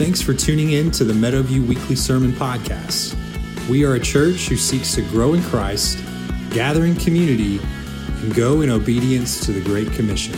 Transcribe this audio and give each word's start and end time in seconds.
Thanks 0.00 0.22
for 0.22 0.32
tuning 0.32 0.72
in 0.72 0.90
to 0.92 1.04
the 1.04 1.12
Meadowview 1.12 1.68
Weekly 1.68 1.94
Sermon 1.94 2.32
Podcast. 2.32 3.14
We 3.68 3.84
are 3.84 3.96
a 3.96 4.00
church 4.00 4.48
who 4.48 4.56
seeks 4.56 4.94
to 4.94 5.02
grow 5.02 5.34
in 5.34 5.42
Christ, 5.42 6.02
gather 6.52 6.86
in 6.86 6.96
community, 6.96 7.60
and 8.22 8.34
go 8.34 8.62
in 8.62 8.70
obedience 8.70 9.44
to 9.44 9.52
the 9.52 9.60
Great 9.60 9.92
Commission. 9.92 10.32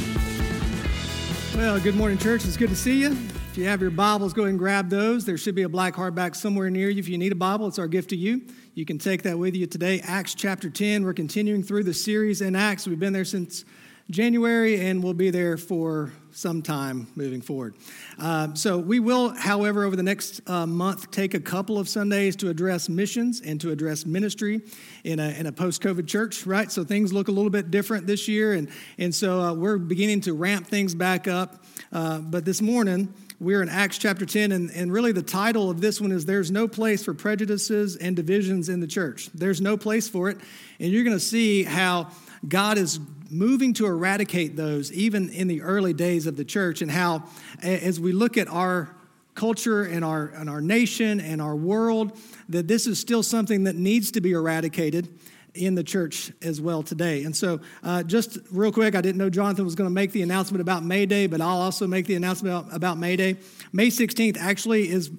Well, 1.54 1.78
good 1.78 1.94
morning, 1.94 2.18
church. 2.18 2.44
It's 2.44 2.56
good 2.56 2.70
to 2.70 2.76
see 2.76 3.02
you. 3.02 3.12
If 3.12 3.56
you 3.56 3.64
have 3.66 3.80
your 3.80 3.92
Bibles, 3.92 4.32
go 4.32 4.42
ahead 4.42 4.50
and 4.50 4.58
grab 4.58 4.90
those. 4.90 5.24
There 5.24 5.38
should 5.38 5.54
be 5.54 5.62
a 5.62 5.68
black 5.68 5.94
hardback 5.94 6.34
somewhere 6.34 6.68
near 6.68 6.90
you. 6.90 6.98
If 6.98 7.08
you 7.08 7.16
need 7.16 7.30
a 7.30 7.36
Bible, 7.36 7.68
it's 7.68 7.78
our 7.78 7.86
gift 7.86 8.10
to 8.10 8.16
you. 8.16 8.42
You 8.74 8.84
can 8.84 8.98
take 8.98 9.22
that 9.22 9.38
with 9.38 9.54
you 9.54 9.66
today. 9.66 10.00
Acts 10.00 10.34
chapter 10.34 10.70
10. 10.70 11.04
We're 11.04 11.12
continuing 11.12 11.62
through 11.62 11.84
the 11.84 11.94
series 11.94 12.40
in 12.40 12.56
Acts. 12.56 12.88
We've 12.88 12.98
been 12.98 13.12
there 13.12 13.24
since 13.24 13.64
January, 14.10 14.80
and 14.80 15.02
we'll 15.02 15.14
be 15.14 15.30
there 15.30 15.56
for 15.56 16.12
some 16.32 16.62
time 16.62 17.06
moving 17.14 17.40
forward. 17.40 17.74
Uh, 18.18 18.54
so, 18.54 18.78
we 18.78 19.00
will, 19.00 19.30
however, 19.30 19.84
over 19.84 19.96
the 19.96 20.02
next 20.02 20.40
uh, 20.48 20.66
month, 20.66 21.10
take 21.10 21.34
a 21.34 21.40
couple 21.40 21.78
of 21.78 21.88
Sundays 21.88 22.36
to 22.36 22.48
address 22.48 22.88
missions 22.88 23.40
and 23.40 23.60
to 23.60 23.70
address 23.70 24.06
ministry 24.06 24.62
in 25.04 25.20
a, 25.20 25.30
in 25.30 25.46
a 25.46 25.52
post 25.52 25.82
COVID 25.82 26.06
church, 26.06 26.46
right? 26.46 26.70
So, 26.72 26.84
things 26.84 27.12
look 27.12 27.28
a 27.28 27.32
little 27.32 27.50
bit 27.50 27.70
different 27.70 28.06
this 28.06 28.28
year, 28.28 28.54
and, 28.54 28.68
and 28.98 29.14
so 29.14 29.40
uh, 29.40 29.54
we're 29.54 29.78
beginning 29.78 30.22
to 30.22 30.32
ramp 30.32 30.66
things 30.66 30.94
back 30.94 31.28
up. 31.28 31.64
Uh, 31.92 32.18
but 32.18 32.44
this 32.44 32.62
morning, 32.62 33.12
we're 33.42 33.60
in 33.60 33.68
Acts 33.68 33.98
chapter 33.98 34.24
10, 34.24 34.52
and, 34.52 34.70
and 34.70 34.92
really 34.92 35.10
the 35.10 35.22
title 35.22 35.68
of 35.68 35.80
this 35.80 36.00
one 36.00 36.12
is 36.12 36.24
There's 36.24 36.50
No 36.50 36.68
Place 36.68 37.04
for 37.04 37.12
Prejudices 37.12 37.96
and 37.96 38.14
Divisions 38.14 38.68
in 38.68 38.78
the 38.78 38.86
Church. 38.86 39.30
There's 39.34 39.60
no 39.60 39.76
place 39.76 40.08
for 40.08 40.30
it. 40.30 40.38
And 40.78 40.92
you're 40.92 41.02
going 41.02 41.16
to 41.16 41.20
see 41.20 41.64
how 41.64 42.10
God 42.46 42.78
is 42.78 43.00
moving 43.32 43.72
to 43.74 43.86
eradicate 43.86 44.56
those 44.56 44.92
even 44.92 45.28
in 45.30 45.48
the 45.48 45.62
early 45.62 45.92
days 45.92 46.26
of 46.26 46.36
the 46.36 46.44
church, 46.44 46.82
and 46.82 46.90
how 46.90 47.24
as 47.62 47.98
we 47.98 48.12
look 48.12 48.36
at 48.36 48.48
our 48.48 48.94
culture 49.34 49.84
and 49.84 50.04
our, 50.04 50.26
and 50.28 50.50
our 50.50 50.60
nation 50.60 51.20
and 51.20 51.40
our 51.40 51.56
world, 51.56 52.18
that 52.48 52.68
this 52.68 52.86
is 52.86 53.00
still 53.00 53.22
something 53.22 53.64
that 53.64 53.76
needs 53.76 54.10
to 54.12 54.20
be 54.20 54.32
eradicated 54.32 55.08
in 55.54 55.74
the 55.74 55.84
church 55.84 56.32
as 56.40 56.60
well 56.60 56.82
today. 56.82 57.24
And 57.24 57.36
so, 57.36 57.60
uh, 57.82 58.02
just 58.02 58.38
real 58.50 58.72
quick, 58.72 58.94
I 58.94 59.00
didn't 59.00 59.18
know 59.18 59.28
Jonathan 59.28 59.64
was 59.64 59.74
going 59.74 59.88
to 59.88 59.94
make 59.94 60.12
the 60.12 60.22
announcement 60.22 60.62
about 60.62 60.82
May 60.82 61.04
Day, 61.04 61.26
but 61.26 61.40
I'll 61.40 61.60
also 61.60 61.86
make 61.86 62.06
the 62.06 62.14
announcement 62.14 62.56
about, 62.56 62.74
about 62.74 62.98
May 62.98 63.16
Day. 63.16 63.36
May 63.72 63.88
16th 63.88 64.38
actually 64.38 64.88
is 64.88 65.10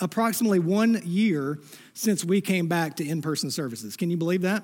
approximately 0.00 0.58
one 0.58 1.00
year 1.04 1.58
since 1.94 2.24
we 2.24 2.40
came 2.40 2.68
back 2.68 2.96
to 2.96 3.06
in 3.06 3.22
person 3.22 3.50
services. 3.50 3.96
Can 3.96 4.10
you 4.10 4.16
believe 4.16 4.42
that? 4.42 4.62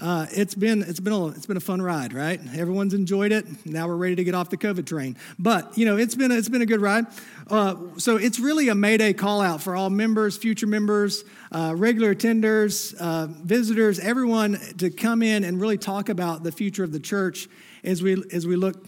Uh, 0.00 0.26
it's 0.30 0.54
been 0.54 0.82
it's 0.82 1.00
been 1.00 1.12
a 1.12 1.26
it's 1.28 1.44
been 1.44 1.58
a 1.58 1.60
fun 1.60 1.82
ride, 1.82 2.14
right? 2.14 2.40
Everyone's 2.56 2.94
enjoyed 2.94 3.32
it. 3.32 3.44
Now 3.66 3.86
we're 3.86 3.96
ready 3.96 4.16
to 4.16 4.24
get 4.24 4.34
off 4.34 4.48
the 4.48 4.56
COVID 4.56 4.86
train. 4.86 5.16
But 5.38 5.76
you 5.76 5.84
know, 5.84 5.98
it's 5.98 6.14
been 6.14 6.32
it's 6.32 6.48
been 6.48 6.62
a 6.62 6.66
good 6.66 6.80
ride. 6.80 7.04
Uh, 7.48 7.76
so 7.98 8.16
it's 8.16 8.38
really 8.38 8.70
a 8.70 8.74
Mayday 8.74 9.12
call 9.12 9.42
out 9.42 9.62
for 9.62 9.76
all 9.76 9.90
members, 9.90 10.38
future 10.38 10.66
members, 10.66 11.24
uh, 11.52 11.74
regular 11.76 12.14
attenders, 12.14 12.94
uh, 12.98 13.26
visitors, 13.26 13.98
everyone 13.98 14.58
to 14.78 14.88
come 14.88 15.22
in 15.22 15.44
and 15.44 15.60
really 15.60 15.78
talk 15.78 16.08
about 16.08 16.44
the 16.44 16.52
future 16.52 16.82
of 16.82 16.92
the 16.92 17.00
church 17.00 17.48
as 17.84 18.02
we 18.02 18.24
as 18.32 18.46
we 18.46 18.56
look 18.56 18.82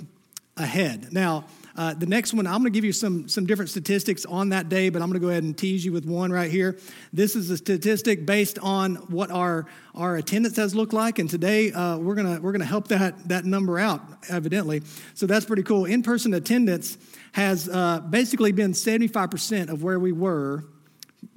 ahead. 0.56 1.12
Now. 1.12 1.44
Uh, 1.76 1.94
the 1.94 2.06
next 2.06 2.34
one, 2.34 2.46
I'm 2.46 2.60
going 2.60 2.72
to 2.72 2.76
give 2.76 2.84
you 2.84 2.92
some, 2.92 3.28
some 3.28 3.46
different 3.46 3.70
statistics 3.70 4.24
on 4.24 4.50
that 4.50 4.68
day, 4.68 4.88
but 4.88 5.00
I'm 5.00 5.08
going 5.08 5.20
to 5.20 5.24
go 5.24 5.30
ahead 5.30 5.42
and 5.42 5.56
tease 5.56 5.84
you 5.84 5.92
with 5.92 6.04
one 6.04 6.30
right 6.30 6.50
here. 6.50 6.78
This 7.12 7.36
is 7.36 7.50
a 7.50 7.56
statistic 7.56 8.26
based 8.26 8.58
on 8.58 8.96
what 8.96 9.30
our, 9.30 9.66
our 9.94 10.16
attendance 10.16 10.56
has 10.56 10.74
looked 10.74 10.92
like, 10.92 11.18
and 11.18 11.28
today 11.30 11.72
uh, 11.72 11.98
we're 11.98 12.14
going 12.14 12.36
to 12.36 12.42
we're 12.42 12.52
gonna 12.52 12.64
help 12.64 12.88
that, 12.88 13.28
that 13.28 13.44
number 13.44 13.78
out, 13.78 14.02
evidently. 14.28 14.82
So 15.14 15.26
that's 15.26 15.44
pretty 15.44 15.62
cool. 15.62 15.84
In 15.84 16.02
person 16.02 16.34
attendance 16.34 16.98
has 17.32 17.68
uh, 17.68 18.00
basically 18.00 18.52
been 18.52 18.72
75% 18.72 19.68
of 19.68 19.82
where 19.82 19.98
we 19.98 20.12
were 20.12 20.64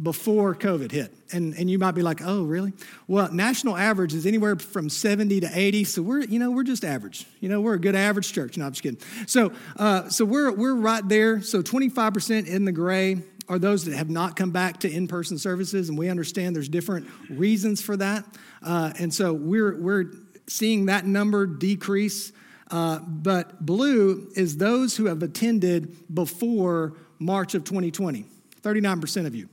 before 0.01 0.53
COVID 0.55 0.91
hit. 0.91 1.13
And, 1.31 1.53
and 1.53 1.69
you 1.69 1.79
might 1.79 1.91
be 1.91 2.01
like, 2.01 2.21
oh, 2.23 2.43
really? 2.43 2.73
Well, 3.07 3.31
national 3.31 3.77
average 3.77 4.13
is 4.13 4.25
anywhere 4.25 4.57
from 4.57 4.89
70 4.89 5.39
to 5.41 5.49
80. 5.53 5.83
So 5.85 6.01
we're, 6.01 6.21
you 6.21 6.37
know, 6.37 6.51
we're 6.51 6.63
just 6.63 6.83
average. 6.83 7.25
You 7.39 7.49
know, 7.49 7.61
we're 7.61 7.75
a 7.75 7.79
good 7.79 7.95
average 7.95 8.33
church. 8.33 8.57
No, 8.57 8.65
I'm 8.65 8.71
just 8.71 8.83
kidding. 8.83 8.99
So, 9.25 9.53
uh, 9.77 10.09
so 10.09 10.25
we're, 10.25 10.51
we're 10.51 10.75
right 10.75 11.07
there. 11.07 11.41
So 11.41 11.61
25% 11.61 12.47
in 12.47 12.65
the 12.65 12.71
gray 12.73 13.21
are 13.47 13.57
those 13.57 13.85
that 13.85 13.95
have 13.95 14.09
not 14.09 14.35
come 14.35 14.51
back 14.51 14.81
to 14.81 14.91
in-person 14.91 15.37
services. 15.37 15.87
And 15.87 15.97
we 15.97 16.09
understand 16.09 16.55
there's 16.55 16.69
different 16.69 17.07
reasons 17.29 17.81
for 17.81 17.95
that. 17.97 18.25
Uh, 18.61 18.91
and 18.99 19.13
so 19.13 19.33
we're, 19.33 19.79
we're 19.79 20.11
seeing 20.47 20.87
that 20.87 21.05
number 21.05 21.45
decrease. 21.45 22.33
Uh, 22.69 22.99
but 22.99 23.65
blue 23.65 24.29
is 24.35 24.57
those 24.57 24.97
who 24.97 25.05
have 25.05 25.23
attended 25.23 25.95
before 26.13 26.93
March 27.19 27.55
of 27.55 27.63
2020, 27.63 28.25
39% 28.61 29.25
of 29.25 29.35
you. 29.35 29.47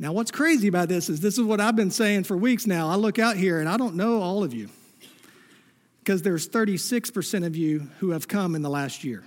Now, 0.00 0.14
what's 0.14 0.30
crazy 0.30 0.66
about 0.66 0.88
this 0.88 1.10
is 1.10 1.20
this 1.20 1.36
is 1.36 1.44
what 1.44 1.60
I've 1.60 1.76
been 1.76 1.90
saying 1.90 2.24
for 2.24 2.34
weeks 2.34 2.66
now. 2.66 2.88
I 2.88 2.94
look 2.94 3.18
out 3.18 3.36
here 3.36 3.60
and 3.60 3.68
I 3.68 3.76
don't 3.76 3.96
know 3.96 4.22
all 4.22 4.42
of 4.42 4.54
you 4.54 4.70
because 5.98 6.22
there's 6.22 6.48
36% 6.48 7.44
of 7.44 7.54
you 7.54 7.80
who 7.98 8.12
have 8.12 8.26
come 8.26 8.54
in 8.54 8.62
the 8.62 8.70
last 8.70 9.04
year. 9.04 9.22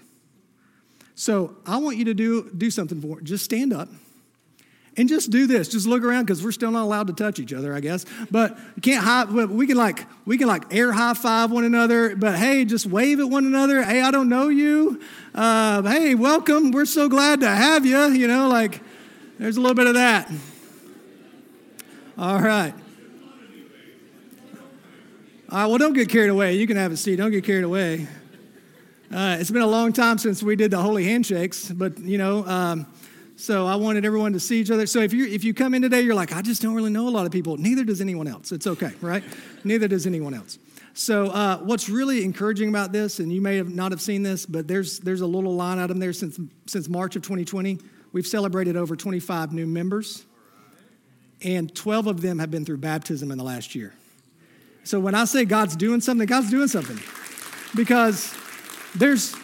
So 1.14 1.56
I 1.68 1.78
want 1.78 1.98
you 1.98 2.06
to 2.06 2.16
do, 2.16 2.50
do 2.58 2.72
something 2.72 3.00
for 3.00 3.20
it. 3.20 3.24
Just 3.24 3.46
stand 3.46 3.72
up 3.72 3.88
and 4.98 5.08
just 5.08 5.30
do 5.30 5.46
this. 5.46 5.68
Just 5.68 5.86
look 5.86 6.02
around 6.02 6.26
because 6.26 6.44
we're 6.44 6.52
still 6.52 6.72
not 6.72 6.86
allowed 6.86 7.06
to 7.06 7.14
touch 7.14 7.38
each 7.38 7.54
other, 7.54 7.76
I 7.76 7.80
guess. 7.80 8.04
But 8.32 8.58
can't 8.82 9.04
high, 9.04 9.26
we 9.26 9.68
can 9.68 9.78
like 9.78 10.08
we 10.26 10.40
can 10.40 10.48
like 10.48 10.74
air 10.74 10.92
high 10.92 11.14
five 11.14 11.52
one 11.52 11.66
another. 11.66 12.16
But 12.16 12.40
hey, 12.40 12.66
just 12.66 12.88
wave 12.88 13.20
at 13.20 13.30
one 13.30 13.46
another. 13.46 13.84
Hey, 13.84 14.02
I 14.02 14.10
don't 14.10 14.28
know 14.28 14.50
you. 14.50 15.00
Uh, 15.36 15.84
hey, 15.84 16.16
welcome. 16.16 16.72
We're 16.72 16.86
so 16.86 17.10
glad 17.10 17.42
to 17.42 17.48
have 17.48 17.86
you. 17.86 18.08
You 18.08 18.28
know, 18.28 18.48
like 18.48 18.82
there's 19.38 19.58
a 19.58 19.62
little 19.62 19.76
bit 19.76 19.86
of 19.86 19.94
that. 19.94 20.32
All 22.16 22.40
right. 22.40 22.76
All 25.50 25.58
right, 25.58 25.66
well, 25.66 25.80
don't 25.80 25.94
get 25.94 26.10
carried 26.10 26.30
away. 26.30 26.56
You 26.56 26.68
can 26.68 26.78
have 26.78 26.92
a 26.92 26.98
seat. 26.98 27.16
Don't 27.16 27.32
get 27.32 27.44
carried 27.44 27.64
away. 27.64 28.08
Uh, 29.12 29.38
it's 29.40 29.50
been 29.50 29.64
a 29.64 29.68
long 29.68 29.92
time 29.94 30.20
since 30.20 30.44
we 30.44 30.56
did 30.56 30.70
the 30.70 30.78
holy 30.78 31.06
handshakes, 31.06 31.72
but 31.72 31.98
you 31.98 32.20
know, 32.20 32.46
um, 32.46 32.86
so 33.36 33.66
I 33.66 33.76
wanted 33.76 34.06
everyone 34.06 34.34
to 34.34 34.40
see 34.40 34.60
each 34.60 34.70
other. 34.70 34.86
So 34.86 35.00
if 35.00 35.12
you 35.12 35.26
if 35.26 35.44
you 35.44 35.56
come 35.56 35.74
in 35.74 35.82
today, 35.82 36.02
you're 36.02 36.14
like, 36.14 36.32
I 36.34 36.44
just 36.44 36.62
don't 36.62 36.76
really 36.76 36.92
know 36.92 37.08
a 37.08 37.10
lot 37.10 37.26
of 37.26 37.32
people. 37.32 37.58
Neither 37.58 37.84
does 37.84 38.00
anyone 38.00 38.28
else. 38.28 38.52
It's 38.52 38.68
okay, 38.68 38.92
right? 39.02 39.24
Neither 39.64 39.88
does 39.88 40.06
anyone 40.06 40.36
else. 40.36 40.60
So 40.94 41.28
uh, 41.28 41.58
what's 41.60 41.90
really 41.90 42.24
encouraging 42.24 42.70
about 42.70 42.92
this, 42.92 43.18
and 43.18 43.34
you 43.34 43.42
may 43.42 43.58
have 43.58 43.74
not 43.74 43.92
have 43.92 44.02
seen 44.02 44.22
this, 44.22 44.46
but 44.46 44.68
there's 44.68 45.00
there's 45.00 45.22
a 45.22 45.28
little 45.28 45.56
line 45.56 45.80
item 45.80 45.98
there 45.98 46.14
since 46.14 46.40
since 46.68 46.88
March 46.88 47.16
of 47.16 47.24
2020. 47.24 47.80
We've 48.12 48.28
celebrated 48.28 48.78
over 48.78 48.96
25 48.96 49.52
new 49.52 49.66
members 49.66 50.26
and 51.44 51.74
12 51.74 52.08
of 52.08 52.22
them 52.22 52.40
have 52.40 52.52
been 52.52 52.66
through 52.66 52.78
baptism 52.78 53.32
in 53.32 53.38
the 53.38 53.44
last 53.44 53.76
year. 53.76 53.94
So 54.84 55.00
when 55.00 55.16
I 55.16 55.26
say 55.26 55.46
God's 55.46 55.76
doing 55.76 56.02
something, 56.02 56.26
God's 56.26 56.50
doing 56.50 56.68
something 56.68 57.00
because 57.76 58.34
there's 58.96 59.36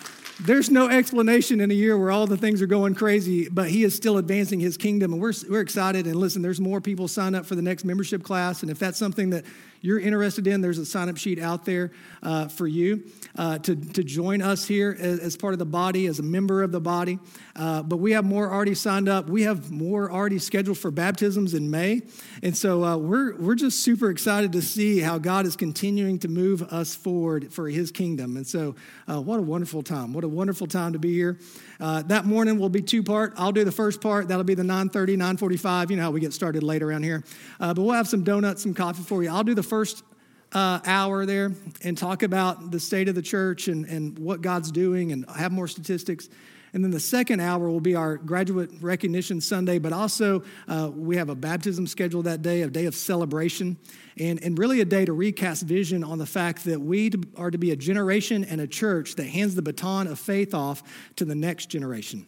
there's 0.42 0.70
no 0.70 0.88
explanation 0.88 1.59
in 1.59 1.70
a 1.70 1.74
year 1.74 1.98
where 1.98 2.12
all 2.12 2.26
the 2.26 2.38
things 2.38 2.62
are 2.62 2.68
going 2.68 2.96
crazy, 2.96 3.50
but 3.50 3.70
he 3.70 3.84
is 3.84 3.94
still 3.94 4.18
advancing 4.18 4.62
his 4.62 4.78
kingdom. 4.78 5.12
And 5.12 5.22
we're, 5.22 5.34
we're 5.50 5.59
excited. 5.59 6.06
And 6.06 6.16
listen, 6.16 6.42
there's 6.42 6.62
more 6.62 6.80
people 6.80 7.09
sign 7.09 7.36
up 7.36 7.46
for 7.46 7.56
the 7.56 7.62
next 7.62 7.84
membership 7.84 8.24
class. 8.24 8.62
And 8.62 8.72
if 8.72 8.80
that's 8.80 8.98
something 8.98 9.32
that 9.32 9.44
you're 9.81 10.00
interested 10.00 10.45
in, 10.47 10.62
there's 10.62 10.78
a 10.78 10.85
sign 10.85 11.09
up 11.09 11.17
sheet 11.17 11.40
out 11.40 11.63
there 11.63 11.91
uh, 12.22 12.47
for 12.47 12.67
you 12.67 13.03
uh, 13.38 13.59
to, 13.59 13.75
to 13.75 14.03
join 14.03 14.41
us 14.41 14.67
here 14.67 14.95
as, 15.00 15.19
as, 15.19 15.38
part 15.38 15.53
of 15.53 15.59
the 15.59 15.66
body, 15.66 16.07
as 16.07 16.19
a 16.19 16.23
member 16.23 16.63
of 16.63 16.72
the 16.72 16.81
body. 16.81 17.17
Uh, 17.56 17.81
but 17.81 17.97
we 17.97 18.12
have 18.12 18.25
more 18.25 18.51
already 18.51 18.75
signed 18.75 19.07
up. 19.07 19.29
We 19.29 19.44
have 19.44 19.72
more 19.72 20.12
already 20.12 20.40
scheduled 20.40 20.78
for 20.78 20.91
baptisms 20.91 21.53
in 21.53 21.72
May. 21.72 22.01
And 22.44 22.56
so 22.56 22.84
uh, 22.84 22.97
we're, 22.97 23.35
we're 23.38 23.56
just 23.56 23.81
super 23.84 24.09
excited 24.09 24.51
to 24.53 24.62
see 24.62 25.00
how 25.00 25.17
God 25.17 25.45
is 25.45 25.56
continuing 25.56 26.19
to 26.19 26.28
move 26.28 26.61
us 26.63 26.96
forward 26.96 27.53
for 27.53 27.69
his 27.69 27.91
kingdom. 27.91 28.35
And 28.35 28.46
so, 28.46 28.75
uh, 29.07 29.22
what 29.22 29.40
a 29.40 29.41
wonderful 29.41 29.81
time. 29.81 30.13
What 30.13 30.23
a 30.23 30.28
wonderful 30.28 30.67
time 30.67 30.93
to 30.93 30.99
be 30.99 31.14
here. 31.14 31.40
Uh, 31.79 32.02
that 32.03 32.25
morning 32.25 32.59
will 32.59 32.70
be 32.70 32.82
two 32.82 33.02
part. 33.02 33.34
I'll 33.37 33.53
do 33.53 33.64
the 33.64 33.72
first 33.72 34.02
part. 34.02 34.28
That'll 34.28 34.43
be 34.43 34.55
the 34.55 34.64
9:30, 34.64 35.16
9:45. 35.16 35.90
You 35.90 35.97
know 35.97 36.03
how 36.03 36.11
we 36.11 36.20
get 36.20 36.34
started 36.34 36.64
late 36.64 36.84
around 36.84 37.03
here. 37.03 37.23
But 37.59 37.78
we'll 37.78 37.91
have 37.91 38.08
some 38.08 38.23
donuts, 38.23 38.64
some 38.64 38.73
coffee 38.73 39.03
for 39.03 39.23
you. 39.23 39.29
I'll 39.29 39.43
do 39.43 39.55
the 39.55 39.64
first 39.70 40.04
uh, 40.52 40.80
hour 40.86 41.26
there 41.26 41.52
and 41.84 41.98
talk 41.98 42.24
about 42.24 42.72
the 42.72 42.80
state 42.80 43.08
of 43.08 43.16
the 43.16 43.22
church 43.22 43.68
and, 43.68 43.86
and 43.86 44.18
what 44.18 44.42
God's 44.42 44.72
doing 44.72 45.12
and 45.12 45.30
have 45.30 45.52
more 45.52 45.68
statistics. 45.68 46.28
And 46.74 46.84
then 46.84 46.92
the 46.92 47.00
second 47.00 47.40
hour 47.40 47.70
will 47.70 47.80
be 47.80 47.96
our 47.96 48.18
graduate 48.18 48.70
recognition 48.80 49.42
Sunday, 49.42 49.80
but 49.80 49.92
also 49.92 50.44
uh, 50.68 50.92
we 50.94 51.16
have 51.18 51.30
a 51.30 51.36
baptism 51.36 51.88
scheduled 51.88 52.26
that 52.26 52.42
day, 52.42 52.62
a 52.62 52.68
day 52.68 52.86
of 52.86 52.94
celebration, 52.94 53.78
and, 54.18 54.42
and 54.44 54.58
really 54.58 54.82
a 54.82 54.86
day 54.86 55.06
to 55.06 55.14
recast 55.14 55.64
vision 55.64 56.04
on 56.04 56.20
the 56.20 56.26
fact 56.28 56.64
that 56.66 56.80
we 56.80 57.12
are 57.38 57.50
to 57.50 57.58
be 57.58 57.72
a 57.72 57.76
generation 57.76 58.44
and 58.44 58.62
a 58.62 58.68
church 58.68 59.16
that 59.16 59.26
hands 59.26 59.56
the 59.56 59.62
baton 59.64 60.08
of 60.08 60.20
faith 60.20 60.54
off 60.54 60.84
to 61.16 61.26
the 61.26 61.36
next 61.36 61.68
generation. 61.68 62.28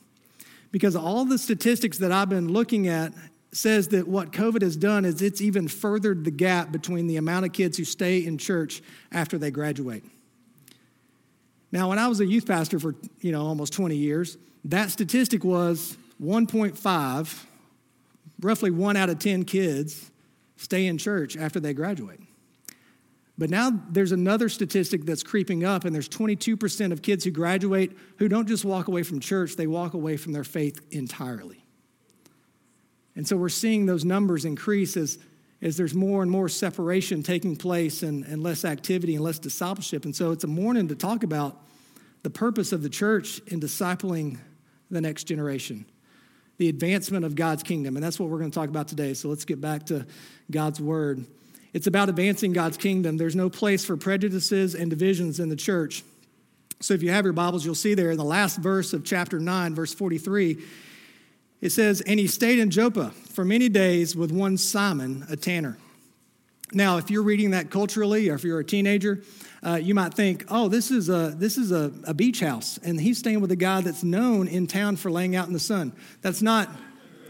Because 0.71 0.95
all 0.95 1.25
the 1.25 1.37
statistics 1.37 1.97
that 1.99 2.11
I've 2.11 2.29
been 2.29 2.51
looking 2.51 2.87
at 2.87 3.13
says 3.53 3.89
that 3.89 4.07
what 4.07 4.31
COVID 4.31 4.61
has 4.61 4.75
done 4.77 5.03
is 5.03 5.21
it's 5.21 5.41
even 5.41 5.67
furthered 5.67 6.23
the 6.23 6.31
gap 6.31 6.71
between 6.71 7.07
the 7.07 7.17
amount 7.17 7.45
of 7.45 7.51
kids 7.51 7.77
who 7.77 7.83
stay 7.83 8.25
in 8.25 8.37
church 8.37 8.81
after 9.11 9.37
they 9.37 9.51
graduate. 9.51 10.03
Now, 11.71 11.89
when 11.89 11.99
I 11.99 12.07
was 12.07 12.19
a 12.19 12.25
youth 12.25 12.45
pastor 12.45 12.79
for, 12.79 12.95
you 13.19 13.31
know, 13.31 13.45
almost 13.45 13.73
20 13.73 13.95
years, 13.95 14.37
that 14.65 14.91
statistic 14.91 15.43
was 15.43 15.97
1.5, 16.21 17.45
roughly 18.41 18.71
one 18.71 18.95
out 18.95 19.09
of 19.09 19.19
10 19.19 19.43
kids 19.45 20.11
stay 20.57 20.85
in 20.85 20.97
church 20.97 21.35
after 21.35 21.59
they 21.59 21.73
graduate. 21.73 22.19
But 23.37 23.49
now 23.49 23.71
there's 23.89 24.11
another 24.11 24.49
statistic 24.49 25.05
that's 25.05 25.23
creeping 25.23 25.63
up, 25.63 25.85
and 25.85 25.95
there's 25.95 26.09
22% 26.09 26.91
of 26.91 27.01
kids 27.01 27.23
who 27.23 27.31
graduate 27.31 27.97
who 28.17 28.27
don't 28.27 28.47
just 28.47 28.63
walk 28.63 28.87
away 28.87 29.03
from 29.03 29.19
church, 29.19 29.55
they 29.55 29.67
walk 29.67 29.93
away 29.93 30.15
from 30.17 30.33
their 30.33 30.43
faith 30.43 30.79
entirely. 30.91 31.60
And 33.15 33.27
so 33.27 33.35
we're 33.35 33.49
seeing 33.49 33.85
those 33.85 34.05
numbers 34.05 34.45
increase 34.45 34.95
as, 34.95 35.17
as 35.61 35.77
there's 35.77 35.93
more 35.93 36.21
and 36.21 36.31
more 36.31 36.49
separation 36.49 37.23
taking 37.23 37.55
place 37.55 38.03
and, 38.03 38.23
and 38.25 38.41
less 38.41 38.63
activity 38.65 39.15
and 39.15 39.23
less 39.23 39.39
discipleship. 39.39 40.05
And 40.05 40.15
so 40.15 40.31
it's 40.31 40.43
a 40.43 40.47
morning 40.47 40.87
to 40.87 40.95
talk 40.95 41.23
about 41.23 41.57
the 42.23 42.29
purpose 42.29 42.71
of 42.71 42.83
the 42.83 42.89
church 42.89 43.39
in 43.47 43.59
discipling 43.59 44.37
the 44.89 45.01
next 45.01 45.25
generation, 45.25 45.85
the 46.57 46.69
advancement 46.69 47.25
of 47.25 47.35
God's 47.35 47.63
kingdom. 47.63 47.95
And 47.95 48.03
that's 48.03 48.19
what 48.19 48.29
we're 48.29 48.39
going 48.39 48.51
to 48.51 48.55
talk 48.55 48.69
about 48.69 48.87
today. 48.87 49.13
So 49.13 49.29
let's 49.29 49.45
get 49.45 49.59
back 49.59 49.85
to 49.87 50.05
God's 50.49 50.79
word. 50.79 51.25
It's 51.73 51.87
about 51.87 52.09
advancing 52.09 52.51
God's 52.53 52.77
kingdom. 52.77 53.17
There's 53.17 53.35
no 53.35 53.49
place 53.49 53.85
for 53.85 53.95
prejudices 53.95 54.75
and 54.75 54.89
divisions 54.89 55.39
in 55.39 55.49
the 55.49 55.55
church. 55.55 56.03
So 56.81 56.93
if 56.93 57.03
you 57.03 57.11
have 57.11 57.25
your 57.25 57.33
Bibles, 57.33 57.63
you'll 57.65 57.75
see 57.75 57.93
there 57.93 58.11
in 58.11 58.17
the 58.17 58.23
last 58.23 58.57
verse 58.57 58.93
of 58.93 59.05
chapter 59.05 59.39
9, 59.39 59.75
verse 59.75 59.93
43, 59.93 60.57
it 61.61 61.71
says, 61.71 62.01
And 62.01 62.19
he 62.19 62.27
stayed 62.27 62.59
in 62.59 62.69
Joppa 62.69 63.11
for 63.11 63.45
many 63.45 63.69
days 63.69 64.15
with 64.15 64.31
one 64.31 64.57
Simon, 64.57 65.25
a 65.29 65.35
tanner. 65.35 65.77
Now, 66.73 66.97
if 66.97 67.09
you're 67.11 67.23
reading 67.23 67.51
that 67.51 67.69
culturally, 67.69 68.29
or 68.29 68.35
if 68.35 68.43
you're 68.43 68.59
a 68.59 68.65
teenager, 68.65 69.21
uh, 69.65 69.75
you 69.75 69.93
might 69.93 70.13
think, 70.13 70.45
oh, 70.49 70.69
this 70.69 70.89
is, 70.89 71.09
a, 71.09 71.33
this 71.35 71.57
is 71.57 71.71
a, 71.71 71.91
a 72.05 72.13
beach 72.13 72.39
house, 72.39 72.79
and 72.79 72.99
he's 72.99 73.19
staying 73.19 73.41
with 73.41 73.51
a 73.51 73.55
guy 73.57 73.81
that's 73.81 74.03
known 74.03 74.47
in 74.47 74.67
town 74.67 74.95
for 74.95 75.11
laying 75.11 75.35
out 75.35 75.47
in 75.47 75.53
the 75.53 75.59
sun. 75.59 75.93
That's 76.21 76.41
not, 76.41 76.69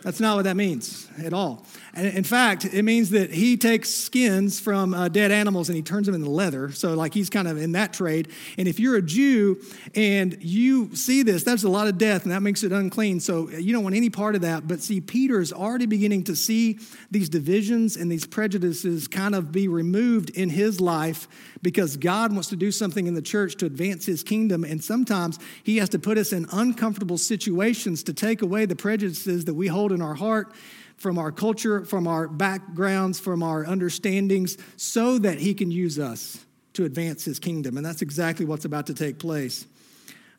that's 0.03 0.19
not 0.19 0.37
what 0.37 0.43
that 0.43 0.55
means 0.55 1.09
at 1.23 1.33
all. 1.33 1.65
In 1.93 2.23
fact, 2.23 2.63
it 2.63 2.83
means 2.83 3.09
that 3.09 3.31
he 3.31 3.57
takes 3.57 3.89
skins 3.89 4.61
from 4.61 4.93
uh, 4.93 5.09
dead 5.09 5.29
animals 5.29 5.67
and 5.67 5.75
he 5.75 5.81
turns 5.81 6.05
them 6.05 6.15
into 6.15 6.29
leather. 6.29 6.71
So, 6.71 6.93
like, 6.93 7.13
he's 7.13 7.29
kind 7.29 7.49
of 7.49 7.57
in 7.57 7.73
that 7.73 7.91
trade. 7.91 8.29
And 8.57 8.65
if 8.65 8.79
you're 8.79 8.95
a 8.95 9.01
Jew 9.01 9.61
and 9.93 10.37
you 10.39 10.95
see 10.95 11.21
this, 11.21 11.43
that's 11.43 11.63
a 11.63 11.69
lot 11.69 11.87
of 11.87 11.97
death 11.97 12.23
and 12.23 12.31
that 12.31 12.41
makes 12.41 12.63
it 12.63 12.71
unclean. 12.71 13.19
So, 13.19 13.49
you 13.49 13.73
don't 13.73 13.83
want 13.83 13.95
any 13.95 14.09
part 14.09 14.35
of 14.35 14.41
that. 14.41 14.69
But 14.69 14.81
see, 14.81 15.01
Peter 15.01 15.41
is 15.41 15.51
already 15.51 15.85
beginning 15.85 16.23
to 16.25 16.35
see 16.35 16.79
these 17.09 17.27
divisions 17.27 17.97
and 17.97 18.09
these 18.09 18.25
prejudices 18.25 19.09
kind 19.09 19.35
of 19.35 19.51
be 19.51 19.67
removed 19.67 20.29
in 20.29 20.49
his 20.49 20.79
life 20.79 21.27
because 21.61 21.97
God 21.97 22.31
wants 22.31 22.47
to 22.49 22.55
do 22.55 22.71
something 22.71 23.05
in 23.05 23.15
the 23.15 23.21
church 23.21 23.55
to 23.57 23.65
advance 23.65 24.05
his 24.05 24.23
kingdom. 24.23 24.63
And 24.63 24.81
sometimes 24.81 25.39
he 25.61 25.77
has 25.77 25.89
to 25.89 25.99
put 25.99 26.17
us 26.17 26.31
in 26.31 26.47
uncomfortable 26.53 27.17
situations 27.17 28.01
to 28.03 28.13
take 28.13 28.41
away 28.41 28.65
the 28.65 28.77
prejudices 28.77 29.43
that 29.43 29.55
we 29.55 29.67
hold 29.67 29.91
in 29.91 30.01
our 30.01 30.15
heart 30.15 30.53
from 31.01 31.17
our 31.17 31.31
culture, 31.31 31.83
from 31.83 32.07
our 32.07 32.27
backgrounds, 32.27 33.19
from 33.19 33.41
our 33.41 33.65
understandings, 33.65 34.57
so 34.77 35.17
that 35.17 35.39
He 35.39 35.53
can 35.53 35.71
use 35.71 35.97
us 35.97 36.45
to 36.73 36.85
advance 36.85 37.25
His 37.25 37.39
kingdom. 37.39 37.75
And 37.75 37.85
that's 37.85 38.01
exactly 38.01 38.45
what's 38.45 38.65
about 38.65 38.87
to 38.87 38.93
take 38.93 39.17
place. 39.17 39.65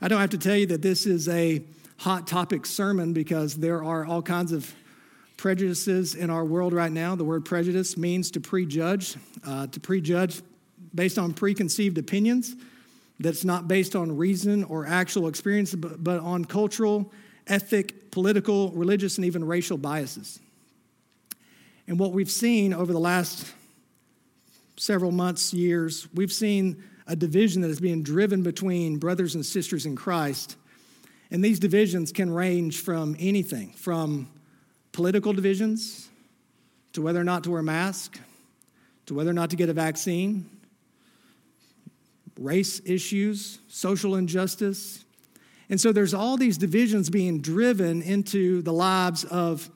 I 0.00 0.08
don't 0.08 0.20
have 0.20 0.30
to 0.30 0.38
tell 0.38 0.56
you 0.56 0.66
that 0.66 0.80
this 0.80 1.04
is 1.04 1.28
a 1.28 1.62
hot 1.98 2.26
topic 2.26 2.64
sermon 2.64 3.12
because 3.12 3.56
there 3.56 3.84
are 3.84 4.06
all 4.06 4.22
kinds 4.22 4.52
of 4.52 4.72
prejudices 5.36 6.14
in 6.14 6.30
our 6.30 6.44
world 6.44 6.72
right 6.72 6.92
now. 6.92 7.16
The 7.16 7.24
word 7.24 7.44
prejudice 7.44 7.96
means 7.96 8.30
to 8.30 8.40
prejudge, 8.40 9.16
uh, 9.44 9.66
to 9.66 9.80
prejudge 9.80 10.42
based 10.94 11.18
on 11.18 11.34
preconceived 11.34 11.98
opinions 11.98 12.54
that's 13.18 13.44
not 13.44 13.66
based 13.66 13.96
on 13.96 14.16
reason 14.16 14.62
or 14.64 14.86
actual 14.86 15.26
experience, 15.26 15.74
but, 15.74 16.02
but 16.02 16.20
on 16.20 16.44
cultural, 16.44 17.12
ethic, 17.48 18.10
political, 18.10 18.70
religious, 18.72 19.18
and 19.18 19.24
even 19.24 19.44
racial 19.44 19.76
biases. 19.76 20.38
And 21.86 21.98
what 21.98 22.12
we've 22.12 22.30
seen 22.30 22.72
over 22.72 22.92
the 22.92 23.00
last 23.00 23.52
several 24.76 25.10
months, 25.10 25.52
years, 25.52 26.08
we've 26.14 26.32
seen 26.32 26.82
a 27.06 27.16
division 27.16 27.62
that 27.62 27.70
is 27.70 27.80
being 27.80 28.02
driven 28.02 28.42
between 28.42 28.98
brothers 28.98 29.34
and 29.34 29.44
sisters 29.44 29.86
in 29.86 29.96
Christ. 29.96 30.56
And 31.30 31.44
these 31.44 31.58
divisions 31.58 32.12
can 32.12 32.30
range 32.30 32.80
from 32.80 33.16
anything 33.18 33.72
from 33.72 34.28
political 34.92 35.32
divisions 35.32 36.08
to 36.92 37.02
whether 37.02 37.20
or 37.20 37.24
not 37.24 37.44
to 37.44 37.50
wear 37.50 37.60
a 37.60 37.64
mask, 37.64 38.18
to 39.06 39.14
whether 39.14 39.30
or 39.30 39.34
not 39.34 39.50
to 39.50 39.56
get 39.56 39.68
a 39.68 39.72
vaccine, 39.72 40.48
race 42.38 42.80
issues, 42.84 43.58
social 43.68 44.16
injustice. 44.16 45.04
And 45.70 45.80
so 45.80 45.92
there's 45.92 46.14
all 46.14 46.36
these 46.36 46.58
divisions 46.58 47.08
being 47.08 47.40
driven 47.40 48.02
into 48.02 48.62
the 48.62 48.72
lives 48.72 49.24
of, 49.24 49.70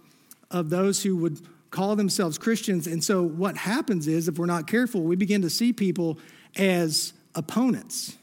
of 0.51 0.69
those 0.69 1.03
who 1.03 1.17
would 1.17 1.41
call 1.77 1.95
themselves 1.95 2.39
Christians. 2.39 2.87
And 2.87 3.05
so 3.05 3.23
what 3.23 3.57
happens 3.57 4.09
is, 4.09 4.29
if 4.29 4.39
we're 4.39 4.47
not 4.47 4.67
careful, 4.67 5.03
we 5.03 5.15
begin 5.15 5.43
to 5.43 5.51
see 5.51 5.75
people 5.75 6.19
as 6.57 7.13
opponents. 7.35 8.17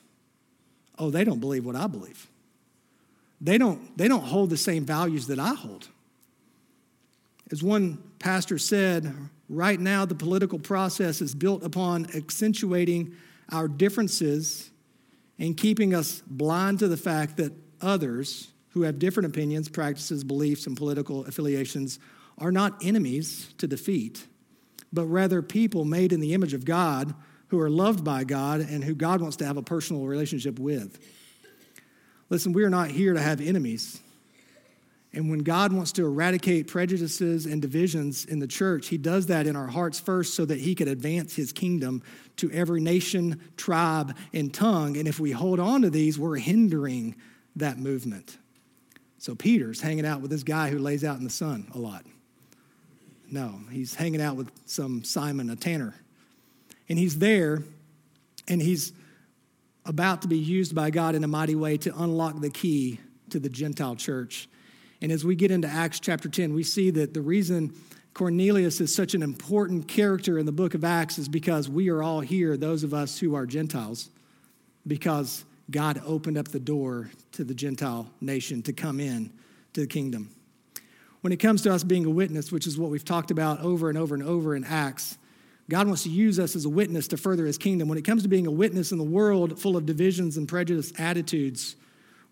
Oh, 0.97 1.11
they 1.11 1.23
don't 1.23 1.39
believe 1.39 1.63
what 1.63 1.75
I 1.75 1.85
believe. 1.85 2.27
They 3.39 3.59
don't, 3.59 3.95
they 3.95 4.07
don't 4.07 4.23
hold 4.23 4.49
the 4.49 4.57
same 4.57 4.85
values 4.85 5.27
that 5.27 5.37
I 5.37 5.53
hold. 5.53 5.87
As 7.51 7.61
one 7.61 8.01
pastor 8.17 8.57
said, 8.57 9.13
right 9.49 9.79
now 9.79 10.05
the 10.05 10.15
political 10.15 10.57
process 10.57 11.21
is 11.21 11.35
built 11.35 11.63
upon 11.63 12.07
accentuating 12.15 13.13
our 13.51 13.67
differences 13.67 14.71
and 15.37 15.55
keeping 15.55 15.93
us 15.93 16.23
blind 16.25 16.79
to 16.79 16.87
the 16.87 16.97
fact 16.97 17.37
that 17.37 17.53
others 17.81 18.47
who 18.69 18.81
have 18.81 18.97
different 18.97 19.27
opinions, 19.27 19.69
practices, 19.69 20.23
beliefs, 20.23 20.65
and 20.65 20.75
political 20.75 21.25
affiliations 21.25 21.99
are 22.37 22.51
not 22.51 22.83
enemies 22.83 23.53
to 23.57 23.67
defeat, 23.67 24.27
but 24.91 25.05
rather 25.05 25.41
people 25.41 25.85
made 25.85 26.11
in 26.11 26.19
the 26.19 26.33
image 26.33 26.53
of 26.53 26.65
God 26.65 27.13
who 27.47 27.59
are 27.59 27.69
loved 27.69 28.03
by 28.03 28.23
God 28.23 28.61
and 28.61 28.83
who 28.83 28.95
God 28.95 29.21
wants 29.21 29.37
to 29.37 29.45
have 29.45 29.57
a 29.57 29.61
personal 29.61 30.05
relationship 30.05 30.57
with. 30.59 30.99
Listen, 32.29 32.53
we 32.53 32.63
are 32.63 32.69
not 32.69 32.89
here 32.89 33.13
to 33.13 33.21
have 33.21 33.41
enemies. 33.41 34.01
And 35.13 35.29
when 35.29 35.39
God 35.39 35.71
wants 35.71 35.91
to 35.93 36.05
eradicate 36.05 36.67
prejudices 36.67 37.45
and 37.45 37.61
divisions 37.61 38.25
in 38.25 38.39
the 38.39 38.47
church, 38.47 38.87
He 38.87 38.97
does 38.97 39.27
that 39.27 39.45
in 39.45 39.55
our 39.55 39.67
hearts 39.67 39.99
first 39.99 40.33
so 40.33 40.43
that 40.45 40.59
He 40.59 40.73
can 40.73 40.87
advance 40.87 41.35
His 41.35 41.51
kingdom 41.51 42.01
to 42.37 42.49
every 42.49 42.81
nation, 42.81 43.39
tribe, 43.55 44.17
and 44.33 44.51
tongue. 44.51 44.97
And 44.97 45.07
if 45.07 45.19
we 45.19 45.31
hold 45.31 45.59
on 45.59 45.83
to 45.83 45.91
these, 45.91 46.17
we're 46.17 46.37
hindering 46.37 47.15
that 47.55 47.77
movement. 47.77 48.39
So 49.19 49.35
Peter's 49.35 49.79
hanging 49.79 50.05
out 50.05 50.21
with 50.21 50.31
this 50.31 50.43
guy 50.43 50.71
who 50.71 50.79
lays 50.79 51.03
out 51.03 51.17
in 51.19 51.23
the 51.23 51.29
sun 51.29 51.67
a 51.75 51.77
lot. 51.77 52.03
No, 53.33 53.61
he's 53.71 53.95
hanging 53.95 54.21
out 54.21 54.35
with 54.35 54.51
some 54.67 55.03
Simon, 55.03 55.49
a 55.49 55.55
tanner. 55.55 55.95
And 56.87 56.99
he's 56.99 57.17
there, 57.17 57.63
and 58.47 58.61
he's 58.61 58.93
about 59.87 60.21
to 60.21 60.27
be 60.27 60.37
used 60.37 60.75
by 60.75 60.91
God 60.91 61.15
in 61.15 61.23
a 61.23 61.27
mighty 61.27 61.55
way 61.55 61.77
to 61.77 61.99
unlock 61.99 62.39
the 62.41 62.51
key 62.51 62.99
to 63.31 63.39
the 63.39 63.49
Gentile 63.49 63.95
church. 63.95 64.47
And 65.01 65.11
as 65.11 65.25
we 65.25 65.35
get 65.35 65.49
into 65.49 65.67
Acts 65.67 65.99
chapter 65.99 66.29
10, 66.29 66.53
we 66.53 66.61
see 66.61 66.91
that 66.91 67.15
the 67.15 67.23
reason 67.23 67.73
Cornelius 68.13 68.79
is 68.79 68.93
such 68.93 69.15
an 69.15 69.23
important 69.23 69.87
character 69.87 70.37
in 70.37 70.45
the 70.45 70.51
book 70.51 70.75
of 70.75 70.83
Acts 70.83 71.17
is 71.17 71.27
because 71.27 71.67
we 71.67 71.89
are 71.89 72.03
all 72.03 72.19
here, 72.19 72.55
those 72.55 72.83
of 72.83 72.93
us 72.93 73.17
who 73.17 73.33
are 73.33 73.47
Gentiles, 73.47 74.09
because 74.85 75.43
God 75.71 75.99
opened 76.05 76.37
up 76.37 76.49
the 76.49 76.59
door 76.59 77.09
to 77.31 77.43
the 77.43 77.55
Gentile 77.55 78.11
nation 78.21 78.61
to 78.61 78.73
come 78.73 78.99
in 78.99 79.31
to 79.73 79.81
the 79.81 79.87
kingdom. 79.87 80.29
When 81.23 81.31
it 81.31 81.37
comes 81.37 81.61
to 81.61 81.73
us 81.73 81.85
being 81.85 82.05
a 82.05 82.09
witness, 82.09 82.51
which 82.51 82.67
is 82.67 82.77
what 82.77 82.89
we've 82.89 83.05
talked 83.05 83.31
about 83.31 83.61
over 83.61 83.87
and 83.87 83.97
over 83.97 84.13
and 84.13 84.21
over 84.21 84.57
in 84.57 84.65
Acts, 84.65 85.17
God 85.69 85.87
wants 85.87 86.03
to 86.03 86.09
use 86.09 86.37
us 86.37 86.53
as 86.53 86.65
a 86.65 86.69
witness 86.69 87.07
to 87.07 87.17
further 87.17 87.45
his 87.45 87.57
kingdom. 87.57 87.87
When 87.87 87.97
it 87.97 88.03
comes 88.03 88.23
to 88.23 88.27
being 88.27 88.45
a 88.45 88.51
witness 88.51 88.91
in 88.91 88.97
the 88.97 89.05
world 89.05 89.57
full 89.57 89.77
of 89.77 89.85
divisions 89.85 90.35
and 90.35 90.49
prejudiced 90.49 90.99
attitudes, 90.99 91.77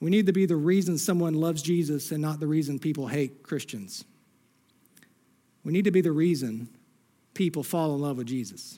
we 0.01 0.09
need 0.09 0.25
to 0.25 0.33
be 0.33 0.45
the 0.45 0.57
reason 0.57 0.97
someone 0.97 1.35
loves 1.35 1.61
Jesus 1.61 2.11
and 2.11 2.21
not 2.21 2.41
the 2.41 2.47
reason 2.47 2.79
people 2.79 3.07
hate 3.07 3.43
Christians. 3.43 4.03
We 5.63 5.71
need 5.71 5.85
to 5.85 5.91
be 5.91 6.01
the 6.01 6.11
reason 6.11 6.67
people 7.33 7.63
fall 7.63 7.95
in 7.95 8.01
love 8.01 8.17
with 8.17 8.27
Jesus. 8.27 8.77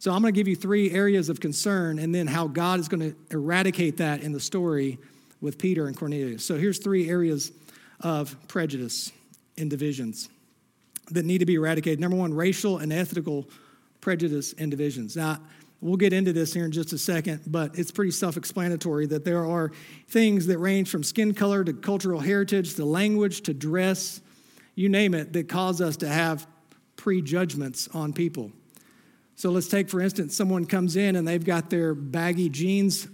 So 0.00 0.10
I'm 0.10 0.20
going 0.22 0.34
to 0.34 0.36
give 0.36 0.48
you 0.48 0.56
three 0.56 0.90
areas 0.90 1.28
of 1.28 1.38
concern 1.38 2.00
and 2.00 2.12
then 2.12 2.26
how 2.26 2.48
God 2.48 2.80
is 2.80 2.88
going 2.88 3.12
to 3.12 3.16
eradicate 3.30 3.98
that 3.98 4.20
in 4.24 4.32
the 4.32 4.40
story 4.40 4.98
with 5.40 5.58
Peter 5.58 5.86
and 5.86 5.96
Cornelius. 5.96 6.44
So 6.44 6.56
here's 6.56 6.80
three 6.80 7.08
areas 7.08 7.52
of 8.02 8.36
prejudice 8.48 9.12
and 9.56 9.70
divisions 9.70 10.28
that 11.10 11.24
need 11.24 11.38
to 11.38 11.46
be 11.46 11.54
eradicated. 11.54 12.00
Number 12.00 12.16
one, 12.16 12.32
racial 12.32 12.78
and 12.78 12.92
ethical 12.92 13.48
prejudice 14.00 14.54
and 14.58 14.70
divisions. 14.70 15.16
Now, 15.16 15.38
we'll 15.80 15.96
get 15.96 16.12
into 16.12 16.32
this 16.32 16.54
here 16.54 16.64
in 16.64 16.72
just 16.72 16.92
a 16.92 16.98
second, 16.98 17.42
but 17.46 17.78
it's 17.78 17.90
pretty 17.90 18.10
self 18.10 18.36
explanatory 18.36 19.06
that 19.06 19.24
there 19.24 19.44
are 19.44 19.72
things 20.08 20.46
that 20.46 20.58
range 20.58 20.88
from 20.88 21.02
skin 21.02 21.34
color 21.34 21.64
to 21.64 21.72
cultural 21.72 22.20
heritage 22.20 22.74
to 22.74 22.84
language 22.84 23.42
to 23.42 23.54
dress, 23.54 24.20
you 24.74 24.88
name 24.88 25.14
it, 25.14 25.32
that 25.32 25.48
cause 25.48 25.80
us 25.80 25.96
to 25.98 26.08
have 26.08 26.46
prejudgments 26.96 27.88
on 27.88 28.12
people. 28.12 28.52
So 29.34 29.50
let's 29.50 29.68
take, 29.68 29.88
for 29.88 30.00
instance, 30.00 30.36
someone 30.36 30.66
comes 30.66 30.96
in 30.96 31.16
and 31.16 31.26
they've 31.26 31.44
got 31.44 31.68
their 31.68 31.94
baggy 31.94 32.48
jeans 32.48 33.08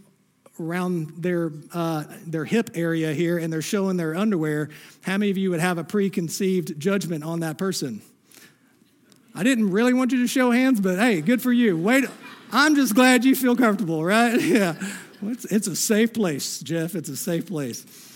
around 0.60 1.12
their, 1.18 1.52
uh, 1.72 2.04
their 2.26 2.44
hip 2.44 2.70
area 2.74 3.12
here 3.12 3.38
and 3.38 3.52
they're 3.52 3.62
showing 3.62 3.96
their 3.96 4.14
underwear, 4.14 4.68
how 5.02 5.16
many 5.16 5.30
of 5.30 5.38
you 5.38 5.50
would 5.50 5.60
have 5.60 5.78
a 5.78 5.84
preconceived 5.84 6.78
judgment 6.78 7.24
on 7.24 7.40
that 7.40 7.58
person? 7.58 8.02
I 9.34 9.42
didn't 9.42 9.70
really 9.70 9.94
want 9.94 10.12
you 10.12 10.18
to 10.18 10.26
show 10.26 10.50
hands, 10.50 10.80
but 10.80 10.98
hey, 10.98 11.20
good 11.20 11.40
for 11.40 11.52
you. 11.52 11.76
Wait, 11.76 12.04
I'm 12.50 12.74
just 12.74 12.94
glad 12.94 13.24
you 13.24 13.36
feel 13.36 13.56
comfortable, 13.56 14.04
right? 14.04 14.40
Yeah. 14.40 14.74
It's, 15.20 15.44
it's 15.46 15.66
a 15.66 15.74
safe 15.74 16.14
place, 16.14 16.60
Jeff. 16.60 16.94
It's 16.94 17.08
a 17.08 17.16
safe 17.16 17.46
place. 17.46 18.07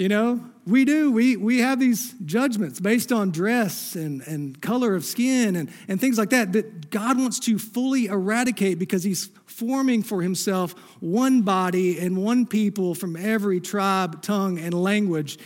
You 0.00 0.08
know, 0.08 0.40
we 0.66 0.86
do. 0.86 1.12
We, 1.12 1.36
we 1.36 1.58
have 1.58 1.78
these 1.78 2.14
judgments 2.24 2.80
based 2.80 3.12
on 3.12 3.32
dress 3.32 3.94
and, 3.96 4.22
and 4.22 4.58
color 4.58 4.94
of 4.94 5.04
skin 5.04 5.56
and, 5.56 5.70
and 5.88 6.00
things 6.00 6.16
like 6.16 6.30
that 6.30 6.54
that 6.54 6.88
God 6.90 7.18
wants 7.18 7.38
to 7.40 7.58
fully 7.58 8.06
eradicate 8.06 8.78
because 8.78 9.04
He's 9.04 9.28
forming 9.44 10.02
for 10.02 10.22
Himself 10.22 10.72
one 11.00 11.42
body 11.42 11.98
and 11.98 12.16
one 12.16 12.46
people 12.46 12.94
from 12.94 13.14
every 13.14 13.60
tribe, 13.60 14.22
tongue, 14.22 14.58
and 14.58 14.72
language, 14.72 15.38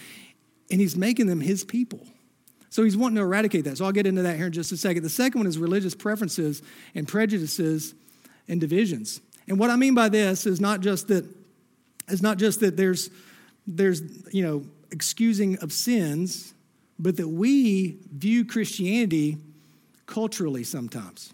and 0.70 0.80
He's 0.80 0.96
making 0.96 1.26
them 1.26 1.40
His 1.40 1.64
people. 1.64 2.06
So 2.70 2.84
He's 2.84 2.96
wanting 2.96 3.16
to 3.16 3.22
eradicate 3.22 3.64
that. 3.64 3.78
So 3.78 3.86
I'll 3.86 3.90
get 3.90 4.06
into 4.06 4.22
that 4.22 4.36
here 4.36 4.46
in 4.46 4.52
just 4.52 4.70
a 4.70 4.76
second. 4.76 5.02
The 5.02 5.10
second 5.10 5.40
one 5.40 5.48
is 5.48 5.58
religious 5.58 5.96
preferences 5.96 6.62
and 6.94 7.08
prejudices 7.08 7.92
and 8.46 8.60
divisions. 8.60 9.20
And 9.48 9.58
what 9.58 9.70
I 9.70 9.74
mean 9.74 9.94
by 9.94 10.10
this 10.10 10.46
is 10.46 10.60
not 10.60 10.78
just 10.78 11.08
that, 11.08 11.24
it's 12.06 12.22
not 12.22 12.38
just 12.38 12.60
that 12.60 12.76
there's 12.76 13.10
there's, 13.66 14.02
you 14.32 14.42
know, 14.42 14.64
excusing 14.90 15.58
of 15.58 15.72
sins, 15.72 16.54
but 16.98 17.16
that 17.16 17.28
we 17.28 17.98
view 18.12 18.44
Christianity 18.44 19.38
culturally 20.06 20.64
sometimes. 20.64 21.32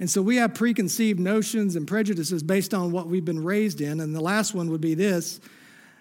And 0.00 0.08
so 0.08 0.22
we 0.22 0.36
have 0.36 0.54
preconceived 0.54 1.18
notions 1.18 1.74
and 1.74 1.86
prejudices 1.88 2.42
based 2.42 2.72
on 2.72 2.92
what 2.92 3.08
we've 3.08 3.24
been 3.24 3.42
raised 3.42 3.80
in. 3.80 4.00
And 4.00 4.14
the 4.14 4.20
last 4.20 4.54
one 4.54 4.70
would 4.70 4.80
be 4.80 4.94
this 4.94 5.40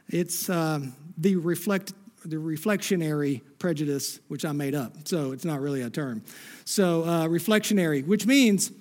it's 0.10 0.50
uh, 0.50 0.80
the, 1.18 1.36
reflect, 1.36 1.94
the 2.24 2.38
reflectionary 2.38 3.42
prejudice, 3.60 4.20
which 4.28 4.46
I 4.46 4.52
made 4.52 4.76
up. 4.76 5.08
So 5.08 5.32
it's 5.32 5.44
not 5.44 5.60
really 5.60 5.82
a 5.82 5.90
term. 5.90 6.24
So, 6.64 7.04
uh, 7.04 7.28
reflectionary, 7.28 8.06
which 8.06 8.26
means 8.26 8.72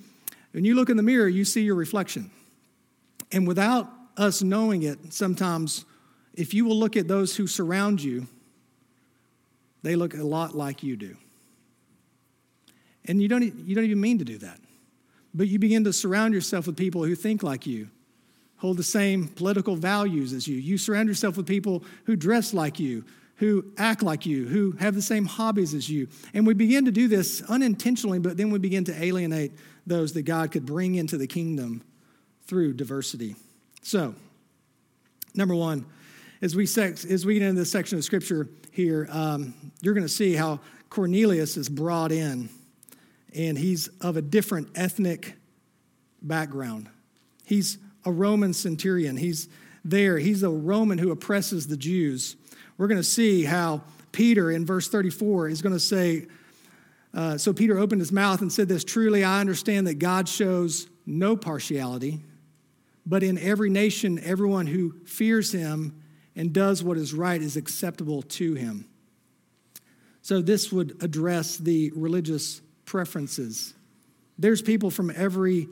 when 0.52 0.64
you 0.64 0.74
look 0.74 0.88
in 0.88 0.96
the 0.96 1.02
mirror, 1.02 1.28
you 1.28 1.44
see 1.44 1.62
your 1.62 1.74
reflection. 1.74 2.30
And 3.32 3.46
without 3.46 3.90
us 4.16 4.42
knowing 4.42 4.84
it, 4.84 5.12
sometimes 5.12 5.84
if 6.36 6.54
you 6.54 6.64
will 6.64 6.78
look 6.78 6.96
at 6.96 7.08
those 7.08 7.34
who 7.36 7.46
surround 7.46 8.02
you, 8.02 8.26
they 9.82 9.96
look 9.96 10.14
a 10.14 10.22
lot 10.22 10.54
like 10.54 10.82
you 10.82 10.96
do. 10.96 11.16
And 13.06 13.22
you 13.22 13.28
don't, 13.28 13.42
you 13.42 13.74
don't 13.74 13.84
even 13.84 14.00
mean 14.00 14.18
to 14.18 14.24
do 14.24 14.38
that. 14.38 14.58
But 15.34 15.48
you 15.48 15.58
begin 15.58 15.84
to 15.84 15.92
surround 15.92 16.34
yourself 16.34 16.66
with 16.66 16.76
people 16.76 17.04
who 17.04 17.14
think 17.14 17.42
like 17.42 17.66
you, 17.66 17.88
hold 18.56 18.78
the 18.78 18.82
same 18.82 19.28
political 19.28 19.76
values 19.76 20.32
as 20.32 20.48
you. 20.48 20.56
You 20.56 20.78
surround 20.78 21.08
yourself 21.08 21.36
with 21.36 21.46
people 21.46 21.84
who 22.04 22.16
dress 22.16 22.54
like 22.54 22.80
you, 22.80 23.04
who 23.36 23.64
act 23.76 24.02
like 24.02 24.24
you, 24.24 24.46
who 24.46 24.72
have 24.72 24.94
the 24.94 25.02
same 25.02 25.26
hobbies 25.26 25.74
as 25.74 25.90
you. 25.90 26.08
And 26.32 26.46
we 26.46 26.54
begin 26.54 26.86
to 26.86 26.90
do 26.90 27.06
this 27.06 27.42
unintentionally, 27.42 28.18
but 28.18 28.36
then 28.36 28.50
we 28.50 28.58
begin 28.58 28.84
to 28.84 29.02
alienate 29.02 29.52
those 29.86 30.14
that 30.14 30.22
God 30.22 30.50
could 30.50 30.64
bring 30.64 30.94
into 30.94 31.18
the 31.18 31.26
kingdom 31.26 31.82
through 32.46 32.72
diversity. 32.72 33.36
So, 33.82 34.14
number 35.34 35.54
one, 35.54 35.84
as 36.46 36.54
we, 36.54 36.64
sex, 36.64 37.04
as 37.04 37.26
we 37.26 37.34
get 37.34 37.42
into 37.42 37.58
this 37.58 37.72
section 37.72 37.98
of 37.98 38.04
scripture 38.04 38.48
here, 38.70 39.08
um, 39.10 39.52
you're 39.82 39.94
going 39.94 40.06
to 40.06 40.08
see 40.08 40.32
how 40.32 40.60
Cornelius 40.90 41.56
is 41.56 41.68
brought 41.68 42.12
in, 42.12 42.48
and 43.34 43.58
he's 43.58 43.88
of 44.00 44.16
a 44.16 44.22
different 44.22 44.68
ethnic 44.76 45.34
background. 46.22 46.88
He's 47.44 47.78
a 48.04 48.12
Roman 48.12 48.54
centurion. 48.54 49.16
He's 49.16 49.48
there. 49.84 50.20
He's 50.20 50.44
a 50.44 50.48
Roman 50.48 50.98
who 50.98 51.10
oppresses 51.10 51.66
the 51.66 51.76
Jews. 51.76 52.36
We're 52.78 52.86
going 52.86 53.00
to 53.00 53.04
see 53.04 53.42
how 53.42 53.82
Peter 54.12 54.52
in 54.52 54.64
verse 54.64 54.86
34 54.88 55.48
is 55.48 55.62
going 55.62 55.74
to 55.74 55.80
say, 55.80 56.28
uh, 57.12 57.38
So 57.38 57.52
Peter 57.52 57.76
opened 57.76 58.00
his 58.00 58.12
mouth 58.12 58.40
and 58.40 58.52
said 58.52 58.68
this 58.68 58.84
Truly, 58.84 59.24
I 59.24 59.40
understand 59.40 59.88
that 59.88 59.98
God 59.98 60.28
shows 60.28 60.86
no 61.06 61.36
partiality, 61.36 62.22
but 63.04 63.24
in 63.24 63.36
every 63.36 63.68
nation, 63.68 64.20
everyone 64.22 64.68
who 64.68 64.94
fears 65.06 65.50
him 65.50 66.04
and 66.36 66.52
does 66.52 66.84
what 66.84 66.98
is 66.98 67.14
right 67.14 67.40
is 67.40 67.56
acceptable 67.56 68.22
to 68.22 68.54
him. 68.54 68.86
So, 70.22 70.42
this 70.42 70.70
would 70.72 71.02
address 71.02 71.56
the 71.56 71.92
religious 71.94 72.60
preferences. 72.84 73.74
There's 74.38 74.60
people 74.60 74.90
from 74.90 75.10
every 75.14 75.68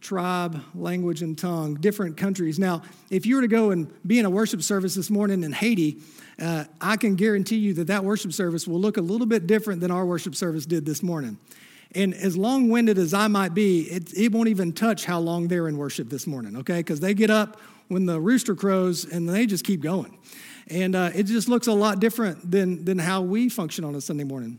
tribe, 0.00 0.62
language, 0.74 1.22
and 1.22 1.36
tongue, 1.36 1.74
different 1.76 2.16
countries. 2.16 2.58
Now, 2.58 2.82
if 3.10 3.26
you 3.26 3.36
were 3.36 3.42
to 3.42 3.48
go 3.48 3.70
and 3.70 3.90
be 4.06 4.18
in 4.18 4.26
a 4.26 4.30
worship 4.30 4.62
service 4.62 4.94
this 4.94 5.10
morning 5.10 5.42
in 5.42 5.52
Haiti, 5.52 5.98
uh, 6.40 6.64
I 6.80 6.96
can 6.96 7.16
guarantee 7.16 7.56
you 7.56 7.74
that 7.74 7.86
that 7.86 8.04
worship 8.04 8.32
service 8.32 8.68
will 8.68 8.80
look 8.80 8.96
a 8.96 9.00
little 9.00 9.26
bit 9.26 9.46
different 9.46 9.80
than 9.80 9.90
our 9.90 10.04
worship 10.04 10.34
service 10.34 10.66
did 10.66 10.84
this 10.84 11.02
morning. 11.02 11.38
And 11.94 12.12
as 12.12 12.36
long 12.36 12.68
winded 12.68 12.98
as 12.98 13.14
I 13.14 13.28
might 13.28 13.54
be, 13.54 13.82
it, 13.82 14.12
it 14.16 14.32
won't 14.32 14.48
even 14.48 14.72
touch 14.72 15.04
how 15.04 15.20
long 15.20 15.48
they're 15.48 15.68
in 15.68 15.78
worship 15.78 16.10
this 16.10 16.26
morning, 16.26 16.56
okay? 16.56 16.78
Because 16.78 17.00
they 17.00 17.14
get 17.14 17.30
up 17.30 17.60
when 17.88 18.06
the 18.06 18.20
rooster 18.20 18.54
crows 18.54 19.04
and 19.04 19.28
they 19.28 19.46
just 19.46 19.64
keep 19.64 19.80
going. 19.80 20.18
And 20.68 20.96
uh, 20.96 21.10
it 21.14 21.24
just 21.24 21.48
looks 21.48 21.66
a 21.66 21.72
lot 21.72 22.00
different 22.00 22.50
than, 22.50 22.84
than 22.84 22.98
how 22.98 23.22
we 23.22 23.48
function 23.48 23.84
on 23.84 23.94
a 23.94 24.00
Sunday 24.00 24.24
morning. 24.24 24.58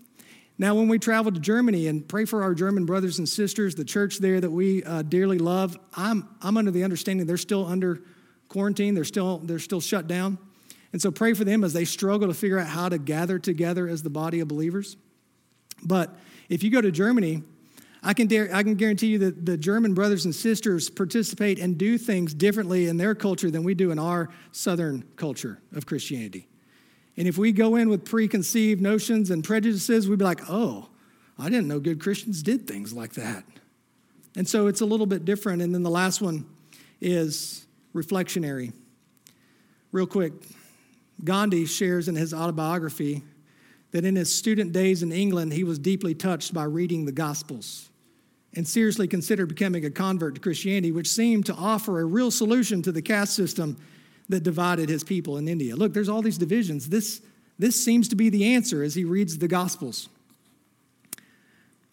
Now, 0.58 0.76
when 0.76 0.88
we 0.88 1.00
travel 1.00 1.32
to 1.32 1.40
Germany 1.40 1.88
and 1.88 2.08
pray 2.08 2.24
for 2.24 2.44
our 2.44 2.54
German 2.54 2.86
brothers 2.86 3.20
and 3.20 3.28
sisters, 3.28 3.76
the 3.76 3.84
church 3.84 4.20
there 4.20 4.40
that 4.40 4.52
we 4.52 4.84
uh, 4.84 5.02
dearly 5.02 5.38
love, 5.38 5.78
I'm, 5.96 6.30
I'm 6.42 6.56
under 6.56 6.72
the 6.72 6.84
understanding 6.84 7.28
they're 7.28 7.38
still 7.38 7.66
under 7.66 8.02
quarantine, 8.48 8.94
they're 8.94 9.04
still, 9.04 9.40
they're 9.40 9.60
still 9.60 9.82
shut 9.82 10.08
down. 10.08 10.38
And 10.94 11.02
so 11.02 11.12
pray 11.12 11.34
for 11.34 11.44
them 11.44 11.66
as 11.66 11.74
they 11.74 11.84
struggle 11.84 12.30
to 12.30 12.34
figure 12.34 12.58
out 12.58 12.68
how 12.68 12.88
to 12.88 12.98
gather 12.98 13.38
together 13.38 13.88
as 13.88 14.02
the 14.02 14.10
body 14.10 14.40
of 14.40 14.48
believers. 14.48 14.96
But 15.84 16.16
if 16.48 16.64
you 16.64 16.70
go 16.70 16.80
to 16.80 16.92
Germany, 16.92 17.44
I 18.08 18.14
can, 18.14 18.28
dare, 18.28 18.54
I 18.54 18.62
can 18.62 18.76
guarantee 18.76 19.08
you 19.08 19.18
that 19.18 19.48
the 19.48 19.58
German 19.58 19.96
brothers 19.96 20.26
and 20.26 20.36
sisters 20.36 20.92
participate 20.92 21.58
and 21.58 21.76
do 21.76 21.98
things 21.98 22.36
differently 22.36 22.88
in 22.88 22.98
their 22.98 23.16
culture 23.16 23.50
than 23.50 23.64
we 23.64 23.74
do 23.74 23.90
in 23.90 23.98
our 23.98 24.30
Southern 24.52 25.04
culture 25.16 25.60
of 25.76 25.88
Christianity. 25.88 26.48
And 27.18 27.28
if 27.28 27.40
we 27.40 27.52
go 27.52 27.76
in 27.78 27.90
with 27.90 28.06
preconceived 28.06 28.80
notions 28.80 29.32
and 29.32 29.44
prejudices, 29.44 30.08
we'd 30.08 30.20
be 30.20 30.26
like, 30.26 30.48
oh, 30.48 30.90
I 31.40 31.46
didn't 31.46 31.68
know 31.68 31.80
good 31.80 32.00
Christians 32.00 32.44
did 32.44 32.68
things 32.68 32.94
like 32.94 33.14
that. 33.14 33.44
And 34.36 34.48
so 34.48 34.68
it's 34.68 34.82
a 34.82 34.86
little 34.86 35.08
bit 35.08 35.26
different. 35.26 35.64
And 35.64 35.74
then 35.74 35.82
the 35.82 35.90
last 35.90 36.22
one 36.22 36.46
is 37.02 37.66
reflectionary. 37.96 38.72
Real 39.92 40.06
quick, 40.06 40.34
Gandhi 41.24 41.66
shares 41.66 42.08
in 42.08 42.16
his 42.16 42.36
autobiography 42.36 43.24
that 43.94 44.06
in 44.06 44.16
his 44.16 44.32
student 44.32 44.74
days 44.74 45.02
in 45.02 45.12
England, 45.12 45.54
he 45.54 45.64
was 45.64 45.80
deeply 45.80 46.14
touched 46.14 46.54
by 46.54 46.66
reading 46.66 47.06
the 47.06 47.12
Gospels 47.12 47.90
and 48.56 48.68
seriously 48.68 49.08
considered 49.08 49.48
becoming 49.48 49.86
a 49.86 49.92
convert 49.92 50.36
to 50.36 50.42
Christianity, 50.42 50.92
which 50.92 51.10
seemed 51.10 51.46
to 51.48 51.54
offer 51.54 52.00
a 52.00 52.06
real 52.06 52.32
solution 52.32 52.82
to 52.84 52.92
the 52.92 53.02
caste 53.02 53.36
system 53.36 53.78
that 54.30 54.44
divided 54.44 54.90
his 54.90 55.04
people 55.04 55.38
in 55.38 55.48
India. 55.48 55.76
Look, 55.76 55.94
there's 55.94 56.10
all 56.10 56.22
these 56.22 56.38
divisions. 56.38 56.90
This, 56.90 57.22
this 57.60 57.84
seems 57.84 58.08
to 58.10 58.16
be 58.16 58.30
the 58.30 58.56
answer 58.56 58.82
as 58.82 58.96
he 58.96 59.04
reads 59.04 59.38
the 59.38 59.48
Gospels. 59.48 60.10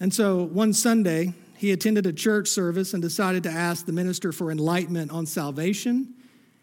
And 0.01 0.13
so 0.13 0.45
one 0.45 0.73
Sunday, 0.73 1.35
he 1.57 1.73
attended 1.73 2.07
a 2.07 2.13
church 2.13 2.49
service 2.49 2.95
and 2.95 3.03
decided 3.03 3.43
to 3.45 3.51
ask 3.51 3.87
the 3.87 3.93
minister 3.93 4.33
for 4.33 4.51
enlightenment 4.51 5.11
on 5.11 5.27
salvation 5.27 6.15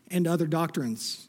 and 0.10 0.28
other 0.28 0.48
doctrines. 0.48 1.28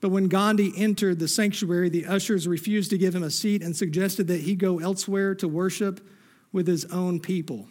But 0.00 0.10
when 0.10 0.28
Gandhi 0.28 0.72
entered 0.76 1.18
the 1.18 1.28
sanctuary, 1.28 1.88
the 1.88 2.06
ushers 2.06 2.46
refused 2.46 2.90
to 2.90 2.98
give 2.98 3.14
him 3.14 3.22
a 3.22 3.30
seat 3.30 3.62
and 3.62 3.76
suggested 3.76 4.26
that 4.28 4.42
he 4.42 4.54
go 4.54 4.78
elsewhere 4.78 5.34
to 5.36 5.48
worship 5.48 6.00
with 6.52 6.66
his 6.66 6.84
own 6.86 7.20
people. 7.20 7.68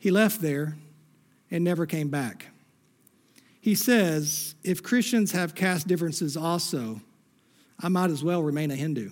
He 0.00 0.10
left 0.10 0.40
there 0.40 0.78
and 1.50 1.62
never 1.62 1.84
came 1.84 2.08
back. 2.08 2.46
He 3.60 3.74
says, 3.74 4.54
if 4.64 4.82
Christians 4.82 5.32
have 5.32 5.54
caste 5.54 5.86
differences 5.86 6.38
also, 6.38 7.02
I 7.78 7.88
might 7.90 8.10
as 8.10 8.24
well 8.24 8.42
remain 8.42 8.70
a 8.70 8.76
Hindu. 8.76 9.10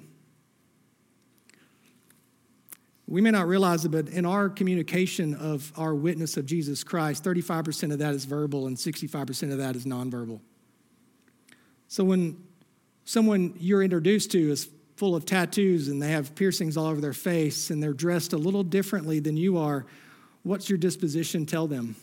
We 3.07 3.21
may 3.21 3.31
not 3.31 3.47
realize 3.47 3.85
it, 3.85 3.91
but 3.91 4.09
in 4.09 4.25
our 4.25 4.49
communication 4.49 5.35
of 5.35 5.73
our 5.77 5.95
witness 5.95 6.39
of 6.39 6.47
Jesus 6.47 6.83
Christ, 6.83 7.23
35% 7.23 7.93
of 7.93 7.99
that 7.99 8.15
is 8.15 8.25
verbal 8.25 8.67
and 8.67 8.77
65% 8.77 9.53
of 9.53 9.59
that 9.59 9.77
is 9.77 9.85
nonverbal. 9.85 10.41
So 11.89 12.03
when 12.03 12.43
someone 13.05 13.55
you're 13.59 13.83
introduced 13.83 14.31
to 14.33 14.51
is 14.51 14.71
full 14.97 15.15
of 15.15 15.27
tattoos 15.27 15.89
and 15.89 16.01
they 16.01 16.11
have 16.11 16.35
piercings 16.35 16.79
all 16.79 16.87
over 16.87 17.01
their 17.01 17.13
face 17.13 17.69
and 17.69 17.83
they're 17.83 17.93
dressed 17.93 18.33
a 18.33 18.39
little 18.39 18.65
differently 18.65 19.21
than 19.21 19.37
you 19.37 19.59
are, 19.59 19.85
What's 20.49 20.71
your 20.71 20.79
disposition 20.79 21.45
tell 21.45 21.67
them? 21.67 21.95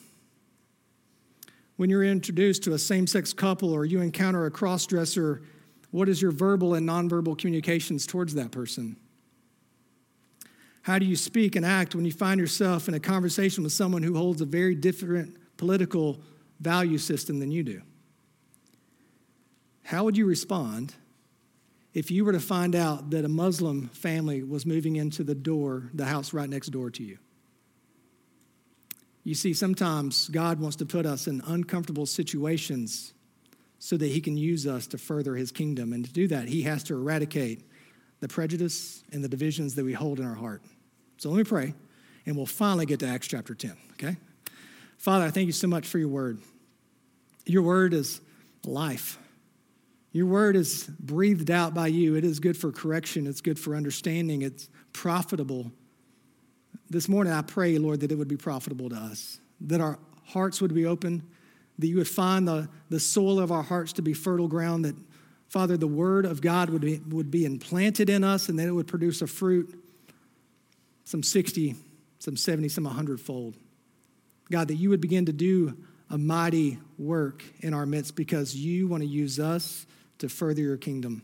When 1.77 1.89
you're 1.89 2.03
introduced 2.03 2.61
to 2.65 2.73
a 2.73 2.77
same 2.77 3.07
sex 3.07 3.33
couple 3.33 3.73
or 3.73 3.85
you 3.85 4.01
encounter 4.01 4.45
a 4.45 4.51
cross 4.51 4.85
dresser, 4.85 5.41
what 5.89 6.07
is 6.07 6.21
your 6.21 6.29
verbal 6.29 6.75
and 6.75 6.87
nonverbal 6.87 7.39
communications 7.39 8.05
towards 8.05 8.35
that 8.35 8.51
person? 8.51 8.97
How 10.83 10.99
do 10.99 11.07
you 11.07 11.15
speak 11.15 11.55
and 11.55 11.65
act 11.65 11.95
when 11.95 12.05
you 12.05 12.11
find 12.11 12.39
yourself 12.39 12.87
in 12.87 12.93
a 12.93 12.99
conversation 12.99 13.63
with 13.63 13.73
someone 13.73 14.03
who 14.03 14.15
holds 14.15 14.41
a 14.41 14.45
very 14.45 14.75
different 14.75 15.37
political 15.57 16.21
value 16.59 16.99
system 16.99 17.39
than 17.39 17.49
you 17.49 17.63
do. 17.63 17.81
How 19.85 20.03
would 20.03 20.15
you 20.15 20.27
respond 20.27 20.93
if 21.95 22.11
you 22.11 22.23
were 22.23 22.33
to 22.33 22.39
find 22.39 22.75
out 22.75 23.09
that 23.09 23.25
a 23.25 23.29
Muslim 23.29 23.89
family 23.89 24.43
was 24.43 24.67
moving 24.67 24.97
into 24.97 25.23
the 25.23 25.33
door, 25.33 25.89
the 25.95 26.05
house 26.05 26.31
right 26.31 26.47
next 26.47 26.67
door 26.67 26.91
to 26.91 27.01
you? 27.03 27.17
You 29.25 29.33
see, 29.33 29.53
sometimes 29.55 30.29
God 30.29 30.59
wants 30.59 30.77
to 30.77 30.85
put 30.85 31.07
us 31.07 31.25
in 31.25 31.41
uncomfortable 31.47 32.05
situations 32.05 33.11
so 33.79 33.97
that 33.97 34.07
He 34.07 34.21
can 34.21 34.37
use 34.37 34.67
us 34.67 34.85
to 34.87 34.99
further 34.99 35.35
His 35.35 35.51
kingdom. 35.51 35.93
And 35.93 36.05
to 36.05 36.13
do 36.13 36.27
that, 36.27 36.47
He 36.47 36.61
has 36.61 36.83
to 36.83 36.93
eradicate 36.93 37.63
the 38.19 38.27
prejudice 38.27 39.03
and 39.11 39.23
the 39.23 39.27
divisions 39.27 39.75
that 39.75 39.83
we 39.83 39.93
hold 39.93 40.19
in 40.19 40.25
our 40.25 40.35
heart. 40.35 40.61
So 41.17 41.29
let 41.29 41.37
me 41.37 41.43
pray, 41.43 41.73
and 42.27 42.37
we'll 42.37 42.45
finally 42.45 42.85
get 42.85 42.99
to 42.99 43.07
Acts 43.07 43.27
chapter 43.27 43.55
10, 43.55 43.75
okay? 43.93 44.15
Father, 44.97 45.25
I 45.25 45.31
thank 45.31 45.47
you 45.47 45.53
so 45.53 45.67
much 45.67 45.87
for 45.87 45.97
your 45.97 46.07
word. 46.07 46.39
Your 47.47 47.63
word 47.63 47.95
is 47.95 48.21
life. 48.63 49.17
Your 50.11 50.27
word 50.27 50.55
is 50.55 50.83
breathed 50.99 51.49
out 51.49 51.73
by 51.73 51.87
you. 51.87 52.15
It 52.15 52.23
is 52.23 52.39
good 52.39 52.57
for 52.57 52.71
correction, 52.71 53.25
it's 53.25 53.41
good 53.41 53.57
for 53.57 53.75
understanding, 53.75 54.43
it's 54.43 54.69
profitable. 54.93 55.71
This 56.89 57.09
morning, 57.09 57.33
I 57.33 57.41
pray, 57.41 57.77
Lord, 57.77 58.01
that 58.01 58.11
it 58.11 58.17
would 58.17 58.27
be 58.27 58.37
profitable 58.37 58.89
to 58.89 58.95
us, 58.95 59.39
that 59.61 59.81
our 59.81 59.97
hearts 60.25 60.61
would 60.61 60.73
be 60.73 60.85
open, 60.85 61.23
that 61.79 61.87
you 61.87 61.97
would 61.97 62.07
find 62.07 62.47
the, 62.47 62.69
the 62.89 62.99
soil 62.99 63.39
of 63.39 63.51
our 63.51 63.63
hearts 63.63 63.93
to 63.93 64.01
be 64.01 64.13
fertile 64.13 64.47
ground, 64.47 64.85
that, 64.85 64.95
Father, 65.49 65.77
the 65.77 65.87
word 65.87 66.25
of 66.25 66.41
God 66.41 66.69
would 66.69 66.81
be, 66.81 66.99
would 67.09 67.31
be 67.31 67.45
implanted 67.45 68.09
in 68.09 68.23
us, 68.23 68.49
and 68.49 68.59
that 68.59 68.67
it 68.67 68.71
would 68.71 68.87
produce 68.87 69.21
a 69.21 69.27
fruit, 69.27 69.81
some 71.03 71.23
60, 71.23 71.75
some 72.19 72.37
70, 72.37 72.69
some 72.69 72.83
100 72.83 73.19
fold. 73.19 73.55
God, 74.51 74.67
that 74.67 74.75
you 74.75 74.89
would 74.89 75.01
begin 75.01 75.25
to 75.25 75.33
do 75.33 75.75
a 76.09 76.17
mighty 76.17 76.77
work 76.99 77.43
in 77.61 77.73
our 77.73 77.85
midst 77.85 78.15
because 78.15 78.55
you 78.55 78.87
want 78.87 79.01
to 79.01 79.09
use 79.09 79.39
us 79.39 79.87
to 80.19 80.29
further 80.29 80.61
your 80.61 80.77
kingdom. 80.77 81.23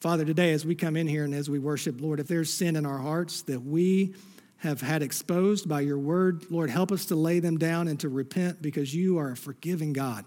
Father, 0.00 0.24
today 0.24 0.52
as 0.52 0.64
we 0.64 0.74
come 0.74 0.96
in 0.96 1.06
here 1.06 1.24
and 1.24 1.34
as 1.34 1.50
we 1.50 1.58
worship, 1.58 2.00
Lord, 2.00 2.20
if 2.20 2.28
there's 2.28 2.52
sin 2.52 2.76
in 2.76 2.86
our 2.86 2.98
hearts 2.98 3.42
that 3.42 3.60
we 3.60 4.14
have 4.60 4.80
had 4.80 5.02
exposed 5.02 5.68
by 5.68 5.80
your 5.80 5.98
word, 5.98 6.46
Lord, 6.50 6.70
help 6.70 6.92
us 6.92 7.06
to 7.06 7.16
lay 7.16 7.40
them 7.40 7.58
down 7.58 7.88
and 7.88 7.98
to 8.00 8.08
repent 8.08 8.60
because 8.60 8.94
you 8.94 9.18
are 9.18 9.32
a 9.32 9.36
forgiving 9.36 9.92
God. 9.92 10.24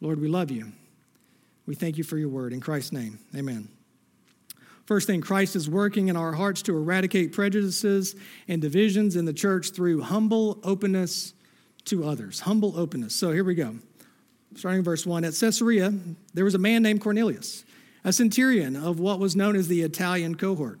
Lord, 0.00 0.20
we 0.20 0.28
love 0.28 0.50
you. 0.50 0.72
We 1.66 1.74
thank 1.74 1.96
you 1.96 2.04
for 2.04 2.18
your 2.18 2.28
word. 2.28 2.52
In 2.52 2.60
Christ's 2.60 2.92
name, 2.92 3.18
amen. 3.34 3.68
First 4.84 5.06
thing, 5.06 5.22
Christ 5.22 5.56
is 5.56 5.68
working 5.68 6.08
in 6.08 6.16
our 6.16 6.32
hearts 6.32 6.60
to 6.62 6.76
eradicate 6.76 7.32
prejudices 7.32 8.16
and 8.48 8.60
divisions 8.60 9.16
in 9.16 9.24
the 9.24 9.32
church 9.32 9.70
through 9.70 10.02
humble 10.02 10.60
openness 10.62 11.32
to 11.86 12.04
others. 12.04 12.40
Humble 12.40 12.78
openness. 12.78 13.14
So 13.14 13.32
here 13.32 13.44
we 13.44 13.54
go. 13.54 13.76
Starting 14.56 14.82
verse 14.82 15.06
1 15.06 15.24
At 15.24 15.34
Caesarea, 15.34 15.92
there 16.34 16.44
was 16.44 16.54
a 16.54 16.58
man 16.58 16.82
named 16.82 17.00
Cornelius, 17.00 17.64
a 18.04 18.12
centurion 18.12 18.76
of 18.76 19.00
what 19.00 19.18
was 19.18 19.34
known 19.34 19.56
as 19.56 19.68
the 19.68 19.80
Italian 19.80 20.34
cohort, 20.34 20.80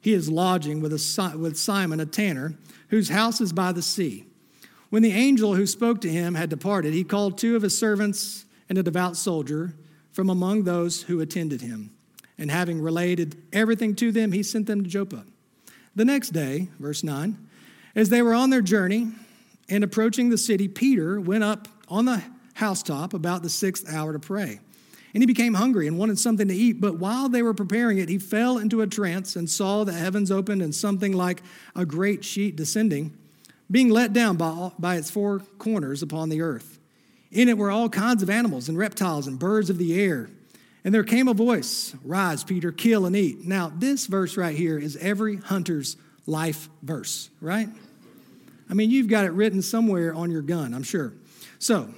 He 0.00 0.14
is 0.14 0.30
lodging 0.30 0.80
with, 0.80 0.92
a, 0.92 1.36
with 1.36 1.58
Simon, 1.58 2.00
a 2.00 2.06
tanner, 2.06 2.54
whose 2.88 3.10
house 3.10 3.40
is 3.40 3.52
by 3.52 3.72
the 3.72 3.82
sea. 3.82 4.26
When 4.88 5.02
the 5.02 5.12
angel 5.12 5.54
who 5.54 5.66
spoke 5.66 6.00
to 6.00 6.10
him 6.10 6.34
had 6.34 6.50
departed, 6.50 6.94
he 6.94 7.04
called 7.04 7.38
two 7.38 7.54
of 7.54 7.62
his 7.62 7.78
servants 7.78 8.44
and 8.68 8.78
a 8.78 8.82
devout 8.82 9.16
soldier 9.16 9.74
from 10.12 10.30
among 10.30 10.64
those 10.64 11.02
who 11.02 11.20
attended 11.20 11.60
him 11.60 11.92
and 12.38 12.50
having 12.50 12.80
related 12.80 13.40
everything 13.52 13.94
to 13.96 14.10
them, 14.10 14.32
he 14.32 14.42
sent 14.42 14.66
them 14.66 14.82
to 14.82 14.88
Joppa. 14.88 15.24
The 15.94 16.04
next 16.04 16.30
day, 16.30 16.68
verse 16.78 17.04
9, 17.04 17.36
as 17.94 18.08
they 18.08 18.22
were 18.22 18.34
on 18.34 18.50
their 18.50 18.62
journey 18.62 19.08
and 19.68 19.84
approaching 19.84 20.30
the 20.30 20.38
city, 20.38 20.66
Peter 20.66 21.20
went 21.20 21.44
up 21.44 21.68
on 21.88 22.06
the 22.06 22.22
housetop 22.54 23.12
about 23.12 23.42
the 23.42 23.50
sixth 23.50 23.92
hour 23.92 24.12
to 24.12 24.18
pray. 24.18 24.60
And 25.12 25.22
he 25.22 25.26
became 25.26 25.54
hungry 25.54 25.86
and 25.88 25.98
wanted 25.98 26.18
something 26.18 26.46
to 26.48 26.54
eat. 26.54 26.80
But 26.80 26.98
while 26.98 27.28
they 27.28 27.42
were 27.42 27.54
preparing 27.54 27.98
it, 27.98 28.08
he 28.08 28.18
fell 28.18 28.58
into 28.58 28.80
a 28.80 28.86
trance 28.86 29.34
and 29.34 29.50
saw 29.50 29.84
the 29.84 29.92
heavens 29.92 30.30
opened 30.30 30.62
and 30.62 30.74
something 30.74 31.12
like 31.12 31.42
a 31.74 31.84
great 31.84 32.24
sheet 32.24 32.54
descending, 32.54 33.16
being 33.70 33.88
let 33.88 34.12
down 34.12 34.36
by, 34.36 34.70
by 34.78 34.96
its 34.96 35.10
four 35.10 35.40
corners 35.58 36.02
upon 36.02 36.28
the 36.28 36.42
earth. 36.42 36.78
In 37.32 37.48
it 37.48 37.58
were 37.58 37.70
all 37.70 37.88
kinds 37.88 38.22
of 38.22 38.30
animals 38.30 38.68
and 38.68 38.78
reptiles 38.78 39.26
and 39.26 39.38
birds 39.38 39.70
of 39.70 39.78
the 39.78 40.00
air. 40.00 40.30
And 40.84 40.94
there 40.94 41.04
came 41.04 41.28
a 41.28 41.34
voice 41.34 41.94
Rise, 42.04 42.44
Peter, 42.44 42.72
kill 42.72 43.06
and 43.06 43.14
eat. 43.14 43.44
Now, 43.44 43.72
this 43.74 44.06
verse 44.06 44.36
right 44.36 44.56
here 44.56 44.78
is 44.78 44.96
every 44.96 45.36
hunter's 45.36 45.96
life 46.26 46.68
verse, 46.82 47.30
right? 47.40 47.68
I 48.68 48.74
mean, 48.74 48.90
you've 48.90 49.08
got 49.08 49.24
it 49.24 49.32
written 49.32 49.62
somewhere 49.62 50.14
on 50.14 50.30
your 50.30 50.42
gun, 50.42 50.74
I'm 50.74 50.84
sure. 50.84 51.12
So, 51.58 51.88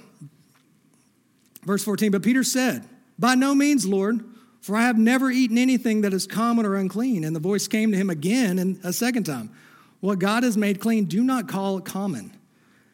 verse 1.63 1.83
14, 1.83 2.11
but 2.11 2.23
Peter 2.23 2.43
said, 2.43 2.87
By 3.17 3.35
no 3.35 3.53
means, 3.53 3.85
Lord, 3.85 4.23
for 4.61 4.75
I 4.75 4.83
have 4.83 4.97
never 4.97 5.29
eaten 5.29 5.57
anything 5.57 6.01
that 6.01 6.13
is 6.13 6.25
common 6.25 6.65
or 6.65 6.75
unclean. 6.75 7.23
And 7.23 7.35
the 7.35 7.39
voice 7.39 7.67
came 7.67 7.91
to 7.91 7.97
him 7.97 8.09
again 8.09 8.59
and 8.59 8.79
a 8.83 8.93
second 8.93 9.25
time 9.25 9.51
What 9.99 10.19
God 10.19 10.43
has 10.43 10.57
made 10.57 10.79
clean, 10.79 11.05
do 11.05 11.23
not 11.23 11.47
call 11.47 11.77
it 11.77 11.85
common. 11.85 12.33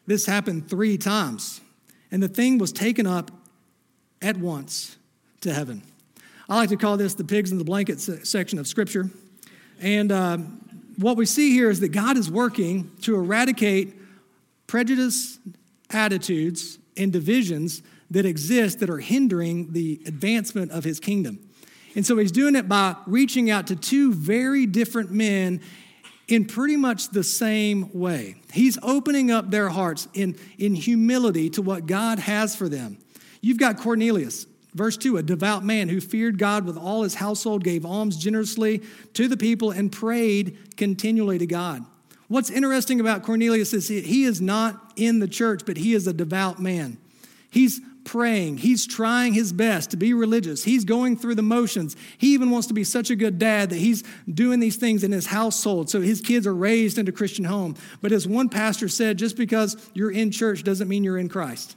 This 0.06 0.26
happened 0.26 0.68
three 0.68 0.98
times. 0.98 1.60
And 2.10 2.22
the 2.22 2.28
thing 2.28 2.58
was 2.58 2.72
taken 2.72 3.06
up 3.06 3.30
at 4.20 4.36
once 4.36 4.96
to 5.42 5.54
heaven. 5.54 5.82
I 6.48 6.56
like 6.56 6.70
to 6.70 6.76
call 6.76 6.96
this 6.96 7.14
the 7.14 7.24
pigs 7.24 7.52
in 7.52 7.58
the 7.58 7.64
blanket 7.64 8.00
section 8.00 8.58
of 8.58 8.66
Scripture. 8.66 9.08
And 9.80 10.10
uh, 10.10 10.38
what 10.98 11.16
we 11.16 11.24
see 11.24 11.52
here 11.52 11.70
is 11.70 11.80
that 11.80 11.90
God 11.90 12.16
is 12.16 12.28
working 12.30 12.90
to 13.02 13.14
eradicate 13.14 13.94
prejudice, 14.66 15.38
attitudes, 15.90 16.78
and 16.96 17.12
divisions 17.12 17.82
that 18.10 18.26
exist 18.26 18.80
that 18.80 18.90
are 18.90 18.98
hindering 18.98 19.72
the 19.72 20.00
advancement 20.06 20.70
of 20.72 20.84
his 20.84 21.00
kingdom. 21.00 21.38
And 21.94 22.06
so 22.06 22.16
he's 22.18 22.32
doing 22.32 22.56
it 22.56 22.68
by 22.68 22.96
reaching 23.06 23.50
out 23.50 23.66
to 23.68 23.76
two 23.76 24.12
very 24.12 24.66
different 24.66 25.10
men 25.10 25.60
in 26.28 26.44
pretty 26.44 26.76
much 26.76 27.08
the 27.08 27.24
same 27.24 27.90
way. 27.92 28.36
He's 28.52 28.78
opening 28.82 29.30
up 29.30 29.50
their 29.50 29.68
hearts 29.68 30.06
in, 30.14 30.36
in 30.58 30.74
humility 30.74 31.50
to 31.50 31.62
what 31.62 31.86
God 31.86 32.20
has 32.20 32.54
for 32.54 32.68
them. 32.68 32.98
You've 33.40 33.58
got 33.58 33.78
Cornelius, 33.78 34.46
Verse 34.74 34.96
2 34.96 35.16
A 35.16 35.22
devout 35.22 35.64
man 35.64 35.88
who 35.88 36.00
feared 36.00 36.38
God 36.38 36.64
with 36.64 36.76
all 36.76 37.02
his 37.02 37.14
household, 37.14 37.64
gave 37.64 37.84
alms 37.84 38.16
generously 38.16 38.82
to 39.14 39.28
the 39.28 39.36
people, 39.36 39.70
and 39.70 39.90
prayed 39.90 40.76
continually 40.76 41.38
to 41.38 41.46
God. 41.46 41.84
What's 42.28 42.50
interesting 42.50 43.00
about 43.00 43.24
Cornelius 43.24 43.72
is 43.72 43.88
he 43.88 44.24
is 44.24 44.40
not 44.40 44.92
in 44.94 45.18
the 45.18 45.26
church, 45.26 45.62
but 45.66 45.76
he 45.76 45.94
is 45.94 46.06
a 46.06 46.12
devout 46.12 46.60
man. 46.60 46.98
He's 47.50 47.80
praying, 48.10 48.58
he's 48.58 48.88
trying 48.88 49.32
his 49.32 49.52
best 49.52 49.92
to 49.92 49.96
be 49.96 50.12
religious, 50.12 50.64
he's 50.64 50.84
going 50.84 51.16
through 51.16 51.36
the 51.36 51.42
motions. 51.42 51.94
He 52.18 52.34
even 52.34 52.50
wants 52.50 52.66
to 52.66 52.74
be 52.74 52.82
such 52.82 53.08
a 53.08 53.14
good 53.14 53.38
dad 53.38 53.70
that 53.70 53.76
he's 53.76 54.02
doing 54.28 54.58
these 54.58 54.74
things 54.74 55.04
in 55.04 55.12
his 55.12 55.26
household 55.26 55.88
so 55.88 56.00
his 56.00 56.20
kids 56.20 56.44
are 56.44 56.54
raised 56.54 56.98
into 56.98 57.12
Christian 57.12 57.44
home. 57.44 57.76
But 58.02 58.10
as 58.10 58.26
one 58.26 58.48
pastor 58.48 58.88
said, 58.88 59.16
just 59.16 59.36
because 59.36 59.76
you're 59.94 60.10
in 60.10 60.32
church 60.32 60.64
doesn't 60.64 60.88
mean 60.88 61.04
you're 61.04 61.18
in 61.18 61.28
Christ. 61.28 61.76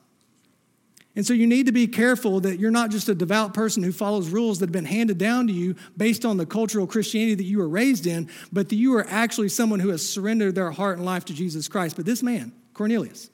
And 1.16 1.24
so 1.24 1.36
you 1.36 1.46
need 1.46 1.68
to 1.68 1.72
be 1.72 1.86
careful 1.86 2.40
that 2.40 2.60
you're 2.60 2.72
not 2.72 2.90
just 2.90 3.10
a 3.10 3.14
devout 3.14 3.54
person 3.54 3.84
who 3.84 3.92
follows 3.92 4.30
rules 4.30 4.58
that 4.58 4.70
have 4.70 4.74
been 4.74 4.86
handed 4.86 5.20
down 5.20 5.46
to 5.46 5.54
you 5.54 5.76
based 5.96 6.26
on 6.26 6.38
the 6.38 6.48
cultural 6.48 6.88
Christianity 6.88 7.36
that 7.36 7.44
you 7.44 7.60
were 7.60 7.70
raised 7.70 8.08
in, 8.08 8.28
but 8.52 8.70
that 8.70 8.76
you 8.78 8.96
are 8.96 9.06
actually 9.08 9.50
someone 9.50 9.80
who 9.80 9.90
has 9.90 10.10
surrendered 10.10 10.56
their 10.56 10.72
heart 10.72 10.98
and 10.98 11.06
life 11.06 11.26
to 11.26 11.34
Jesus 11.36 11.68
Christ. 11.68 11.96
But 11.96 12.08
this 12.08 12.24
man, 12.24 12.54
Cornelius, 12.74 13.30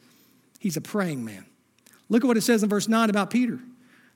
he's 0.59 0.75
a 0.75 0.81
praying 0.81 1.23
man. 1.23 1.45
Look 2.09 2.23
at 2.23 2.27
what 2.27 2.37
it 2.37 2.41
says 2.41 2.63
in 2.63 2.69
verse 2.69 2.87
9 2.87 3.09
about 3.09 3.29
Peter. 3.29 3.59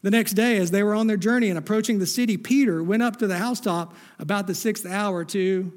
The 0.02 0.12
next 0.12 0.34
day, 0.34 0.58
as 0.58 0.72
they 0.72 0.84
were 0.84 0.96
on 0.96 1.08
their 1.08 1.18
journey 1.18 1.50
and 1.50 1.58
approaching 1.58 2.00
the 2.00 2.06
city, 2.06 2.36
Peter 2.36 2.84
went 2.84 3.04
up 3.04 3.18
to 3.18 3.28
the 3.28 3.38
housetop 3.38 3.96
about 4.20 4.48
the 4.48 4.56
sixth 4.56 4.86
hour 4.86 5.24
to 5.26 5.72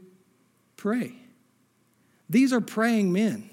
pray. 0.76 1.14
These 2.28 2.52
are 2.52 2.60
praying 2.60 3.12
men. 3.12 3.48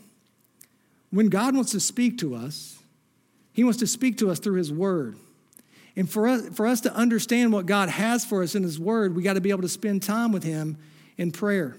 When 1.11 1.29
God 1.29 1.55
wants 1.55 1.71
to 1.73 1.79
speak 1.79 2.17
to 2.19 2.33
us, 2.33 2.79
he 3.53 3.63
wants 3.63 3.79
to 3.79 3.87
speak 3.87 4.17
to 4.17 4.31
us 4.31 4.39
through 4.39 4.55
His 4.55 4.73
Word. 4.73 5.15
And 5.95 6.09
for 6.09 6.27
us, 6.27 6.49
for 6.49 6.65
us 6.65 6.81
to 6.81 6.93
understand 6.93 7.53
what 7.53 7.67
God 7.67 7.87
has 7.87 8.25
for 8.25 8.41
us 8.41 8.55
in 8.55 8.63
His 8.63 8.79
Word, 8.79 9.15
we 9.15 9.21
got 9.21 9.33
to 9.33 9.41
be 9.41 9.51
able 9.51 9.61
to 9.61 9.69
spend 9.69 10.01
time 10.01 10.31
with 10.31 10.43
Him 10.43 10.77
in 11.17 11.31
prayer. 11.31 11.77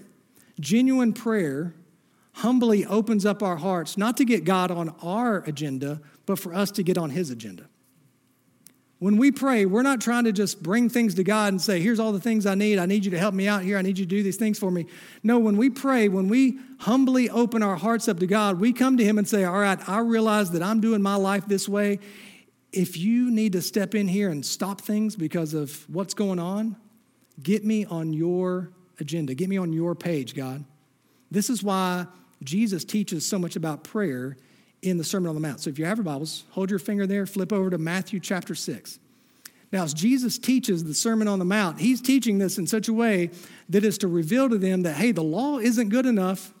Genuine 0.57 1.11
prayer 1.11 1.73
humbly 2.35 2.85
opens 2.85 3.25
up 3.25 3.43
our 3.43 3.57
hearts, 3.57 3.97
not 3.97 4.15
to 4.17 4.25
get 4.25 4.45
God 4.45 4.71
on 4.71 4.95
our 5.01 5.39
agenda, 5.39 5.99
but 6.25 6.39
for 6.39 6.53
us 6.53 6.71
to 6.71 6.83
get 6.83 6.97
on 6.97 7.09
His 7.09 7.29
agenda. 7.29 7.67
When 8.99 9.17
we 9.17 9.29
pray, 9.31 9.65
we're 9.65 9.81
not 9.81 9.99
trying 9.99 10.23
to 10.23 10.31
just 10.31 10.63
bring 10.63 10.89
things 10.89 11.15
to 11.15 11.23
God 11.23 11.51
and 11.51 11.61
say, 11.61 11.81
Here's 11.81 11.99
all 11.99 12.11
the 12.11 12.19
things 12.19 12.45
I 12.45 12.55
need. 12.55 12.79
I 12.79 12.85
need 12.85 13.03
you 13.03 13.11
to 13.11 13.19
help 13.19 13.33
me 13.33 13.47
out 13.47 13.61
here. 13.61 13.77
I 13.77 13.81
need 13.81 13.97
you 13.97 14.05
to 14.05 14.09
do 14.09 14.23
these 14.23 14.37
things 14.37 14.57
for 14.57 14.71
me. 14.71 14.87
No, 15.21 15.37
when 15.37 15.57
we 15.57 15.69
pray, 15.69 16.07
when 16.07 16.29
we 16.29 16.59
humbly 16.79 17.29
open 17.29 17.61
our 17.61 17.75
hearts 17.75 18.07
up 18.07 18.19
to 18.19 18.27
God, 18.27 18.59
we 18.59 18.71
come 18.71 18.97
to 18.97 19.03
Him 19.03 19.17
and 19.17 19.27
say, 19.27 19.43
All 19.43 19.59
right, 19.59 19.77
I 19.87 19.99
realize 19.99 20.51
that 20.51 20.63
I'm 20.63 20.79
doing 20.79 21.01
my 21.01 21.15
life 21.15 21.45
this 21.45 21.67
way. 21.67 21.99
If 22.71 22.97
you 22.97 23.31
need 23.31 23.53
to 23.53 23.61
step 23.61 23.95
in 23.95 24.07
here 24.07 24.29
and 24.29 24.45
stop 24.45 24.81
things 24.81 25.15
because 25.15 25.53
of 25.53 25.87
what's 25.89 26.13
going 26.13 26.39
on, 26.39 26.75
get 27.41 27.63
me 27.63 27.85
on 27.85 28.13
your 28.13 28.71
agenda. 28.99 29.33
Get 29.33 29.49
me 29.49 29.57
on 29.57 29.73
your 29.73 29.93
page, 29.93 30.35
God. 30.35 30.63
This 31.31 31.49
is 31.49 31.61
why 31.61 32.07
Jesus 32.43 32.83
teaches 32.83 33.27
so 33.27 33.37
much 33.37 33.55
about 33.55 33.83
prayer 33.83 34.37
in 34.85 34.97
the 34.97 35.03
Sermon 35.03 35.29
on 35.29 35.35
the 35.35 35.41
Mount. 35.41 35.59
So 35.59 35.69
if 35.69 35.79
you 35.79 35.85
have 35.85 35.97
your 35.97 36.03
Bibles, 36.03 36.43
hold 36.51 36.69
your 36.69 36.79
finger 36.79 37.07
there, 37.07 37.25
flip 37.25 37.51
over 37.51 37.69
to 37.71 37.77
Matthew 37.77 38.19
chapter 38.19 38.53
6. 38.53 38.99
Now, 39.71 39.83
as 39.83 39.93
Jesus 39.93 40.37
teaches 40.37 40.83
the 40.83 40.93
Sermon 40.93 41.27
on 41.27 41.39
the 41.39 41.45
Mount, 41.45 41.79
he's 41.79 42.01
teaching 42.01 42.37
this 42.37 42.57
in 42.57 42.67
such 42.67 42.87
a 42.87 42.93
way 42.93 43.31
that 43.69 43.83
is 43.83 43.97
to 43.99 44.07
reveal 44.07 44.47
to 44.47 44.57
them 44.57 44.83
that, 44.83 44.93
hey, 44.93 45.11
the 45.11 45.23
law 45.23 45.57
isn't 45.57 45.89
good 45.89 46.05
enough. 46.05 46.53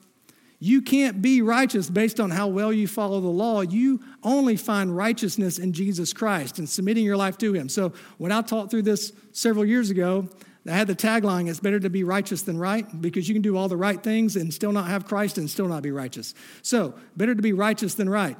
You 0.59 0.81
can't 0.81 1.21
be 1.21 1.41
righteous 1.41 1.89
based 1.89 2.19
on 2.19 2.31
how 2.31 2.47
well 2.47 2.73
you 2.73 2.87
follow 2.87 3.21
the 3.21 3.27
law. 3.27 3.61
You 3.61 4.01
only 4.23 4.57
find 4.57 4.95
righteousness 4.95 5.59
in 5.59 5.73
Jesus 5.73 6.13
Christ 6.13 6.57
and 6.57 6.67
submitting 6.67 7.05
your 7.05 7.17
life 7.17 7.37
to 7.39 7.53
Him. 7.53 7.69
So, 7.69 7.93
when 8.17 8.31
I 8.31 8.41
taught 8.41 8.71
through 8.71 8.83
this 8.83 9.13
several 9.31 9.65
years 9.65 9.91
ago, 9.91 10.27
I 10.67 10.71
had 10.71 10.87
the 10.87 10.95
tagline, 10.95 11.47
it's 11.47 11.59
better 11.59 11.79
to 11.79 11.89
be 11.91 12.03
righteous 12.03 12.41
than 12.41 12.57
right, 12.57 12.85
because 12.99 13.27
you 13.27 13.35
can 13.35 13.43
do 13.43 13.55
all 13.55 13.67
the 13.67 13.77
right 13.77 14.01
things 14.01 14.35
and 14.35 14.51
still 14.51 14.71
not 14.71 14.87
have 14.87 15.05
Christ 15.05 15.37
and 15.37 15.49
still 15.49 15.67
not 15.67 15.83
be 15.83 15.91
righteous. 15.91 16.33
So, 16.63 16.95
better 17.15 17.35
to 17.35 17.41
be 17.41 17.53
righteous 17.53 17.93
than 17.93 18.09
right. 18.09 18.37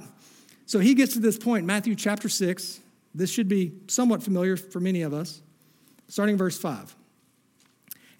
So 0.66 0.80
he 0.80 0.96
gets 0.96 1.14
to 1.14 1.20
this 1.20 1.38
point, 1.38 1.66
Matthew 1.66 1.96
chapter 1.96 2.28
6. 2.28 2.80
This 3.14 3.30
should 3.30 3.48
be 3.48 3.74
somewhat 3.88 4.24
familiar 4.24 4.58
for 4.58 4.80
many 4.80 5.04
of 5.04 5.14
us, 5.14 5.42
starting 6.08 6.38
verse 6.38 6.58
5. 6.58 6.96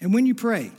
And 0.00 0.14
when 0.14 0.26
you 0.26 0.34
pray, 0.34 0.70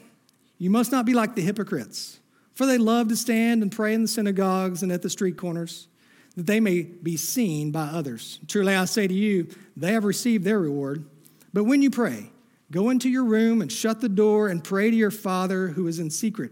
you 0.58 0.70
must 0.70 0.92
not 0.92 1.06
be 1.06 1.14
like 1.14 1.36
the 1.36 1.42
hypocrites, 1.42 2.20
for 2.56 2.66
they 2.66 2.78
love 2.78 3.10
to 3.10 3.16
stand 3.16 3.62
and 3.62 3.72
pray 3.72 3.94
in 3.94 4.02
the 4.02 4.08
synagogues 4.08 4.82
and 4.82 4.92
at 4.92 5.02
the 5.02 5.10
street 5.10 5.38
corners, 5.38 5.88
that 6.36 6.46
they 6.46 6.60
may 6.60 6.84
be 6.84 7.18
seen 7.18 7.72
by 7.72 7.88
others. 7.88 8.40
Truly 8.48 8.74
I 8.74 8.86
say 8.86 9.08
to 9.08 9.14
you, 9.14 9.48
they 9.76 9.94
have 9.94 10.06
received 10.06 10.46
their 10.46 10.60
reward. 10.60 11.06
But 11.54 11.66
when 11.66 11.82
you 11.82 11.92
pray, 11.92 12.32
Go 12.72 12.90
into 12.90 13.10
your 13.10 13.24
room 13.24 13.62
and 13.62 13.72
shut 13.72 14.02
the 14.02 14.10
door 14.10 14.50
and 14.50 14.64
pray 14.64 14.90
to 14.90 14.96
your 14.96 15.12
Father 15.12 15.70
who 15.70 15.88
is 15.88 16.00
in 16.00 16.10
secret. 16.10 16.52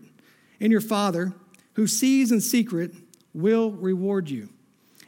And 0.60 0.71
your 0.71 0.82
Father, 0.82 1.34
who 1.73 1.88
sees 1.88 2.32
in 2.32 2.39
secret, 2.39 2.93
will 3.34 3.71
reward 3.71 4.30
you. 4.30 4.49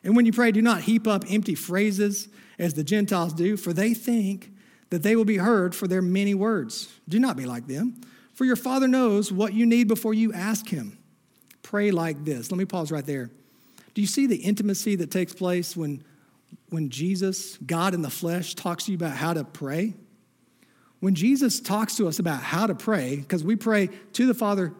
And 0.03 0.15
when 0.15 0.25
you 0.25 0.33
pray, 0.33 0.51
do 0.51 0.61
not 0.61 0.81
heap 0.81 1.07
up 1.07 1.23
empty 1.29 1.55
phrases 1.55 2.27
as 2.59 2.73
the 2.73 2.83
Gentiles 2.83 3.33
do, 3.33 3.57
for 3.57 3.73
they 3.73 3.93
think 3.93 4.51
that 4.89 5.03
they 5.03 5.15
will 5.15 5.25
be 5.25 5.37
heard 5.37 5.75
for 5.75 5.87
their 5.87 6.01
many 6.01 6.33
words. 6.33 6.91
Do 7.07 7.19
not 7.19 7.37
be 7.37 7.45
like 7.45 7.67
them, 7.67 8.01
for 8.33 8.45
your 8.45 8.55
Father 8.55 8.87
knows 8.87 9.31
what 9.31 9.53
you 9.53 9.65
need 9.65 9.87
before 9.87 10.13
you 10.13 10.33
ask 10.33 10.67
Him. 10.67 10.97
Pray 11.63 11.91
like 11.91 12.23
this. 12.23 12.51
Let 12.51 12.57
me 12.57 12.65
pause 12.65 12.91
right 12.91 13.05
there. 13.05 13.29
Do 13.93 14.01
you 14.01 14.07
see 14.07 14.27
the 14.27 14.37
intimacy 14.37 14.95
that 14.97 15.11
takes 15.11 15.33
place 15.33 15.75
when, 15.75 16.03
when 16.69 16.89
Jesus, 16.89 17.57
God 17.57 17.93
in 17.93 18.01
the 18.01 18.09
flesh, 18.09 18.55
talks 18.55 18.85
to 18.85 18.91
you 18.91 18.97
about 18.97 19.17
how 19.17 19.33
to 19.33 19.43
pray? 19.43 19.93
When 20.99 21.15
Jesus 21.15 21.59
talks 21.59 21.95
to 21.97 22.07
us 22.07 22.19
about 22.19 22.41
how 22.41 22.67
to 22.67 22.75
pray, 22.75 23.17
because 23.17 23.43
we 23.43 23.55
pray 23.55 23.89
to 24.13 24.25
the 24.25 24.33
Father 24.33 24.73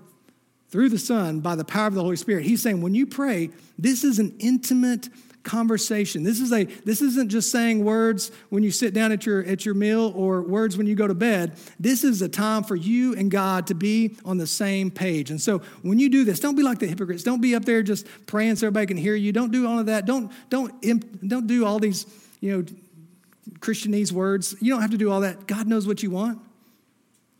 through 0.69 0.89
the 0.89 0.97
Son 0.97 1.39
by 1.39 1.56
the 1.56 1.63
power 1.63 1.88
of 1.88 1.93
the 1.93 2.01
Holy 2.01 2.15
Spirit, 2.15 2.45
he's 2.45 2.62
saying 2.62 2.82
when 2.82 2.95
you 2.95 3.06
pray, 3.06 3.49
this 3.77 4.03
is 4.03 4.19
an 4.19 4.36
intimate 4.39 5.10
conversation. 5.47 6.23
This 6.23 6.39
is 6.39 6.51
a 6.51 6.65
this 6.65 7.01
isn't 7.01 7.30
just 7.30 7.51
saying 7.51 7.84
words 7.84 8.32
when 8.49 8.63
you 8.63 8.69
sit 8.69 8.93
down 8.93 9.12
at 9.12 9.25
your 9.25 9.43
at 9.45 9.65
your 9.65 9.73
meal 9.73 10.12
or 10.15 10.41
words 10.41 10.77
when 10.77 10.86
you 10.86 10.93
go 10.95 11.08
to 11.08 11.15
bed. 11.15 11.58
This 11.80 12.03
is 12.03 12.21
a 12.21 12.30
time 12.30 12.63
for 12.63 12.75
you 12.75 13.15
and 13.15 13.32
God 13.32 13.67
to 13.67 13.73
be 13.73 14.17
on 14.25 14.38
the 14.38 14.45
same 14.45 14.91
page. 14.91 15.32
And 15.32 15.41
so 15.41 15.60
when 15.82 15.99
you 15.99 16.10
do 16.10 16.25
this, 16.25 16.39
don't 16.39 16.56
be 16.56 16.63
like 16.63 16.80
the 16.80 16.88
hypocrites. 16.88 17.23
Don't 17.23 17.41
be 17.41 17.56
up 17.56 17.63
there 17.65 17.82
just 17.82 18.06
praying 18.27 18.58
so 18.58 18.67
everybody 18.67 18.88
can 18.88 18.97
hear 18.97 19.15
you. 19.15 19.32
Don't 19.32 19.51
do 19.51 19.65
all 19.65 19.80
of 19.80 19.86
that. 19.86 20.06
Don't 20.06 20.32
don't 20.49 21.27
don't 21.27 21.47
do 21.47 21.65
all 21.65 21.80
these, 21.80 22.06
you 22.41 22.58
know, 22.58 22.65
Christianese 23.59 24.11
words. 24.11 24.55
You 24.61 24.73
don't 24.73 24.81
have 24.81 24.91
to 24.91 24.97
do 24.97 25.11
all 25.11 25.21
that. 25.21 25.47
God 25.47 25.67
knows 25.67 25.87
what 25.87 26.03
you 26.03 26.11
want. 26.11 26.39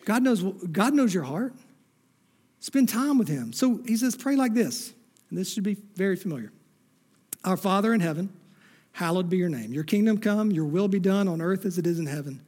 God 0.06 0.24
knows, 0.24 0.42
God 0.42 0.94
knows 0.94 1.14
your 1.14 1.24
heart. 1.24 1.54
Spend 2.60 2.90
time 2.90 3.18
with 3.18 3.28
Him. 3.28 3.54
So 3.54 3.82
he 3.86 3.98
says, 3.98 4.16
pray 4.16 4.36
like 4.36 4.54
this. 4.54 4.94
And 5.30 5.38
this 5.38 5.54
should 5.54 5.64
be 5.64 5.78
very 5.96 6.16
familiar. 6.16 6.52
Our 7.44 7.58
Father 7.58 7.94
in 7.94 8.00
heaven, 8.00 8.30
hallowed 8.94 9.30
be 9.30 9.38
your 9.38 9.50
name. 9.50 9.74
Your 9.74 9.84
kingdom 9.84 10.18
come, 10.18 10.52
your 10.52 10.66
will 10.66 10.88
be 10.88 11.00
done 11.00 11.28
on 11.28 11.42
earth 11.42 11.66
as 11.66 11.78
it 11.78 11.86
is 11.86 12.00
in 12.00 12.06
heaven. 12.06 12.42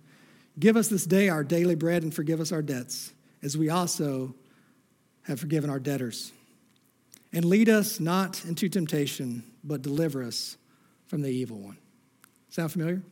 Give 0.58 0.76
us 0.76 0.88
this 0.88 1.06
day 1.06 1.30
our 1.30 1.44
daily 1.44 1.76
bread 1.76 2.04
and 2.04 2.14
forgive 2.14 2.40
us 2.40 2.52
our 2.52 2.62
debts, 2.62 3.14
as 3.44 3.58
we 3.58 3.70
also 3.70 4.34
have 5.24 5.40
forgiven 5.40 5.70
our 5.70 5.80
debtors. 5.80 6.32
And 7.32 7.46
lead 7.46 7.70
us 7.70 8.00
not 8.00 8.44
into 8.46 8.68
temptation, 8.68 9.44
but 9.64 9.82
deliver 9.82 10.24
us 10.24 10.58
from 11.08 11.22
the 11.22 11.30
evil 11.30 11.60
one. 11.60 11.78
Sound 12.50 12.72
familiar? 12.72 13.04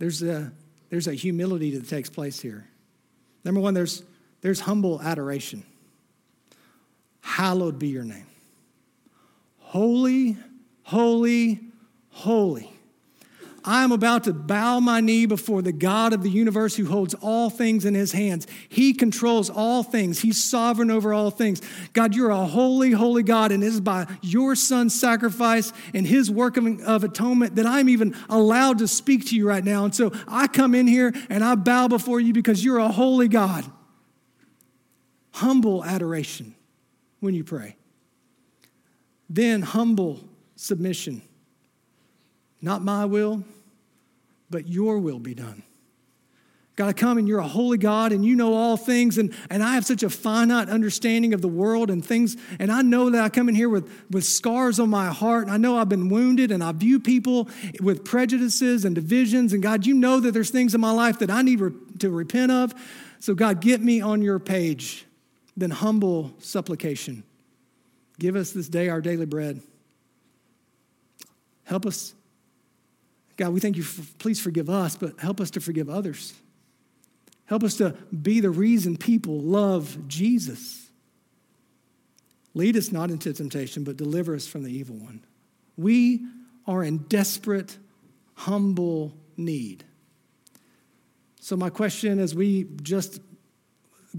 There's 0.00 0.22
a, 0.22 0.50
there's 0.88 1.06
a 1.06 1.12
humility 1.12 1.76
that 1.76 1.88
takes 1.88 2.08
place 2.08 2.40
here. 2.40 2.66
Number 3.44 3.60
one, 3.60 3.74
there's, 3.74 4.02
there's 4.40 4.58
humble 4.58 5.00
adoration. 5.00 5.62
Hallowed 7.20 7.78
be 7.78 7.88
your 7.88 8.02
name. 8.04 8.26
Holy, 9.58 10.38
holy, 10.82 11.60
holy 12.08 12.72
I 13.64 13.84
am 13.84 13.92
about 13.92 14.24
to 14.24 14.32
bow 14.32 14.80
my 14.80 15.00
knee 15.00 15.26
before 15.26 15.60
the 15.60 15.72
God 15.72 16.12
of 16.12 16.22
the 16.22 16.30
universe 16.30 16.76
who 16.76 16.86
holds 16.86 17.14
all 17.14 17.50
things 17.50 17.84
in 17.84 17.94
his 17.94 18.12
hands. 18.12 18.46
He 18.68 18.94
controls 18.94 19.50
all 19.50 19.82
things, 19.82 20.20
he's 20.20 20.42
sovereign 20.42 20.90
over 20.90 21.12
all 21.12 21.30
things. 21.30 21.60
God, 21.92 22.14
you're 22.14 22.30
a 22.30 22.46
holy, 22.46 22.92
holy 22.92 23.22
God, 23.22 23.52
and 23.52 23.62
it 23.62 23.66
is 23.66 23.80
by 23.80 24.06
your 24.22 24.54
son's 24.54 24.98
sacrifice 24.98 25.72
and 25.92 26.06
his 26.06 26.30
work 26.30 26.56
of, 26.56 26.80
of 26.82 27.04
atonement 27.04 27.56
that 27.56 27.66
I'm 27.66 27.88
even 27.88 28.16
allowed 28.28 28.78
to 28.78 28.88
speak 28.88 29.26
to 29.26 29.36
you 29.36 29.46
right 29.46 29.64
now. 29.64 29.84
And 29.84 29.94
so 29.94 30.12
I 30.26 30.46
come 30.46 30.74
in 30.74 30.86
here 30.86 31.12
and 31.28 31.44
I 31.44 31.54
bow 31.54 31.88
before 31.88 32.20
you 32.20 32.32
because 32.32 32.64
you're 32.64 32.78
a 32.78 32.88
holy 32.88 33.28
God. 33.28 33.64
Humble 35.32 35.84
adoration 35.84 36.54
when 37.20 37.34
you 37.34 37.44
pray. 37.44 37.76
Then 39.28 39.62
humble 39.62 40.20
submission 40.56 41.22
not 42.62 42.82
my 42.82 43.04
will, 43.04 43.44
but 44.50 44.68
your 44.68 44.98
will 44.98 45.18
be 45.18 45.34
done. 45.34 45.62
God, 46.80 46.88
I 46.88 46.92
come 46.94 47.18
and 47.18 47.28
you're 47.28 47.40
a 47.40 47.46
holy 47.46 47.76
God 47.76 48.10
and 48.10 48.24
you 48.24 48.34
know 48.34 48.54
all 48.54 48.78
things, 48.78 49.18
and, 49.18 49.34
and 49.50 49.62
I 49.62 49.74
have 49.74 49.84
such 49.84 50.02
a 50.02 50.08
finite 50.08 50.70
understanding 50.70 51.34
of 51.34 51.42
the 51.42 51.48
world 51.48 51.90
and 51.90 52.02
things, 52.02 52.38
and 52.58 52.72
I 52.72 52.80
know 52.80 53.10
that 53.10 53.22
I 53.22 53.28
come 53.28 53.50
in 53.50 53.54
here 53.54 53.68
with, 53.68 53.92
with 54.10 54.24
scars 54.24 54.80
on 54.80 54.88
my 54.88 55.08
heart, 55.08 55.44
and 55.44 55.52
I 55.52 55.58
know 55.58 55.76
I've 55.76 55.90
been 55.90 56.08
wounded, 56.08 56.50
and 56.50 56.64
I 56.64 56.72
view 56.72 56.98
people 56.98 57.50
with 57.82 58.02
prejudices 58.02 58.86
and 58.86 58.94
divisions, 58.94 59.52
and 59.52 59.62
God, 59.62 59.84
you 59.84 59.92
know 59.92 60.20
that 60.20 60.32
there's 60.32 60.48
things 60.48 60.74
in 60.74 60.80
my 60.80 60.92
life 60.92 61.18
that 61.18 61.30
I 61.30 61.42
need 61.42 61.60
re- 61.60 61.72
to 61.98 62.08
repent 62.08 62.50
of. 62.50 62.72
So, 63.18 63.34
God, 63.34 63.60
get 63.60 63.82
me 63.82 64.00
on 64.00 64.22
your 64.22 64.38
page. 64.38 65.04
Then, 65.58 65.70
humble 65.70 66.32
supplication. 66.38 67.24
Give 68.18 68.36
us 68.36 68.52
this 68.52 68.68
day 68.68 68.88
our 68.88 69.02
daily 69.02 69.26
bread. 69.26 69.60
Help 71.64 71.84
us 71.84 72.14
God, 73.40 73.54
we 73.54 73.60
thank 73.60 73.78
you. 73.78 73.82
For, 73.82 74.02
please 74.18 74.38
forgive 74.38 74.68
us, 74.68 74.96
but 74.96 75.18
help 75.18 75.40
us 75.40 75.50
to 75.52 75.62
forgive 75.62 75.88
others. 75.88 76.34
Help 77.46 77.64
us 77.64 77.74
to 77.76 77.92
be 78.22 78.40
the 78.40 78.50
reason 78.50 78.98
people 78.98 79.40
love 79.40 79.96
Jesus. 80.08 80.90
Lead 82.52 82.76
us 82.76 82.92
not 82.92 83.10
into 83.10 83.32
temptation, 83.32 83.82
but 83.82 83.96
deliver 83.96 84.34
us 84.34 84.46
from 84.46 84.62
the 84.62 84.70
evil 84.70 84.94
one. 84.96 85.24
We 85.78 86.26
are 86.66 86.84
in 86.84 86.98
desperate, 86.98 87.78
humble 88.34 89.14
need. 89.38 89.84
So, 91.40 91.56
my 91.56 91.70
question 91.70 92.18
as 92.18 92.34
we 92.34 92.66
just 92.82 93.22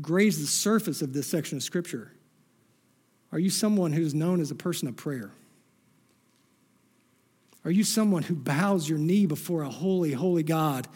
graze 0.01 0.41
the 0.41 0.47
surface 0.47 1.03
of 1.03 1.13
this 1.13 1.27
section 1.27 1.57
of 1.57 1.63
Scripture 1.63 2.11
are 3.31 3.37
you 3.37 3.51
someone 3.51 3.93
who's 3.93 4.15
known 4.15 4.41
as 4.41 4.49
a 4.49 4.55
person 4.55 4.87
of 4.87 4.95
prayer? 4.95 5.31
Are 7.63 7.71
you 7.71 7.83
someone 7.83 8.23
who 8.23 8.35
bows 8.35 8.89
your 8.89 8.97
knee 8.97 9.25
before 9.25 9.61
a 9.61 9.69
holy, 9.69 10.13
holy 10.13 10.43
God 10.43 10.87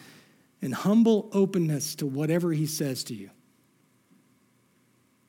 in 0.61 0.71
humble 0.71 1.29
openness 1.31 1.95
to 1.95 2.07
whatever 2.07 2.51
he 2.51 2.65
says 2.65 3.03
to 3.05 3.13
you? 3.13 3.29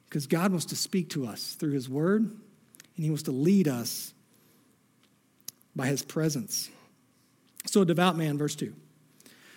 Because 0.06 0.26
God 0.26 0.50
wants 0.50 0.66
to 0.66 0.76
speak 0.76 1.10
to 1.10 1.26
us 1.26 1.54
through 1.54 1.72
his 1.72 1.88
word, 1.88 2.22
and 2.22 3.04
he 3.04 3.10
wants 3.10 3.24
to 3.24 3.32
lead 3.32 3.68
us 3.68 4.14
by 5.74 5.88
his 5.88 6.02
presence. 6.02 6.70
So, 7.66 7.82
a 7.82 7.84
devout 7.84 8.16
man, 8.16 8.38
verse 8.38 8.54
2, 8.54 8.72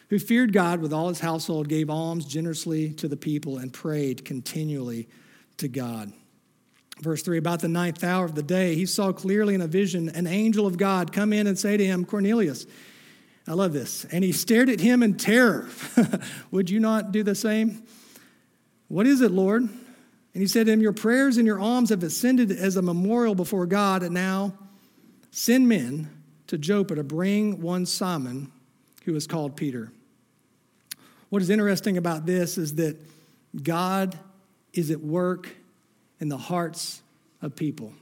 who 0.09 0.19
feared 0.19 0.51
God 0.51 0.81
with 0.81 0.91
all 0.91 1.07
his 1.07 1.19
household, 1.19 1.69
gave 1.69 1.89
alms 1.89 2.25
generously 2.25 2.91
to 2.95 3.07
the 3.07 3.15
people, 3.15 3.57
and 3.57 3.71
prayed 3.71 4.25
continually 4.25 5.07
to 5.57 5.69
God. 5.69 6.11
Verse 7.01 7.21
3 7.23 7.37
About 7.37 7.59
the 7.59 7.67
ninth 7.67 8.03
hour 8.03 8.25
of 8.25 8.35
the 8.35 8.43
day, 8.43 8.75
he 8.75 8.85
saw 8.85 9.11
clearly 9.11 9.55
in 9.55 9.61
a 9.61 9.67
vision 9.67 10.09
an 10.09 10.27
angel 10.27 10.65
of 10.65 10.77
God 10.77 11.11
come 11.11 11.33
in 11.33 11.47
and 11.47 11.57
say 11.57 11.77
to 11.77 11.85
him, 11.85 12.05
Cornelius. 12.05 12.65
I 13.47 13.53
love 13.53 13.73
this. 13.73 14.05
And 14.05 14.23
he 14.23 14.31
stared 14.31 14.69
at 14.69 14.79
him 14.79 15.01
in 15.01 15.15
terror. 15.15 15.67
Would 16.51 16.69
you 16.69 16.79
not 16.79 17.11
do 17.11 17.23
the 17.23 17.33
same? 17.33 17.83
What 18.89 19.07
is 19.07 19.21
it, 19.21 19.31
Lord? 19.31 19.63
And 19.63 20.41
he 20.41 20.45
said 20.45 20.67
to 20.67 20.71
him, 20.71 20.81
Your 20.81 20.93
prayers 20.93 21.37
and 21.37 21.47
your 21.47 21.59
alms 21.59 21.89
have 21.89 22.03
ascended 22.03 22.51
as 22.51 22.75
a 22.75 22.81
memorial 22.81 23.33
before 23.33 23.65
God, 23.65 24.03
and 24.03 24.13
now 24.13 24.53
send 25.31 25.67
men 25.67 26.09
to 26.47 26.57
Joppa 26.57 26.95
to 26.95 27.03
bring 27.03 27.61
one 27.61 27.85
Simon 27.85 28.51
who 29.05 29.15
is 29.15 29.25
called 29.25 29.55
Peter. 29.55 29.91
What 31.29 31.41
is 31.41 31.49
interesting 31.49 31.97
about 31.97 32.25
this 32.25 32.57
is 32.57 32.75
that 32.75 32.97
God 33.63 34.17
is 34.73 34.91
at 34.91 34.99
work 34.99 35.49
in 36.19 36.29
the 36.29 36.37
hearts 36.37 37.01
of 37.41 37.55
people, 37.55 37.93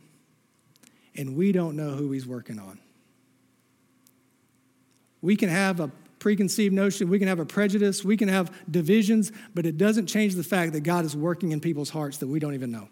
and 1.15 1.35
we 1.35 1.51
don't 1.51 1.75
know 1.75 1.91
who 1.91 2.11
he's 2.11 2.25
working 2.25 2.59
on. 2.59 2.79
We 5.21 5.35
can 5.35 5.49
have 5.49 5.79
a 5.79 5.91
preconceived 6.19 6.73
notion, 6.73 7.09
we 7.09 7.19
can 7.19 7.27
have 7.27 7.39
a 7.39 7.45
prejudice, 7.45 8.03
we 8.03 8.17
can 8.17 8.27
have 8.27 8.51
divisions, 8.69 9.31
but 9.53 9.65
it 9.65 9.77
doesn't 9.77 10.07
change 10.07 10.35
the 10.35 10.43
fact 10.43 10.73
that 10.73 10.81
God 10.81 11.05
is 11.05 11.15
working 11.15 11.51
in 11.51 11.59
people's 11.59 11.89
hearts 11.89 12.17
that 12.17 12.27
we 12.27 12.39
don't 12.39 12.53
even 12.53 12.71
know. 12.71 12.89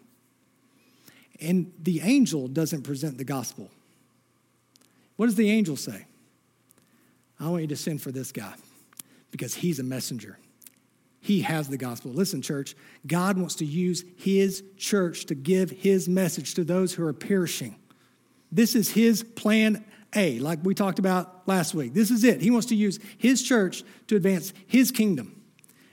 And 1.40 1.72
the 1.82 2.00
angel 2.00 2.48
doesn't 2.48 2.82
present 2.82 3.18
the 3.18 3.24
gospel. 3.24 3.70
What 5.16 5.26
does 5.26 5.34
the 5.34 5.50
angel 5.50 5.76
say? 5.76 6.06
I 7.38 7.48
want 7.48 7.62
you 7.62 7.68
to 7.68 7.76
send 7.76 8.00
for 8.00 8.12
this 8.12 8.32
guy 8.32 8.54
because 9.30 9.54
he's 9.54 9.78
a 9.78 9.82
messenger. 9.82 10.38
He 11.26 11.40
has 11.40 11.66
the 11.66 11.76
gospel. 11.76 12.12
Listen, 12.12 12.40
church, 12.40 12.76
God 13.04 13.36
wants 13.36 13.56
to 13.56 13.64
use 13.64 14.04
his 14.16 14.62
church 14.76 15.26
to 15.26 15.34
give 15.34 15.72
his 15.72 16.08
message 16.08 16.54
to 16.54 16.62
those 16.62 16.94
who 16.94 17.04
are 17.04 17.12
perishing. 17.12 17.74
This 18.52 18.76
is 18.76 18.92
his 18.92 19.24
plan 19.24 19.84
A, 20.14 20.38
like 20.38 20.60
we 20.62 20.72
talked 20.72 21.00
about 21.00 21.48
last 21.48 21.74
week. 21.74 21.94
This 21.94 22.12
is 22.12 22.22
it. 22.22 22.40
He 22.40 22.52
wants 22.52 22.68
to 22.68 22.76
use 22.76 23.00
his 23.18 23.42
church 23.42 23.82
to 24.06 24.14
advance 24.14 24.52
his 24.68 24.92
kingdom. 24.92 25.42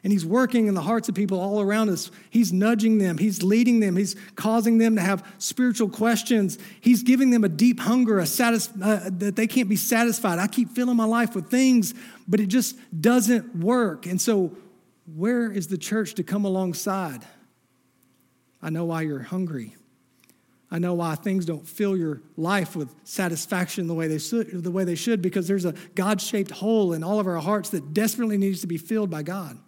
And 0.04 0.14
he's 0.14 0.24
working 0.24 0.68
in 0.68 0.76
the 0.76 0.82
hearts 0.82 1.10
of 1.10 1.16
people 1.16 1.42
all 1.42 1.60
around 1.60 1.90
us. 1.90 2.12
He's 2.30 2.54
nudging 2.54 3.00
them, 3.00 3.18
he's 3.18 3.42
leading 3.42 3.80
them, 3.80 3.96
he's 3.96 4.16
causing 4.36 4.78
them 4.78 4.98
to 4.98 5.02
have 5.02 5.26
spiritual 5.40 5.90
questions. 5.90 6.60
He's 6.80 7.02
giving 7.02 7.32
them 7.32 7.44
a 7.44 7.50
deep 7.50 7.80
hunger, 7.80 8.20
a 8.20 8.28
satis- 8.28 8.70
uh, 8.80 9.10
that 9.14 9.36
they 9.36 9.48
can't 9.48 9.68
be 9.68 9.78
satisfied. 9.78 10.38
I 10.38 10.46
keep 10.46 10.70
filling 10.70 10.96
my 10.96 11.06
life 11.06 11.34
with 11.34 11.50
things, 11.50 11.96
but 12.28 12.40
it 12.40 12.50
just 12.50 12.78
doesn't 13.02 13.56
work. 13.56 14.06
And 14.06 14.22
so, 14.22 14.56
where 15.06 15.52
is 15.52 15.68
the 15.68 15.78
church 15.78 16.16
to 16.16 16.24
come 16.24 16.46
alongside? 16.46 17.26
I 18.62 18.70
know 18.70 18.86
why 18.86 19.02
you're 19.02 19.20
hungry. 19.20 19.76
I 20.72 20.80
know 20.80 20.96
why 20.96 21.14
things 21.16 21.46
don't 21.46 21.68
fill 21.68 21.96
your 21.96 22.22
life 22.36 22.76
with 22.76 22.96
satisfaction 23.04 23.86
the 23.86 23.94
way 23.94 24.08
they 24.08 24.18
should, 24.18 24.64
the 24.64 24.72
way 24.72 24.84
they 24.84 24.96
should 24.96 25.22
because 25.22 25.48
there's 25.48 25.66
a 25.66 25.76
God 25.94 26.20
shaped 26.20 26.50
hole 26.50 26.94
in 26.94 27.04
all 27.04 27.20
of 27.20 27.28
our 27.28 27.38
hearts 27.38 27.70
that 27.70 27.94
desperately 27.94 28.38
needs 28.38 28.62
to 28.62 28.68
be 28.68 28.78
filled 28.78 29.12
by 29.12 29.22
God. 29.22 29.60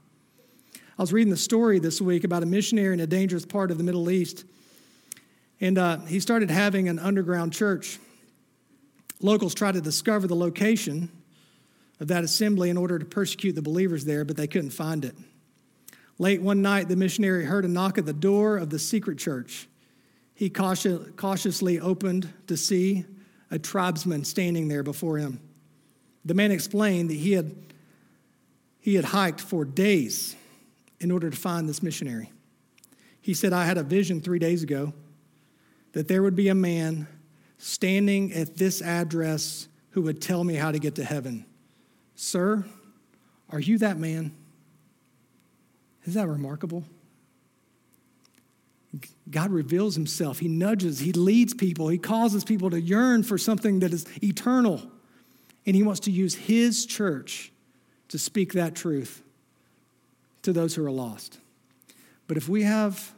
I 0.98 1.02
was 1.02 1.13
reading 1.13 1.30
the 1.30 1.38
story 1.38 1.78
this 1.78 2.02
week 2.02 2.24
about 2.24 2.41
a 2.41 2.48
missionary 2.48 2.93
in 2.93 3.02
a 3.02 3.08
dangerous 3.08 3.45
part 3.45 3.69
of 3.69 3.78
the 3.78 3.84
Middle 3.84 4.10
East, 4.10 4.45
and 5.62 5.78
uh, 5.78 5.98
he 6.06 6.19
started 6.19 6.50
having 6.50 6.89
an 6.89 6.98
underground 6.98 7.54
church. 7.54 8.00
Locals 9.21 9.54
tried 9.54 9.74
to 9.74 9.82
discover 9.82 10.26
the 10.26 10.36
location 10.36 11.12
of 12.00 12.08
that 12.10 12.24
assembly 12.24 12.70
in 12.70 12.78
order 12.78 13.00
to 13.00 13.06
persecute 13.06 13.54
the 13.54 13.62
believers 13.62 14.06
there, 14.06 14.26
but 14.26 14.36
they 14.36 14.48
couldn't 14.48 14.72
find 14.72 15.06
it. 15.06 15.16
Late 16.18 16.42
one 16.42 16.62
night, 16.62 16.88
the 16.88 16.96
missionary 16.96 17.46
heard 17.46 17.66
a 17.66 17.68
knock 17.68 17.98
at 17.98 18.06
the 18.06 18.14
door 18.14 18.58
of 18.58 18.70
the 18.70 18.80
secret 18.80 19.18
church. 19.18 19.68
He 20.34 20.50
cautiously 20.50 21.80
opened 21.80 22.34
to 22.48 22.58
see 22.58 23.06
a 23.52 23.60
tribesman 23.60 24.24
standing 24.26 24.68
there 24.68 24.84
before 24.84 25.18
him. 25.18 25.40
The 26.26 26.34
man 26.34 26.52
explained 26.52 27.10
that 27.10 27.16
he 27.16 27.34
had, 27.34 27.56
he 28.80 28.96
had 28.96 29.06
hiked 29.06 29.40
for 29.40 29.64
days 29.64 30.36
in 31.00 31.12
order 31.12 31.30
to 31.30 31.38
find 31.38 31.70
this 31.70 31.84
missionary. 31.84 32.32
He 33.22 33.34
said, 33.34 33.54
I 33.54 33.66
had 33.66 33.78
a 33.78 33.84
vision 33.84 34.22
three 34.22 34.40
days 34.40 34.64
ago 34.64 34.94
that 35.94 36.08
there 36.08 36.24
would 36.24 36.36
be 36.36 36.50
a 36.50 36.56
man 36.56 37.08
standing 37.58 38.34
at 38.34 38.58
this 38.58 38.82
address 38.82 39.68
who 39.92 40.02
would 40.02 40.22
tell 40.22 40.44
me 40.44 40.56
how 40.56 40.72
to 40.72 40.80
get 40.80 40.96
to 40.96 41.04
heaven. 41.04 41.46
Sir, 42.15 42.65
are 43.49 43.60
you 43.60 43.78
that 43.80 43.97
man? 43.97 44.34
Is 46.06 46.13
that 46.13 46.28
remarkable? 46.28 46.84
God 49.30 49.51
reveals 49.51 49.95
himself. 49.95 50.39
He 50.39 50.47
nudges, 50.47 50.99
he 50.99 51.12
leads 51.12 51.54
people, 51.54 51.89
he 51.89 51.97
causes 51.97 52.43
people 52.43 52.69
to 52.69 52.80
yearn 52.80 53.23
for 53.23 53.38
something 53.38 53.80
that 53.80 53.93
is 53.93 54.06
eternal. 54.23 54.82
And 55.65 55.75
he 55.75 55.84
wants 55.84 56.01
to 56.01 56.12
use 56.12 56.36
his 56.36 56.86
church 56.86 57.51
to 58.10 58.19
speak 58.19 58.54
that 58.54 58.75
truth 58.75 59.23
to 60.43 60.54
those 60.54 60.75
who 60.75 60.86
are 60.86 60.91
lost. 60.91 61.39
But 62.28 62.38
if 62.38 62.47
we 62.47 62.63
have 62.63 63.13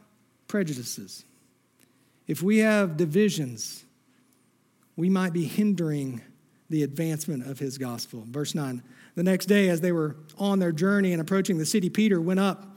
prejudices, 0.48 1.24
if 2.26 2.42
we 2.42 2.58
have 2.58 2.96
divisions, 2.96 3.84
we 4.96 5.10
might 5.10 5.32
be 5.32 5.44
hindering 5.44 6.22
the 6.70 6.82
advancement 6.82 7.46
of 7.46 7.58
his 7.58 7.78
gospel. 7.78 8.24
Verse 8.28 8.54
9 8.54 8.82
The 9.14 9.22
next 9.22 9.46
day, 9.46 9.68
as 9.68 9.80
they 9.80 9.92
were 9.92 10.16
on 10.36 10.58
their 10.58 10.72
journey 10.72 11.12
and 11.12 11.20
approaching 11.20 11.58
the 11.58 11.66
city, 11.66 11.90
Peter 11.90 12.20
went 12.20 12.40
up 12.40 12.76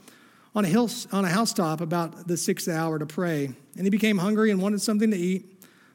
on 0.54 0.64
a, 0.64 0.68
hill, 0.68 0.90
on 1.12 1.24
a 1.24 1.28
housetop 1.28 1.80
about 1.80 2.26
the 2.26 2.36
sixth 2.36 2.68
hour 2.68 2.98
to 2.98 3.06
pray. 3.06 3.46
And 3.76 3.84
he 3.84 3.90
became 3.90 4.18
hungry 4.18 4.50
and 4.50 4.60
wanted 4.60 4.82
something 4.82 5.10
to 5.10 5.16
eat. 5.16 5.48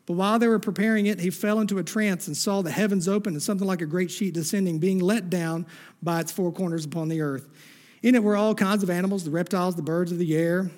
But 0.07 0.13
while 0.13 0.39
they 0.39 0.47
were 0.47 0.57
preparing 0.57 1.07
it, 1.07 1.19
he 1.19 1.29
fell 1.29 1.59
into 1.59 1.79
a 1.79 1.83
trance 1.83 2.27
and 2.27 2.35
saw 2.35 2.61
the 2.61 2.71
heavens 2.71 3.07
open 3.07 3.33
and 3.33 3.43
something 3.43 3.67
like 3.67 3.81
a 3.81 3.85
great 3.85 4.09
sheet 4.09 4.33
descending, 4.33 4.79
being 4.79 4.99
let 4.99 5.29
down 5.29 5.67
by 6.01 6.21
its 6.21 6.31
four 6.31 6.51
corners 6.51 6.85
upon 6.85 7.09
the 7.09 7.21
earth. 7.21 7.49
In 8.01 8.15
it 8.15 8.23
were 8.23 8.37
all 8.37 8.55
kinds 8.55 8.83
of 8.83 8.89
animals, 8.89 9.25
the 9.25 9.31
reptiles, 9.31 9.75
the 9.75 9.81
birds 9.81 10.11
of 10.11 10.17
the 10.17 10.35
air. 10.35 10.71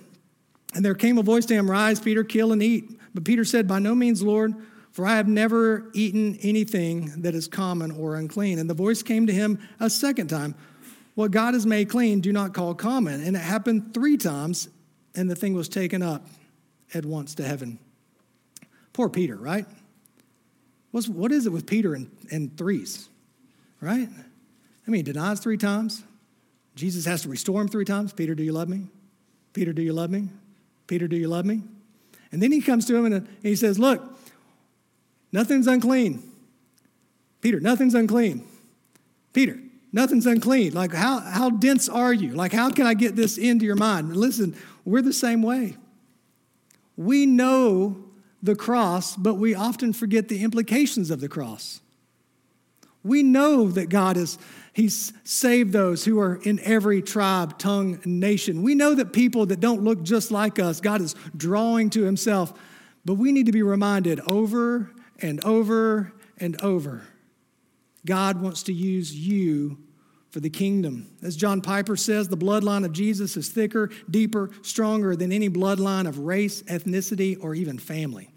And 0.74 0.84
there 0.84 0.96
came 0.96 1.18
a 1.18 1.24
voice 1.24 1.46
to 1.46 1.54
him, 1.54 1.70
Rise, 1.70 2.00
Peter, 2.00 2.24
kill 2.24 2.52
and 2.52 2.64
eat. 2.64 3.00
But 3.14 3.24
Peter 3.24 3.46
said, 3.46 3.68
By 3.68 3.80
no 3.80 3.94
means, 3.94 4.24
Lord, 4.24 4.56
for 4.92 5.06
I 5.06 5.16
have 5.18 5.28
never 5.28 5.90
eaten 5.94 6.38
anything 6.42 7.22
that 7.22 7.36
is 7.36 7.48
common 7.48 7.92
or 7.92 8.16
unclean. 8.16 8.60
And 8.60 8.70
the 8.70 8.74
voice 8.74 9.04
came 9.04 9.28
to 9.28 9.34
him 9.34 9.60
a 9.80 9.90
second 9.90 10.28
time, 10.28 10.56
What 11.16 11.32
God 11.32 11.54
has 11.54 11.66
made 11.66 11.90
clean, 11.90 12.22
do 12.22 12.32
not 12.32 12.54
call 12.54 12.74
common. 12.74 13.24
And 13.24 13.36
it 13.36 13.42
happened 13.42 13.94
three 13.94 14.18
times, 14.18 14.70
and 15.16 15.30
the 15.30 15.36
thing 15.36 15.54
was 15.54 15.70
taken 15.70 16.02
up 16.02 16.26
at 16.94 17.06
once 17.06 17.36
to 17.36 17.44
heaven. 17.44 17.80
Poor 18.94 19.10
Peter, 19.10 19.36
right? 19.36 19.66
What's, 20.92 21.08
what 21.08 21.32
is 21.32 21.46
it 21.46 21.52
with 21.52 21.68
Peter 21.68 21.94
and, 21.94 22.10
and 22.32 22.58
threes, 22.58 23.08
right? 23.80 24.10
I 24.10 24.92
mean, 24.92 25.06
he 25.06 25.14
denies 25.14 25.40
three 25.40 25.58
times, 25.58 26.04
Jesus 26.76 27.06
has 27.06 27.24
to 27.24 27.30
restore 27.30 27.62
him 27.62 27.68
three 27.68 27.86
times 27.86 28.14
Peter, 28.14 28.34
do 28.34 28.44
you 28.44 28.54
love 28.54 28.70
me? 28.70 28.88
Peter, 29.54 29.74
do 29.74 29.82
you 29.82 29.94
love 29.94 30.10
me? 30.10 30.30
Peter, 30.88 31.08
do 31.08 31.16
you 31.16 31.28
love 31.28 31.46
me? 31.46 31.62
And 32.32 32.42
then 32.42 32.52
he 32.52 32.62
comes 32.62 32.86
to 32.86 32.96
him 32.96 33.06
and 33.06 33.28
he 33.44 33.56
says, 33.56 33.78
Look, 33.78 34.19
nothing's 35.32 35.68
unclean. 35.68 36.24
Peter, 37.42 37.60
nothing's 37.60 37.96
unclean. 37.96 38.46
Peter, 39.34 39.60
nothing's 39.92 40.26
unclean. 40.26 40.74
Like, 40.74 40.94
how, 40.94 41.20
how 41.20 41.50
dense 41.50 41.88
are 41.88 42.14
you? 42.14 42.32
Like, 42.32 42.52
how 42.52 42.70
can 42.70 42.86
I 42.86 42.94
get 42.94 43.16
this 43.16 43.38
into 43.38 43.66
your 43.66 43.76
mind? 43.76 44.16
Listen, 44.16 44.56
we're 44.86 45.02
the 45.02 45.14
same 45.14 45.42
way. 45.42 45.78
We 46.98 47.26
know 47.26 48.04
the 48.44 48.56
cross, 48.56 49.16
but 49.16 49.36
we 49.36 49.56
often 49.56 49.94
forget 49.94 50.28
the 50.28 50.44
implications 50.44 51.12
of 51.12 51.22
the 51.22 51.30
cross. 51.30 51.82
We 53.04 53.24
know 53.24 53.70
that 53.70 53.90
God 53.90 54.18
is 54.18 54.38
He's 54.72 55.12
saved 55.26 55.74
those 55.74 56.06
who 56.06 56.22
are 56.22 56.36
in 56.44 56.60
every 56.62 57.02
tribe, 57.02 57.58
tongue, 57.58 58.00
nation. 58.06 58.62
We 58.62 58.76
know 58.76 58.96
that 58.96 59.12
people 59.12 59.48
that 59.48 59.60
don't 59.60 59.84
look 59.84 60.04
just 60.04 60.32
like 60.32 60.58
us, 60.58 60.80
God 60.80 61.02
is 61.02 61.16
drawing 61.36 61.90
to 61.92 62.04
Himself. 62.04 62.54
But 63.04 63.16
we 63.16 63.32
need 63.32 63.48
to 63.48 63.52
be 63.52 63.64
reminded 63.64 64.22
over 64.22 64.92
and 65.22 65.44
over 65.44 66.14
and 66.38 66.62
over 66.62 67.04
God 68.06 68.42
wants 68.42 68.64
to 68.64 68.74
use 68.74 69.16
you 69.16 69.78
for 70.32 70.40
the 70.40 70.50
kingdom. 70.50 71.12
As 71.24 71.36
John 71.36 71.62
Piper 71.62 71.96
says, 71.96 72.28
the 72.28 72.38
bloodline 72.38 72.86
of 72.86 72.94
Jesus 72.94 73.36
is 73.36 73.50
thicker, 73.50 73.90
deeper, 74.10 74.52
stronger 74.62 75.16
than 75.16 75.32
any 75.32 75.50
bloodline 75.50 76.08
of 76.08 76.20
race, 76.20 76.62
ethnicity, 76.64 77.38
or 77.42 77.56
even 77.56 77.78
family. 77.78 78.30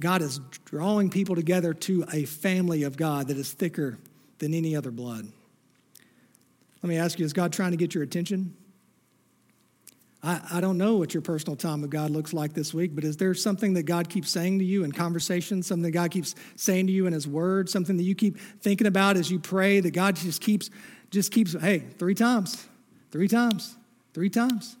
God 0.00 0.22
is 0.22 0.40
drawing 0.64 1.08
people 1.08 1.36
together 1.36 1.72
to 1.72 2.04
a 2.12 2.24
family 2.24 2.82
of 2.82 2.96
God 2.96 3.28
that 3.28 3.36
is 3.36 3.52
thicker 3.52 3.98
than 4.38 4.52
any 4.52 4.74
other 4.74 4.90
blood. 4.90 5.28
Let 6.82 6.88
me 6.88 6.96
ask 6.96 7.18
you 7.18 7.24
is 7.24 7.32
God 7.32 7.52
trying 7.52 7.70
to 7.70 7.76
get 7.76 7.94
your 7.94 8.02
attention? 8.02 8.56
I, 10.24 10.40
I 10.54 10.60
don't 10.62 10.78
know 10.78 10.96
what 10.96 11.12
your 11.12 11.20
personal 11.20 11.54
time 11.54 11.82
with 11.82 11.90
God 11.90 12.10
looks 12.10 12.32
like 12.32 12.54
this 12.54 12.72
week, 12.72 12.94
but 12.94 13.04
is 13.04 13.18
there 13.18 13.34
something 13.34 13.74
that 13.74 13.82
God 13.82 14.08
keeps 14.08 14.30
saying 14.30 14.58
to 14.58 14.64
you 14.64 14.82
in 14.82 14.90
conversation, 14.90 15.62
something 15.62 15.82
that 15.82 15.90
God 15.90 16.10
keeps 16.10 16.34
saying 16.56 16.86
to 16.86 16.92
you 16.92 17.06
in 17.06 17.12
His 17.12 17.28
Word, 17.28 17.68
something 17.68 17.98
that 17.98 18.04
you 18.04 18.14
keep 18.14 18.38
thinking 18.60 18.86
about 18.86 19.18
as 19.18 19.30
you 19.30 19.38
pray, 19.38 19.80
that 19.80 19.90
God 19.90 20.16
just 20.16 20.40
keeps, 20.40 20.70
just 21.10 21.30
keeps, 21.30 21.52
hey, 21.52 21.80
three 21.98 22.14
times, 22.14 22.66
three 23.10 23.28
times, 23.28 23.76
three 24.14 24.30
times? 24.30 24.76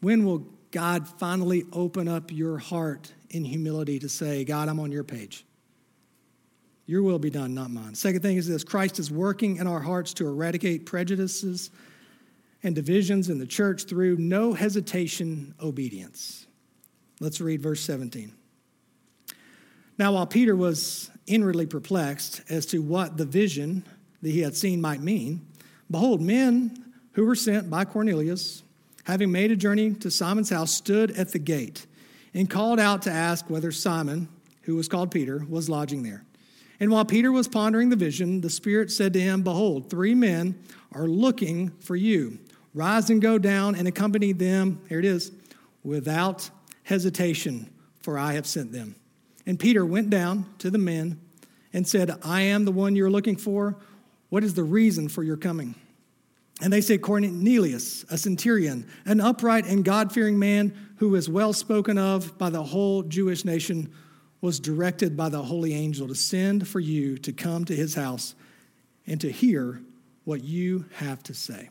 When 0.00 0.26
will 0.26 0.46
God 0.70 1.08
finally 1.08 1.64
open 1.72 2.08
up 2.08 2.30
your 2.30 2.58
heart 2.58 3.10
in 3.30 3.42
humility 3.44 3.98
to 4.00 4.08
say, 4.08 4.44
God, 4.44 4.68
I'm 4.68 4.80
on 4.80 4.92
your 4.92 5.04
page. 5.04 5.46
Your 6.84 7.02
will 7.02 7.18
be 7.18 7.30
done, 7.30 7.54
not 7.54 7.70
mine. 7.70 7.94
Second 7.94 8.20
thing 8.20 8.36
is 8.36 8.46
this 8.46 8.64
Christ 8.64 8.98
is 8.98 9.10
working 9.10 9.56
in 9.56 9.66
our 9.66 9.80
hearts 9.80 10.12
to 10.14 10.26
eradicate 10.26 10.84
prejudices 10.84 11.70
and 12.62 12.74
divisions 12.74 13.28
in 13.28 13.38
the 13.38 13.46
church 13.46 13.84
through 13.84 14.16
no 14.16 14.52
hesitation 14.52 15.54
obedience. 15.60 16.46
Let's 17.20 17.40
read 17.40 17.60
verse 17.60 17.80
17. 17.80 18.32
Now, 19.98 20.12
while 20.12 20.26
Peter 20.26 20.56
was 20.56 21.10
inwardly 21.26 21.66
perplexed 21.66 22.42
as 22.48 22.66
to 22.66 22.78
what 22.78 23.16
the 23.16 23.24
vision 23.24 23.84
that 24.22 24.30
he 24.30 24.40
had 24.40 24.56
seen 24.56 24.80
might 24.80 25.00
mean, 25.00 25.46
behold, 25.90 26.20
men 26.20 26.92
who 27.12 27.26
were 27.26 27.34
sent 27.34 27.68
by 27.70 27.84
Cornelius, 27.84 28.62
having 29.04 29.30
made 29.30 29.50
a 29.50 29.56
journey 29.56 29.92
to 29.94 30.10
Simon's 30.10 30.50
house, 30.50 30.72
stood 30.72 31.10
at 31.12 31.32
the 31.32 31.38
gate 31.38 31.86
and 32.34 32.48
called 32.48 32.80
out 32.80 33.02
to 33.02 33.10
ask 33.10 33.48
whether 33.50 33.70
Simon, 33.70 34.28
who 34.62 34.76
was 34.76 34.88
called 34.88 35.10
Peter, 35.10 35.44
was 35.48 35.68
lodging 35.68 36.02
there. 36.02 36.24
And 36.80 36.90
while 36.90 37.04
Peter 37.04 37.30
was 37.30 37.46
pondering 37.46 37.90
the 37.90 37.96
vision, 37.96 38.40
the 38.40 38.50
Spirit 38.50 38.90
said 38.90 39.12
to 39.12 39.20
him, 39.20 39.42
Behold, 39.42 39.88
three 39.88 40.14
men 40.14 40.60
are 40.92 41.06
looking 41.06 41.70
for 41.80 41.94
you. 41.94 42.38
Rise 42.74 43.10
and 43.10 43.20
go 43.20 43.38
down 43.38 43.74
and 43.74 43.86
accompany 43.86 44.32
them, 44.32 44.80
here 44.88 44.98
it 44.98 45.04
is, 45.04 45.32
without 45.84 46.48
hesitation, 46.84 47.70
for 48.00 48.18
I 48.18 48.32
have 48.32 48.46
sent 48.46 48.72
them. 48.72 48.96
And 49.46 49.58
Peter 49.58 49.84
went 49.84 50.10
down 50.10 50.46
to 50.58 50.70
the 50.70 50.78
men 50.78 51.20
and 51.72 51.86
said, 51.86 52.10
I 52.22 52.42
am 52.42 52.64
the 52.64 52.72
one 52.72 52.96
you're 52.96 53.10
looking 53.10 53.36
for. 53.36 53.76
What 54.28 54.44
is 54.44 54.54
the 54.54 54.64
reason 54.64 55.08
for 55.08 55.22
your 55.22 55.36
coming? 55.36 55.74
And 56.62 56.72
they 56.72 56.80
said, 56.80 57.02
Cornelius, 57.02 58.04
a 58.10 58.16
centurion, 58.16 58.86
an 59.04 59.20
upright 59.20 59.66
and 59.66 59.84
God 59.84 60.12
fearing 60.12 60.38
man 60.38 60.74
who 60.96 61.14
is 61.16 61.28
well 61.28 61.52
spoken 61.52 61.98
of 61.98 62.38
by 62.38 62.50
the 62.50 62.62
whole 62.62 63.02
Jewish 63.02 63.44
nation, 63.44 63.92
was 64.40 64.60
directed 64.60 65.16
by 65.16 65.28
the 65.28 65.42
holy 65.42 65.74
angel 65.74 66.08
to 66.08 66.14
send 66.14 66.66
for 66.66 66.80
you 66.80 67.18
to 67.18 67.32
come 67.32 67.64
to 67.64 67.74
his 67.74 67.94
house 67.94 68.34
and 69.06 69.20
to 69.20 69.30
hear 69.30 69.80
what 70.24 70.44
you 70.44 70.84
have 70.96 71.22
to 71.24 71.34
say. 71.34 71.68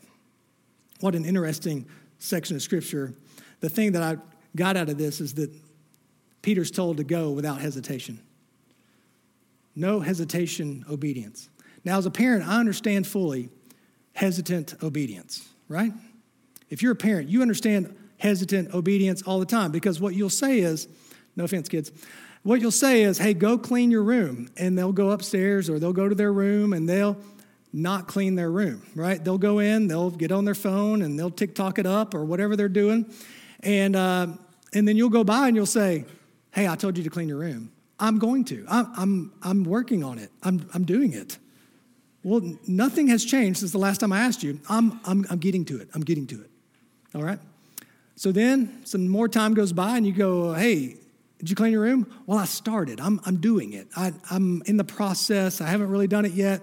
What 1.02 1.14
an 1.14 1.24
interesting 1.24 1.86
section 2.18 2.54
of 2.54 2.62
scripture. 2.62 3.12
The 3.60 3.68
thing 3.68 3.92
that 3.92 4.02
I 4.02 4.16
got 4.54 4.76
out 4.76 4.88
of 4.88 4.98
this 4.98 5.20
is 5.20 5.34
that 5.34 5.50
Peter's 6.42 6.70
told 6.70 6.98
to 6.98 7.04
go 7.04 7.30
without 7.30 7.60
hesitation. 7.60 8.20
No 9.74 10.00
hesitation, 10.00 10.84
obedience. 10.88 11.48
Now, 11.84 11.98
as 11.98 12.06
a 12.06 12.10
parent, 12.10 12.46
I 12.46 12.60
understand 12.60 13.06
fully 13.06 13.48
hesitant 14.12 14.74
obedience, 14.82 15.48
right? 15.68 15.92
If 16.70 16.82
you're 16.82 16.92
a 16.92 16.96
parent, 16.96 17.28
you 17.28 17.42
understand 17.42 17.96
hesitant 18.18 18.72
obedience 18.72 19.22
all 19.22 19.40
the 19.40 19.46
time 19.46 19.72
because 19.72 20.00
what 20.00 20.14
you'll 20.14 20.30
say 20.30 20.60
is, 20.60 20.86
no 21.34 21.44
offense, 21.44 21.68
kids, 21.68 21.90
what 22.44 22.60
you'll 22.60 22.70
say 22.70 23.02
is, 23.02 23.18
hey, 23.18 23.34
go 23.34 23.58
clean 23.58 23.90
your 23.90 24.02
room. 24.02 24.48
And 24.56 24.78
they'll 24.78 24.92
go 24.92 25.10
upstairs 25.10 25.68
or 25.68 25.78
they'll 25.78 25.92
go 25.92 26.08
to 26.08 26.14
their 26.14 26.32
room 26.32 26.72
and 26.72 26.88
they'll 26.88 27.16
not 27.72 28.06
clean 28.06 28.34
their 28.34 28.50
room, 28.50 28.82
right? 28.94 29.22
They'll 29.22 29.38
go 29.38 29.58
in, 29.58 29.88
they'll 29.88 30.10
get 30.10 30.30
on 30.30 30.44
their 30.44 30.54
phone 30.54 31.02
and 31.02 31.18
they'll 31.18 31.30
TikTok 31.30 31.78
it 31.78 31.86
up 31.86 32.14
or 32.14 32.24
whatever 32.24 32.54
they're 32.56 32.68
doing. 32.68 33.10
And, 33.60 33.96
uh, 33.96 34.26
and 34.74 34.86
then 34.86 34.96
you'll 34.96 35.08
go 35.08 35.24
by 35.24 35.48
and 35.48 35.56
you'll 35.56 35.66
say, 35.66 36.04
hey, 36.52 36.68
I 36.68 36.76
told 36.76 36.98
you 36.98 37.04
to 37.04 37.10
clean 37.10 37.28
your 37.28 37.38
room. 37.38 37.72
I'm 37.98 38.18
going 38.18 38.44
to. 38.46 38.64
I'm, 38.68 38.92
I'm, 38.96 39.32
I'm 39.42 39.64
working 39.64 40.04
on 40.04 40.18
it. 40.18 40.30
I'm, 40.42 40.68
I'm 40.74 40.84
doing 40.84 41.12
it. 41.12 41.38
Well, 42.24 42.56
nothing 42.66 43.08
has 43.08 43.24
changed 43.24 43.60
since 43.60 43.72
the 43.72 43.78
last 43.78 43.98
time 43.98 44.12
I 44.12 44.20
asked 44.20 44.42
you. 44.42 44.60
I'm, 44.68 45.00
I'm, 45.04 45.24
I'm 45.30 45.38
getting 45.38 45.64
to 45.66 45.80
it. 45.80 45.88
I'm 45.94 46.02
getting 46.02 46.26
to 46.28 46.40
it. 46.42 46.50
All 47.14 47.22
right? 47.22 47.38
So 48.16 48.32
then 48.32 48.84
some 48.84 49.08
more 49.08 49.28
time 49.28 49.54
goes 49.54 49.72
by 49.72 49.96
and 49.96 50.06
you 50.06 50.12
go, 50.12 50.52
hey, 50.52 50.96
did 51.38 51.50
you 51.50 51.56
clean 51.56 51.72
your 51.72 51.82
room? 51.82 52.12
Well, 52.26 52.38
I 52.38 52.44
started. 52.44 53.00
I'm, 53.00 53.20
I'm 53.24 53.36
doing 53.36 53.72
it. 53.72 53.88
I, 53.96 54.12
I'm 54.30 54.62
in 54.66 54.76
the 54.76 54.84
process. 54.84 55.60
I 55.60 55.66
haven't 55.66 55.88
really 55.88 56.06
done 56.06 56.24
it 56.24 56.32
yet. 56.32 56.60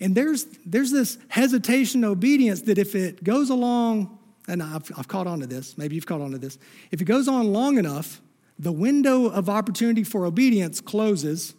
And 0.00 0.14
there's, 0.14 0.44
there's 0.64 0.90
this 0.92 1.18
hesitation, 1.28 2.04
obedience 2.04 2.62
that 2.62 2.78
if 2.78 2.94
it 2.94 3.24
goes 3.24 3.50
along, 3.50 4.18
and 4.46 4.62
I've, 4.62 4.90
I've 4.96 5.08
caught 5.08 5.26
on 5.26 5.40
to 5.40 5.46
this, 5.46 5.76
maybe 5.76 5.94
you've 5.94 6.06
caught 6.06 6.20
on 6.20 6.30
to 6.30 6.38
this. 6.38 6.58
If 6.90 7.00
it 7.00 7.04
goes 7.04 7.28
on 7.28 7.52
long 7.52 7.78
enough, 7.78 8.20
the 8.58 8.72
window 8.72 9.26
of 9.26 9.48
opportunity 9.48 10.04
for 10.04 10.24
obedience 10.24 10.80
closes. 10.80 11.54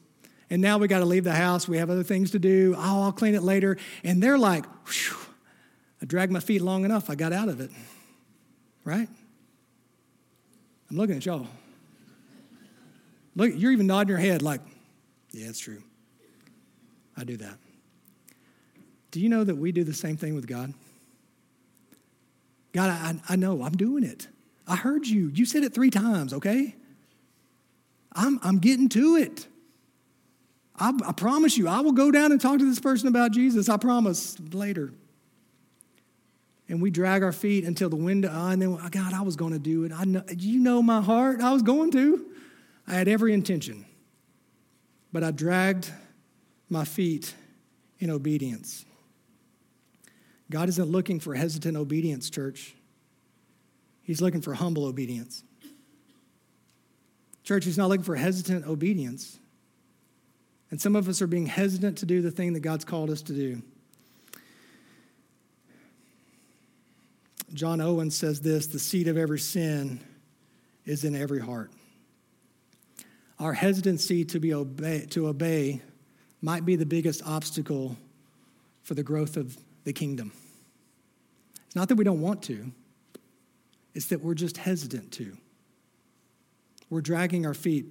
And 0.49 0.61
now 0.61 0.77
we 0.77 0.87
got 0.87 0.99
to 0.99 1.05
leave 1.05 1.23
the 1.23 1.35
house. 1.35 1.67
We 1.67 1.77
have 1.77 1.89
other 1.89 2.03
things 2.03 2.31
to 2.31 2.39
do. 2.39 2.75
Oh, 2.77 3.03
I'll 3.03 3.11
clean 3.11 3.35
it 3.35 3.43
later. 3.43 3.77
And 4.03 4.23
they're 4.23 4.37
like, 4.37 4.65
I 6.01 6.05
dragged 6.05 6.31
my 6.31 6.39
feet 6.39 6.61
long 6.61 6.85
enough. 6.85 7.09
I 7.09 7.15
got 7.15 7.33
out 7.33 7.49
of 7.49 7.61
it. 7.61 7.71
Right? 8.83 9.07
I'm 10.89 10.97
looking 10.97 11.17
at 11.17 11.25
y'all. 11.25 11.47
Look, 13.35 13.51
you're 13.55 13.71
even 13.71 13.87
nodding 13.87 14.09
your 14.09 14.17
head 14.17 14.41
like, 14.41 14.61
yeah, 15.31 15.47
it's 15.47 15.59
true. 15.59 15.83
I 17.15 17.23
do 17.23 17.37
that. 17.37 17.57
Do 19.11 19.19
you 19.19 19.29
know 19.29 19.43
that 19.43 19.55
we 19.55 19.71
do 19.71 19.83
the 19.83 19.93
same 19.93 20.17
thing 20.17 20.35
with 20.35 20.47
God? 20.47 20.73
God, 22.73 22.89
I, 22.89 23.33
I 23.33 23.35
know, 23.35 23.63
I'm 23.63 23.75
doing 23.75 24.03
it. 24.03 24.27
I 24.67 24.75
heard 24.75 25.07
you. 25.07 25.31
You 25.33 25.45
said 25.45 25.63
it 25.63 25.73
three 25.73 25.89
times, 25.89 26.33
okay? 26.33 26.75
I'm, 28.13 28.39
I'm 28.43 28.59
getting 28.59 28.89
to 28.89 29.15
it. 29.15 29.47
I, 30.77 30.93
I 31.05 31.11
promise 31.11 31.57
you, 31.57 31.67
I 31.67 31.81
will 31.81 31.91
go 31.91 32.11
down 32.11 32.31
and 32.31 32.39
talk 32.39 32.59
to 32.59 32.65
this 32.65 32.79
person 32.79 33.07
about 33.07 33.31
Jesus. 33.31 33.67
I 33.69 33.77
promise 33.77 34.37
later. 34.53 34.93
And 36.67 36.81
we 36.81 36.91
drag 36.91 37.23
our 37.23 37.31
feet 37.31 37.65
until 37.65 37.89
the 37.89 37.95
window, 37.95 38.29
uh, 38.29 38.51
and 38.51 38.61
then, 38.61 38.75
God, 38.91 39.13
I 39.13 39.23
was 39.23 39.35
going 39.35 39.53
to 39.53 39.59
do 39.59 39.85
it. 39.85 39.91
I 39.91 40.05
know, 40.05 40.23
you 40.37 40.59
know 40.59 40.83
my 40.83 41.01
heart. 41.01 41.41
I 41.41 41.51
was 41.51 41.63
going 41.63 41.91
to. 41.91 42.25
I 42.87 42.93
had 42.93 43.07
every 43.07 43.33
intention. 43.33 43.85
But 45.11 45.23
I 45.23 45.31
dragged 45.31 45.91
my 46.69 46.85
feet 46.85 47.33
in 47.99 48.11
obedience. 48.11 48.85
God 50.51 50.69
isn't 50.69 50.89
looking 50.89 51.19
for 51.19 51.35
hesitant 51.35 51.77
obedience, 51.77 52.29
church. 52.29 52.75
He's 54.01 54.21
looking 54.21 54.41
for 54.41 54.53
humble 54.53 54.85
obedience. 54.85 55.43
Church, 57.43 57.65
He's 57.65 57.77
not 57.77 57.89
looking 57.89 58.03
for 58.03 58.15
hesitant 58.15 58.65
obedience. 58.65 59.37
And 60.71 60.81
some 60.81 60.95
of 60.95 61.07
us 61.07 61.21
are 61.21 61.27
being 61.27 61.45
hesitant 61.45 61.99
to 61.99 62.05
do 62.05 62.21
the 62.21 62.31
thing 62.31 62.53
that 62.53 62.61
God's 62.61 62.85
called 62.85 63.09
us 63.09 63.21
to 63.23 63.33
do. 63.33 63.61
John 67.53 67.81
Owen 67.81 68.11
says 68.11 68.41
this 68.41 68.67
the 68.67 68.79
seed 68.79 69.07
of 69.07 69.17
every 69.17 69.39
sin 69.39 69.99
is 70.85 71.03
in 71.03 71.15
every 71.15 71.39
heart. 71.39 71.71
Our 73.39 73.53
hesitancy 73.53 74.25
to, 74.25 74.39
be 74.39 74.53
obey, 74.53 75.05
to 75.11 75.27
obey 75.27 75.81
might 76.41 76.65
be 76.65 76.75
the 76.75 76.85
biggest 76.85 77.25
obstacle 77.25 77.97
for 78.83 78.93
the 78.93 79.03
growth 79.03 79.37
of 79.37 79.57
the 79.89 79.93
kingdom. 79.93 80.31
It's 81.65 81.75
not 81.75 81.87
that 81.87 81.95
we 81.95 82.03
don't 82.03 82.21
want 82.21 82.43
to, 82.43 82.71
it's 83.95 84.05
that 84.09 84.23
we're 84.23 84.35
just 84.35 84.57
hesitant 84.57 85.11
to. 85.13 85.35
We're 86.91 87.01
dragging 87.01 87.47
our 87.47 87.55
feet 87.55 87.87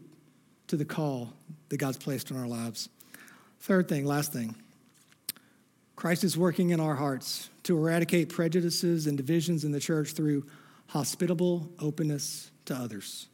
to 0.68 0.76
the 0.76 0.84
call 0.84 1.32
that 1.70 1.78
God's 1.78 1.96
placed 1.96 2.30
on 2.30 2.38
our 2.38 2.46
lives. 2.46 2.88
Third 3.62 3.88
thing, 3.88 4.04
last 4.04 4.32
thing 4.32 4.54
Christ 5.96 6.22
is 6.22 6.38
working 6.38 6.70
in 6.70 6.78
our 6.78 6.94
hearts 6.94 7.50
to 7.64 7.76
eradicate 7.76 8.28
prejudices 8.28 9.08
and 9.08 9.16
divisions 9.16 9.64
in 9.64 9.72
the 9.72 9.80
church 9.80 10.12
through 10.12 10.46
hospitable 10.87 11.68
openness 11.80 12.52
to 12.66 12.76
others. 12.76 13.26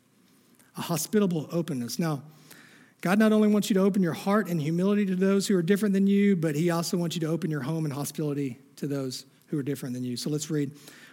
A 0.78 0.80
hospitable 0.80 1.50
openness. 1.52 1.98
Now, 1.98 2.22
God 3.04 3.18
not 3.18 3.32
only 3.32 3.48
wants 3.48 3.68
you 3.68 3.74
to 3.74 3.80
open 3.80 4.02
your 4.02 4.14
heart 4.14 4.48
and 4.48 4.58
humility 4.58 5.04
to 5.04 5.14
those 5.14 5.46
who 5.46 5.54
are 5.58 5.62
different 5.62 5.92
than 5.92 6.06
you, 6.06 6.36
but 6.36 6.54
He 6.54 6.70
also 6.70 6.96
wants 6.96 7.14
you 7.14 7.20
to 7.20 7.26
open 7.26 7.50
your 7.50 7.60
home 7.60 7.84
and 7.84 7.92
hospitality 7.92 8.58
to 8.76 8.86
those 8.86 9.26
who 9.48 9.58
are 9.58 9.62
different 9.62 9.94
than 9.94 10.04
you. 10.04 10.16
So 10.16 10.30
let's 10.30 10.48
read 10.48 10.70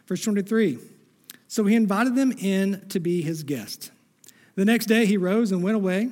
verse 0.07 0.23
23. 0.23 0.79
So 1.49 1.65
he 1.65 1.75
invited 1.75 2.15
them 2.15 2.31
in 2.31 2.87
to 2.91 3.01
be 3.01 3.21
his 3.21 3.43
guest. 3.43 3.91
The 4.55 4.63
next 4.63 4.85
day 4.85 5.05
he 5.05 5.17
rose 5.17 5.51
and 5.51 5.61
went 5.61 5.75
away 5.75 6.07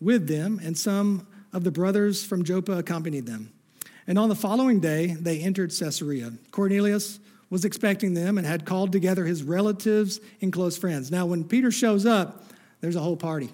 with 0.00 0.28
them, 0.28 0.62
and 0.64 0.78
some 0.78 1.26
of 1.52 1.62
the 1.62 1.70
brothers 1.70 2.24
from 2.24 2.42
Joppa 2.42 2.78
accompanied 2.78 3.26
them. 3.26 3.52
And 4.06 4.18
on 4.18 4.30
the 4.30 4.34
following 4.34 4.80
day 4.80 5.08
they 5.08 5.40
entered 5.40 5.74
Caesarea. 5.78 6.32
Cornelius 6.52 7.20
was 7.50 7.66
expecting 7.66 8.14
them 8.14 8.38
and 8.38 8.46
had 8.46 8.64
called 8.64 8.92
together 8.92 9.26
his 9.26 9.42
relatives 9.42 10.20
and 10.40 10.54
close 10.54 10.78
friends. 10.78 11.10
Now, 11.10 11.26
when 11.26 11.44
Peter 11.44 11.70
shows 11.70 12.06
up, 12.06 12.44
there's 12.80 12.96
a 12.96 13.00
whole 13.00 13.18
party. 13.18 13.50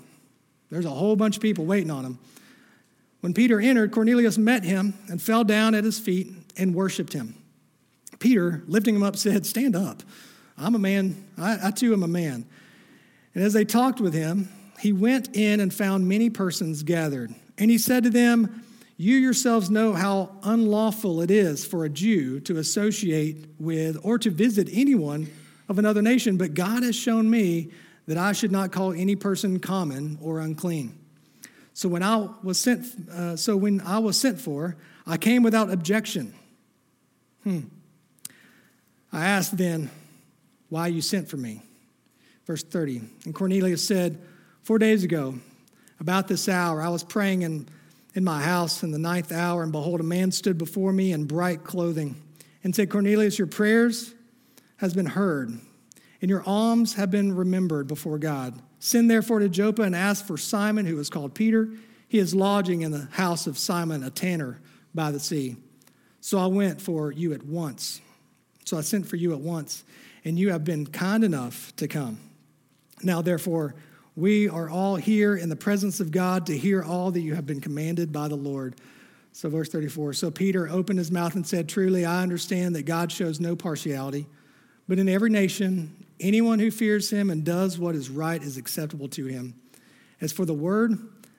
There's 0.75 0.87
a 0.87 0.91
whole 0.91 1.14
bunch 1.14 1.37
of 1.37 1.43
people 1.43 1.64
waiting 1.64 1.93
on 1.93 2.05
him. 2.05 2.18
When 3.20 3.33
Peter 3.33 3.61
entered, 3.61 3.93
Cornelius 3.93 4.37
met 4.37 4.64
him 4.64 4.95
and 5.09 5.22
fell 5.22 5.45
down 5.45 5.77
at 5.77 5.85
his 5.85 6.01
feet 6.01 6.33
and 6.57 6.75
worshiped 6.75 7.12
him. 7.12 7.37
Peter, 8.18 8.64
lifting 8.66 8.97
him 8.97 9.05
up, 9.05 9.14
said, 9.14 9.47
Stand 9.47 9.77
up. 9.77 10.03
I'm 10.59 10.75
a 10.75 10.81
man. 10.81 11.25
I, 11.39 11.68
I 11.68 11.70
too 11.70 11.93
am 11.93 12.03
a 12.03 12.09
man. 12.09 12.45
And 13.37 13.45
as 13.45 13.53
they 13.53 13.64
talked 13.64 14.01
with 14.01 14.14
him, 14.14 14.49
he 14.81 14.93
went 14.93 15.37
in 15.37 15.61
and 15.61 15.72
found 15.72 16.09
many 16.09 16.29
persons 16.29 16.83
gathered. 16.83 17.33
And 17.57 17.70
he 17.70 17.79
said 17.79 18.03
to 18.03 18.11
them, 18.11 18.64
You 18.97 19.14
yourselves 19.14 19.70
know 19.70 19.93
how 19.93 20.33
unlawful 20.43 21.20
it 21.20 21.31
is 21.31 21.64
for 21.64 21.85
a 21.85 21.89
Jew 21.89 22.41
to 22.41 22.59
associate 22.59 23.47
with 23.61 23.97
or 24.03 24.18
to 24.18 24.29
visit 24.29 24.68
anyone 24.72 25.31
of 25.68 25.79
another 25.79 26.03
nation, 26.03 26.37
but 26.37 26.55
God 26.55 26.83
has 26.83 26.97
shown 26.97 27.31
me 27.31 27.70
that 28.07 28.18
I 28.18 28.32
should 28.32 28.52
not 28.52 28.72
call 28.72 28.92
any 28.92 29.16
person 29.16 29.59
common 29.61 30.18
or 30.20 30.40
unclean. 30.40 30.98
So 31.72 31.88
when 31.88 32.02
I 32.02 32.28
was 32.42 32.59
sent, 32.59 32.86
uh, 33.11 33.36
so 33.36 33.57
when 33.57 33.80
I 33.80 33.98
was 33.98 34.16
sent 34.16 34.40
for, 34.40 34.76
I 35.07 35.16
came 35.16 35.42
without 35.42 35.70
objection. 35.70 36.34
Hmm. 37.42 37.61
I 39.12 39.26
asked 39.26 39.57
then, 39.57 39.90
why 40.68 40.88
you 40.88 41.02
sent 41.02 41.28
for 41.28 41.36
me? 41.36 41.62
Verse 42.46 42.62
30. 42.62 43.02
And 43.24 43.34
Cornelius 43.34 43.86
said, 43.86 44.20
Four 44.62 44.78
days 44.78 45.05
ago, 45.05 45.34
about 46.00 46.26
this 46.26 46.48
hour, 46.48 46.80
I 46.80 46.88
was 46.88 47.05
praying 47.05 47.42
in, 47.42 47.68
in 48.14 48.24
my 48.24 48.42
house 48.42 48.82
in 48.82 48.92
the 48.92 48.98
ninth 48.98 49.30
hour, 49.30 49.62
and 49.62 49.70
behold, 49.70 50.00
a 50.00 50.05
man 50.05 50.32
stood 50.32 50.57
before 50.57 50.92
me 50.92 51.12
in 51.12 51.26
bright 51.26 51.64
clothing 51.64 52.16
and 52.62 52.74
said, 52.74 52.88
Cornelius, 52.90 53.38
your 53.38 53.46
prayers 53.46 54.14
has 54.78 54.94
been 54.94 55.07
heard, 55.07 55.59
and 56.25 56.31
your 56.31 56.43
alms 56.47 56.95
have 56.95 57.11
been 57.11 57.37
remembered 57.37 57.87
before 57.87 58.16
God. 58.16 58.59
Send 58.79 59.11
therefore 59.11 59.41
to 59.41 59.49
Joppa 59.51 59.83
and 59.83 59.95
ask 59.95 60.25
for 60.25 60.39
Simon, 60.39 60.87
who 60.87 60.99
is 60.99 61.11
called 61.11 61.35
Peter. 61.35 61.68
He 62.09 62.18
is 62.18 62.35
lodging 62.35 62.81
in 62.81 62.93
the 62.93 63.09
house 63.12 63.47
of 63.47 63.59
Simon, 63.59 64.03
a 64.03 64.09
tanner 64.09 64.59
by 64.95 65.11
the 65.11 65.20
sea. 65.20 65.57
So 66.22 66.39
I 66.39 66.47
went 66.47 66.81
for 66.81 67.12
you 67.12 67.35
at 67.35 67.45
once. 67.45 68.01
So 68.64 68.79
I 68.79 68.81
sent 68.81 69.07
for 69.07 69.16
you 69.16 69.35
at 69.35 69.41
once, 69.41 69.85
and 70.25 70.39
you 70.39 70.51
have 70.51 70.64
been 70.64 70.87
kind 70.87 71.25
enough 71.25 71.77
to 71.77 71.87
come. 71.87 72.18
Now, 73.03 73.20
therefore, 73.20 73.75
we 74.16 74.49
are 74.49 74.70
all 74.70 74.97
here 74.97 75.37
in 75.37 75.51
the 75.51 75.57
presence 75.57 76.01
of 76.01 76.11
God 76.11 76.47
to 76.47 76.57
hear 76.57 76.83
all 76.83 77.11
that 77.11 77.20
you 77.20 77.35
have 77.35 77.45
been 77.45 77.61
commanded 77.61 78.14
by 78.14 78.29
the 78.29 78.35
Lord. 78.35 78.77
So, 79.33 79.51
verse 79.51 79.68
34 79.68 80.14
So 80.14 80.31
Peter 80.31 80.70
opened 80.70 81.01
his 81.01 81.11
mouth 81.11 81.35
and 81.35 81.47
said, 81.47 81.68
Truly, 81.68 82.07
I 82.07 82.22
understand 82.22 82.75
that 82.77 82.87
God 82.87 83.12
shows 83.12 83.41
no 83.41 83.55
partiality, 83.55 84.27
but 84.89 84.99
in 84.99 85.07
every 85.07 85.29
nation, 85.29 85.95
anyone 86.21 86.59
who 86.59 86.71
fears 86.71 87.11
him 87.11 87.31
and 87.31 87.45
does 87.45 87.79
what 87.79 87.95
is 87.95 88.11
right 88.11 88.43
is 88.43 88.57
acceptable 88.57 89.09
to 89.09 89.27
him. 89.27 89.55
As 90.21 90.33
for 90.33 90.45
the 90.45 90.55
word 90.55 90.99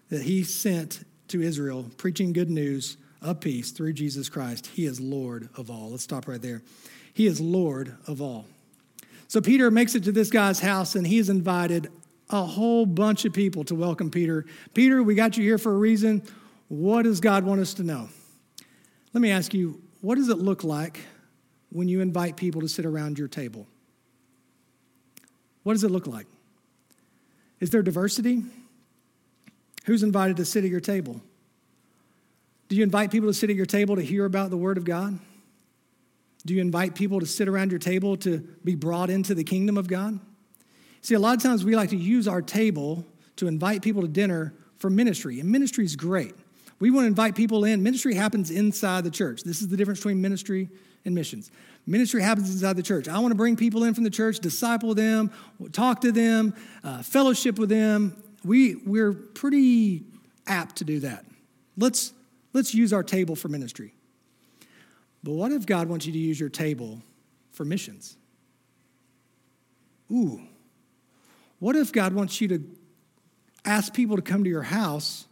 that 0.10 0.24
he 0.24 0.44
sent 0.44 1.04
to 1.30 1.42
Israel, 1.42 1.90
preaching 1.98 2.34
good 2.34 2.50
news 2.50 2.98
of 3.22 3.40
peace 3.40 3.72
through 3.72 3.94
Jesus 3.94 4.30
Christ, 4.30 4.68
he 4.68 4.86
is 4.86 5.00
Lord 5.00 5.50
of 5.58 5.72
all. 5.72 5.92
Let's 5.92 6.04
stop 6.04 6.28
right 6.28 6.42
there. 6.42 6.62
He 7.14 7.26
is 7.26 7.40
Lord 7.40 7.96
of 8.08 8.22
all. 8.22 8.46
So 9.28 9.42
Peter 9.42 9.72
makes 9.72 9.96
it 9.96 10.04
to 10.04 10.12
this 10.12 10.30
guy's 10.30 10.60
house 10.60 10.96
and 10.96 11.08
he's 11.08 11.30
invited 11.30 11.92
a 12.30 12.44
whole 12.44 12.86
bunch 12.86 13.26
of 13.26 13.34
people 13.34 13.64
to 13.66 13.76
welcome 13.76 14.12
Peter. 14.12 14.46
Peter, 14.74 15.02
we 15.02 15.16
got 15.16 15.38
you 15.38 15.44
here 15.44 15.58
for 15.58 15.74
a 15.74 15.78
reason. 15.78 16.24
What 16.68 17.04
does 17.04 17.20
God 17.20 17.44
want 17.44 17.62
us 17.62 17.74
to 17.76 17.84
know? 17.84 18.10
Let 19.14 19.22
me 19.22 19.32
ask 19.32 19.54
you, 19.54 19.82
what 20.02 20.16
does 20.16 20.30
it 20.30 20.38
look 20.38 20.64
like 20.64 21.00
when 21.70 21.88
you 21.88 22.02
invite 22.02 22.36
people 22.36 22.62
to 22.62 22.68
sit 22.68 22.86
around 22.86 23.18
your 23.18 23.28
table? 23.28 23.68
What 25.66 25.74
does 25.74 25.84
it 25.84 25.90
look 25.90 26.06
like? 26.06 26.28
Is 27.60 27.72
there 27.72 27.82
diversity? 27.82 28.44
Who's 29.86 30.04
invited 30.04 30.38
to 30.38 30.46
sit 30.46 30.64
at 30.64 30.70
your 30.70 30.80
table? 30.80 31.22
Do 32.70 32.76
you 32.76 32.84
invite 32.84 33.10
people 33.10 33.30
to 33.30 33.34
sit 33.34 33.50
at 33.50 33.56
your 33.56 33.66
table 33.66 33.96
to 33.96 34.04
hear 34.04 34.26
about 34.26 34.52
the 34.52 34.58
Word 34.58 34.78
of 34.78 34.86
God? 34.86 35.18
Do 36.46 36.54
you 36.54 36.62
invite 36.62 36.94
people 36.94 37.20
to 37.20 37.26
sit 37.26 37.48
around 37.48 37.72
your 37.72 37.80
table 37.80 38.16
to 38.18 38.48
be 38.64 38.76
brought 38.76 39.10
into 39.10 39.34
the 39.34 39.44
kingdom 39.44 39.76
of 39.76 39.88
God? 39.88 40.20
See, 41.02 41.16
a 41.16 41.20
lot 41.20 41.36
of 41.36 41.42
times 41.42 41.66
we 41.66 41.76
like 41.76 41.90
to 41.90 41.98
use 41.98 42.28
our 42.28 42.44
table 42.44 43.04
to 43.38 43.48
invite 43.48 43.82
people 43.82 44.04
to 44.04 44.08
dinner 44.08 44.54
for 44.78 44.92
ministry, 44.92 45.40
and 45.40 45.50
ministry 45.50 45.84
is 45.84 45.96
great. 45.96 46.36
We 46.80 46.92
want 46.92 47.06
to 47.06 47.08
invite 47.08 47.34
people 47.34 47.66
in. 47.66 47.82
Ministry 47.82 48.14
happens 48.14 48.52
inside 48.52 49.04
the 49.04 49.10
church. 49.10 49.42
This 49.42 49.62
is 49.62 49.70
the 49.70 49.78
difference 49.78 50.00
between 50.02 50.22
ministry 50.22 50.70
and 51.06 51.16
missions. 51.16 51.50
Ministry 51.88 52.22
happens 52.22 52.50
inside 52.50 52.76
the 52.76 52.84
church. 52.84 53.08
I 53.08 53.20
want 53.20 53.32
to 53.32 53.36
bring 53.36 53.56
people 53.56 53.84
in 53.84 53.94
from 53.94 54.04
the 54.04 54.10
church, 54.10 54.40
disciple 54.40 54.96
them, 54.96 55.32
talk 55.72 56.02
to 56.02 56.12
them, 56.12 56.56
uh, 56.84 57.04
fellowship 57.04 57.60
with 57.60 57.70
them. 57.70 58.22
We, 58.44 58.76
we're 58.76 59.14
pretty 59.14 60.04
apt 60.48 60.78
to 60.78 60.84
do 60.84 61.00
that. 61.02 61.26
Let's, 61.78 62.14
let's 62.54 62.74
use 62.74 62.92
our 62.92 63.04
table 63.04 63.36
for 63.36 63.50
ministry. 63.50 63.94
But 65.24 65.34
what 65.34 65.52
if 65.52 65.66
God 65.66 65.88
wants 65.88 66.06
you 66.06 66.14
to 66.14 66.20
use 66.20 66.40
your 66.40 66.50
table 66.50 67.02
for 67.52 67.66
missions? 67.66 68.18
Ooh. 70.12 70.42
What 71.60 71.76
if 71.76 71.92
God 71.92 72.14
wants 72.14 72.42
you 72.42 72.48
to 72.50 72.64
ask 73.64 73.94
people 73.94 74.16
to 74.16 74.22
come 74.22 74.44
to 74.44 74.50
your 74.50 74.64
house 74.64 75.26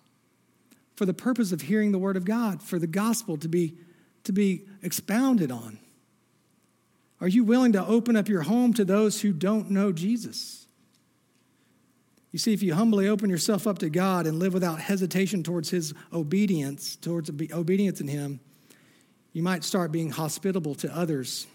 for 0.95 1.06
the 1.06 1.14
purpose 1.14 1.51
of 1.51 1.62
hearing 1.62 1.91
the 1.91 1.99
word 1.99 2.18
of 2.18 2.26
God, 2.26 2.62
for 2.62 2.80
the 2.80 2.88
gospel 2.88 3.38
to 3.38 3.47
be, 3.47 3.76
to 4.24 4.32
be 4.32 4.66
expounded 4.82 5.51
on? 5.51 5.80
Are 7.24 7.30
you 7.30 7.45
willing 7.45 7.71
to 7.71 7.86
open 7.86 8.17
up 8.17 8.28
your 8.28 8.41
home 8.41 8.74
to 8.74 8.84
those 8.84 9.21
who 9.21 9.32
don't 9.32 9.71
know 9.71 9.93
Jesus? 9.93 10.67
You 12.34 12.39
see, 12.39 12.51
if 12.51 12.61
you 12.61 12.74
humbly 12.74 13.07
open 13.07 13.30
yourself 13.30 13.65
up 13.65 13.80
to 13.80 13.89
God 13.89 14.28
and 14.28 14.39
live 14.39 14.53
without 14.53 14.82
hesitation 14.82 15.41
towards 15.41 15.69
His 15.69 15.93
obedience, 16.11 16.97
towards 16.97 17.30
obedience 17.30 18.01
in 18.01 18.09
Him, 18.09 18.41
you 19.32 19.41
might 19.41 19.63
start 19.63 19.93
being 19.93 20.09
hospitable 20.09 20.76
to 20.76 20.93
others 20.93 21.47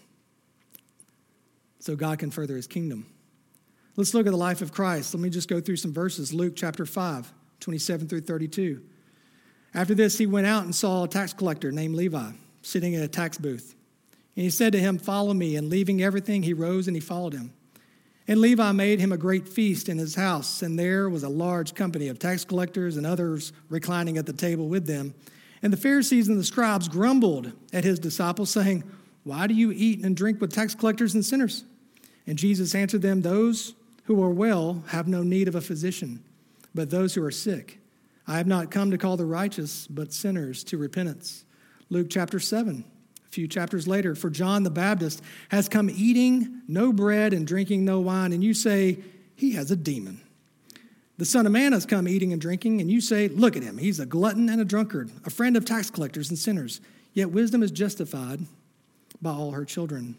so 1.77 1.95
God 1.95 2.17
can 2.17 2.31
further 2.31 2.55
his 2.55 2.65
kingdom. 2.65 3.05
Let's 3.95 4.15
look 4.15 4.25
at 4.25 4.31
the 4.31 4.37
life 4.37 4.63
of 4.63 4.71
Christ. 4.71 5.13
Let 5.13 5.21
me 5.21 5.29
just 5.29 5.47
go 5.47 5.61
through 5.61 5.75
some 5.75 5.93
verses. 5.93 6.33
Luke 6.33 6.53
chapter 6.55 6.87
5, 6.87 7.31
27 7.59 8.07
through 8.07 8.21
32. 8.21 8.81
After 9.75 9.93
this, 9.93 10.17
he 10.17 10.25
went 10.25 10.47
out 10.47 10.63
and 10.63 10.73
saw 10.73 11.03
a 11.03 11.07
tax 11.07 11.31
collector 11.31 11.71
named 11.71 11.93
Levi 11.93 12.31
sitting 12.63 12.95
at 12.95 13.03
a 13.03 13.07
tax 13.07 13.37
booth. 13.37 13.75
And 14.39 14.45
he 14.45 14.51
said 14.51 14.71
to 14.71 14.79
him, 14.79 14.97
Follow 14.97 15.33
me. 15.33 15.57
And 15.57 15.69
leaving 15.69 16.01
everything, 16.01 16.43
he 16.43 16.53
rose 16.53 16.87
and 16.87 16.95
he 16.95 17.01
followed 17.01 17.33
him. 17.33 17.51
And 18.25 18.39
Levi 18.39 18.71
made 18.71 19.01
him 19.01 19.11
a 19.11 19.17
great 19.17 19.49
feast 19.49 19.89
in 19.89 19.97
his 19.97 20.15
house, 20.15 20.61
and 20.61 20.79
there 20.79 21.09
was 21.09 21.23
a 21.23 21.27
large 21.29 21.75
company 21.75 22.07
of 22.07 22.19
tax 22.19 22.45
collectors 22.45 22.95
and 22.95 23.05
others 23.05 23.51
reclining 23.67 24.17
at 24.17 24.25
the 24.25 24.31
table 24.31 24.69
with 24.69 24.87
them. 24.87 25.13
And 25.61 25.73
the 25.73 25.77
Pharisees 25.77 26.29
and 26.29 26.39
the 26.39 26.45
scribes 26.45 26.87
grumbled 26.87 27.51
at 27.73 27.83
his 27.83 27.99
disciples, 27.99 28.49
saying, 28.49 28.85
Why 29.25 29.45
do 29.45 29.53
you 29.53 29.73
eat 29.73 30.05
and 30.05 30.15
drink 30.15 30.39
with 30.39 30.53
tax 30.53 30.73
collectors 30.73 31.15
and 31.15 31.25
sinners? 31.25 31.65
And 32.25 32.37
Jesus 32.37 32.73
answered 32.73 33.01
them, 33.01 33.21
Those 33.21 33.73
who 34.05 34.23
are 34.23 34.29
well 34.29 34.85
have 34.87 35.09
no 35.09 35.21
need 35.21 35.49
of 35.49 35.55
a 35.55 35.59
physician, 35.59 36.23
but 36.73 36.89
those 36.89 37.13
who 37.13 37.25
are 37.25 37.29
sick. 37.29 37.79
I 38.25 38.37
have 38.37 38.47
not 38.47 38.71
come 38.71 38.89
to 38.91 38.97
call 38.97 39.17
the 39.17 39.25
righteous, 39.25 39.85
but 39.87 40.13
sinners 40.13 40.63
to 40.63 40.77
repentance. 40.77 41.43
Luke 41.89 42.07
chapter 42.09 42.39
7, 42.39 42.85
a 43.29 43.31
few 43.31 43.47
chapters 43.47 43.87
later, 43.87 44.15
for 44.15 44.29
John 44.29 44.63
the 44.63 44.71
Baptist 44.71 45.21
has 45.49 45.69
come 45.69 45.89
eating 45.89 46.61
no 46.67 46.91
bread 46.91 47.31
and 47.31 47.45
drinking 47.45 47.85
no 47.85 47.99
wine, 47.99 48.33
and 48.33 48.43
you 48.43 48.55
say, 48.55 48.97
He 49.35 49.51
has 49.51 49.69
a 49.69 49.75
demon. 49.75 50.19
The 51.17 51.25
Son 51.25 51.45
of 51.45 51.51
Man 51.51 51.73
has 51.73 51.85
come 51.85 52.07
eating 52.07 52.33
and 52.33 52.41
drinking, 52.41 52.81
and 52.81 52.89
you 52.89 53.01
say, 53.01 53.27
Look 53.27 53.55
at 53.55 53.61
him. 53.61 53.77
He's 53.77 53.99
a 53.99 54.05
glutton 54.05 54.49
and 54.49 54.59
a 54.59 54.65
drunkard, 54.65 55.11
a 55.25 55.29
friend 55.29 55.55
of 55.55 55.63
tax 55.63 55.91
collectors 55.91 56.29
and 56.29 56.39
sinners. 56.39 56.81
Yet 57.13 57.29
wisdom 57.29 57.61
is 57.61 57.69
justified 57.69 58.41
by 59.21 59.31
all 59.31 59.51
her 59.51 59.65
children. 59.65 60.17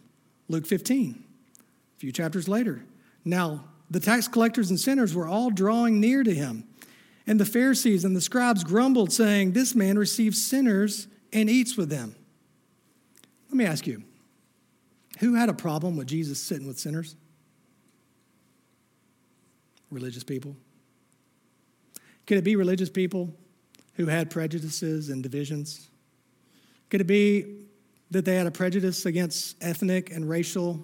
Luke 0.48 0.66
15, 0.66 1.24
a 1.58 1.98
few 1.98 2.12
chapters 2.12 2.48
later. 2.48 2.84
Now, 3.24 3.64
the 3.90 4.00
tax 4.00 4.28
collectors 4.28 4.70
and 4.70 4.78
sinners 4.78 5.14
were 5.16 5.26
all 5.26 5.50
drawing 5.50 6.00
near 6.00 6.22
to 6.22 6.34
him. 6.34 6.64
And 7.26 7.40
the 7.40 7.44
Pharisees 7.44 8.04
and 8.04 8.14
the 8.14 8.20
scribes 8.20 8.62
grumbled, 8.62 9.12
saying, 9.12 9.52
This 9.52 9.74
man 9.74 9.98
receives 9.98 10.44
sinners 10.44 11.08
and 11.32 11.50
eats 11.50 11.76
with 11.76 11.90
them. 11.90 12.14
Let 13.50 13.56
me 13.56 13.64
ask 13.64 13.84
you 13.84 14.04
who 15.18 15.34
had 15.34 15.48
a 15.48 15.52
problem 15.52 15.96
with 15.96 16.06
Jesus 16.06 16.40
sitting 16.40 16.68
with 16.68 16.78
sinners? 16.78 17.16
Religious 19.90 20.22
people. 20.22 20.56
Could 22.28 22.38
it 22.38 22.44
be 22.44 22.54
religious 22.54 22.88
people 22.88 23.34
who 23.94 24.06
had 24.06 24.30
prejudices 24.30 25.08
and 25.08 25.20
divisions? 25.20 25.90
Could 26.90 27.00
it 27.00 27.08
be 27.08 27.66
that 28.12 28.24
they 28.24 28.36
had 28.36 28.46
a 28.46 28.52
prejudice 28.52 29.04
against 29.04 29.56
ethnic 29.60 30.12
and 30.14 30.28
racial 30.28 30.80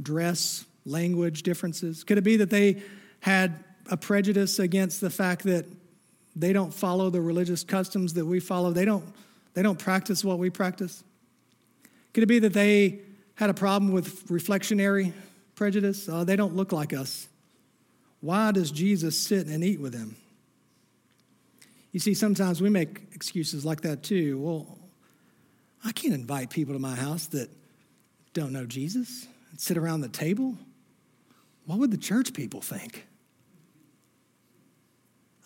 dress, 0.00 0.64
language 0.86 1.42
differences? 1.42 2.04
Could 2.04 2.16
it 2.16 2.24
be 2.24 2.38
that 2.38 2.48
they 2.48 2.82
had 3.20 3.62
a 3.90 3.98
prejudice 3.98 4.58
against 4.58 5.02
the 5.02 5.10
fact 5.10 5.42
that 5.44 5.66
they 6.34 6.54
don't 6.54 6.72
follow 6.72 7.10
the 7.10 7.20
religious 7.20 7.64
customs 7.64 8.14
that 8.14 8.24
we 8.24 8.40
follow? 8.40 8.72
They 8.72 8.86
don't, 8.86 9.04
they 9.52 9.62
don't 9.62 9.78
practice 9.78 10.24
what 10.24 10.38
we 10.38 10.48
practice? 10.48 11.04
Could 12.12 12.24
it 12.24 12.26
be 12.26 12.38
that 12.40 12.52
they 12.52 13.00
had 13.34 13.50
a 13.50 13.54
problem 13.54 13.92
with 13.92 14.28
reflectionary 14.28 15.12
prejudice? 15.54 16.08
Uh, 16.08 16.24
they 16.24 16.36
don't 16.36 16.54
look 16.54 16.72
like 16.72 16.92
us. 16.92 17.28
Why 18.20 18.52
does 18.52 18.70
Jesus 18.70 19.18
sit 19.18 19.46
and 19.46 19.64
eat 19.64 19.80
with 19.80 19.92
them? 19.92 20.16
You 21.90 22.00
see, 22.00 22.14
sometimes 22.14 22.62
we 22.62 22.70
make 22.70 23.02
excuses 23.12 23.64
like 23.64 23.82
that 23.82 24.02
too. 24.02 24.38
Well, 24.38 24.78
I 25.84 25.92
can't 25.92 26.14
invite 26.14 26.50
people 26.50 26.74
to 26.74 26.78
my 26.78 26.94
house 26.94 27.26
that 27.28 27.50
don't 28.32 28.52
know 28.52 28.64
Jesus 28.64 29.26
and 29.50 29.60
sit 29.60 29.76
around 29.76 30.00
the 30.00 30.08
table. 30.08 30.56
What 31.66 31.78
would 31.78 31.90
the 31.90 31.98
church 31.98 32.32
people 32.32 32.60
think? 32.60 33.06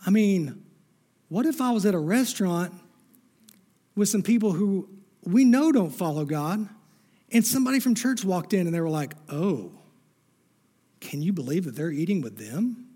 I 0.06 0.10
mean, 0.10 0.64
what 1.28 1.46
if 1.46 1.60
I 1.60 1.72
was 1.72 1.84
at 1.84 1.94
a 1.94 1.98
restaurant 1.98 2.72
with 3.96 4.08
some 4.08 4.22
people 4.22 4.52
who 4.52 4.88
we 5.26 5.44
know 5.44 5.72
don't 5.72 5.90
follow 5.90 6.24
God, 6.24 6.68
and 7.32 7.44
somebody 7.44 7.80
from 7.80 7.94
church 7.94 8.24
walked 8.24 8.54
in 8.54 8.66
and 8.66 8.74
they 8.74 8.80
were 8.80 8.88
like, 8.88 9.14
oh, 9.28 9.72
Can 11.00 11.20
you 11.20 11.32
believe 11.32 11.64
that 11.64 11.74
they're 11.76 11.90
eating 11.90 12.20
with 12.20 12.38
them? 12.38 12.86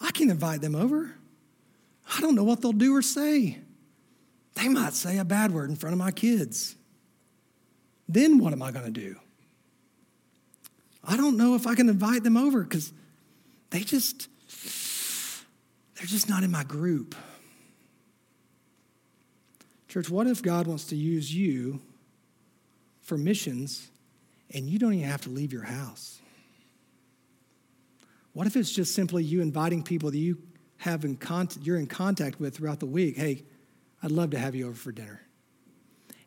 I 0.00 0.10
can 0.10 0.30
invite 0.30 0.62
them 0.62 0.74
over. 0.74 1.14
I 2.16 2.20
don't 2.20 2.34
know 2.34 2.44
what 2.44 2.62
they'll 2.62 2.72
do 2.72 2.96
or 2.96 3.02
say. 3.02 3.58
They 4.54 4.68
might 4.68 4.94
say 4.94 5.18
a 5.18 5.24
bad 5.24 5.52
word 5.52 5.70
in 5.70 5.76
front 5.76 5.92
of 5.92 5.98
my 5.98 6.10
kids. 6.10 6.74
Then 8.08 8.38
what 8.38 8.52
am 8.52 8.62
I 8.62 8.72
going 8.72 8.86
to 8.86 8.90
do? 8.90 9.16
I 11.04 11.16
don't 11.16 11.36
know 11.36 11.54
if 11.54 11.66
I 11.66 11.74
can 11.74 11.88
invite 11.88 12.24
them 12.24 12.36
over 12.36 12.62
because 12.62 12.92
they 13.70 13.80
just, 13.80 14.28
they're 15.96 16.06
just 16.06 16.28
not 16.28 16.42
in 16.42 16.50
my 16.50 16.64
group. 16.64 17.14
Church, 19.90 20.08
what 20.08 20.28
if 20.28 20.40
God 20.40 20.68
wants 20.68 20.84
to 20.84 20.96
use 20.96 21.34
you 21.34 21.80
for 23.02 23.18
missions 23.18 23.90
and 24.54 24.68
you 24.68 24.78
don't 24.78 24.94
even 24.94 25.08
have 25.08 25.22
to 25.22 25.30
leave 25.30 25.52
your 25.52 25.64
house? 25.64 26.20
What 28.32 28.46
if 28.46 28.54
it's 28.54 28.70
just 28.70 28.94
simply 28.94 29.24
you 29.24 29.40
inviting 29.40 29.82
people 29.82 30.12
that 30.12 30.16
you 30.16 30.38
have 30.76 31.04
in 31.04 31.16
contact, 31.16 31.66
you're 31.66 31.76
in 31.76 31.88
contact 31.88 32.38
with 32.38 32.56
throughout 32.56 32.78
the 32.78 32.86
week? 32.86 33.16
Hey, 33.16 33.42
I'd 34.00 34.12
love 34.12 34.30
to 34.30 34.38
have 34.38 34.54
you 34.54 34.68
over 34.68 34.76
for 34.76 34.92
dinner. 34.92 35.22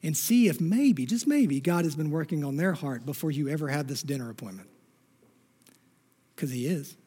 And 0.04 0.18
see 0.18 0.50
if 0.50 0.60
maybe, 0.60 1.06
just 1.06 1.26
maybe, 1.26 1.62
God 1.62 1.86
has 1.86 1.96
been 1.96 2.12
working 2.12 2.44
on 2.44 2.58
their 2.58 2.74
heart 2.74 3.06
before 3.06 3.32
you 3.32 3.48
ever 3.48 3.70
had 3.70 3.88
this 3.88 4.04
dinner 4.04 4.30
appointment. 4.30 4.68
Because 6.36 6.52
He 6.52 6.68
is. 6.68 6.98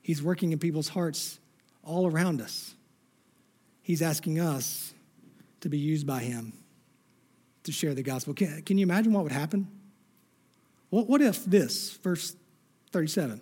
He's 0.00 0.22
working 0.22 0.52
in 0.52 0.58
people's 0.58 0.88
hearts 0.88 1.38
all 1.84 2.06
around 2.06 2.40
us. 2.40 2.74
He's 3.82 4.00
asking 4.00 4.40
us 4.40 4.94
to 5.66 5.70
be 5.70 5.78
used 5.78 6.06
by 6.06 6.20
Him 6.20 6.52
to 7.64 7.72
share 7.72 7.94
the 7.94 8.02
gospel. 8.02 8.34
Can, 8.34 8.62
can 8.62 8.78
you 8.78 8.84
imagine 8.84 9.12
what 9.12 9.24
would 9.24 9.32
happen? 9.32 9.68
What, 10.90 11.08
what 11.08 11.20
if 11.20 11.44
this, 11.44 11.96
verse 11.98 12.34
37? 12.92 13.40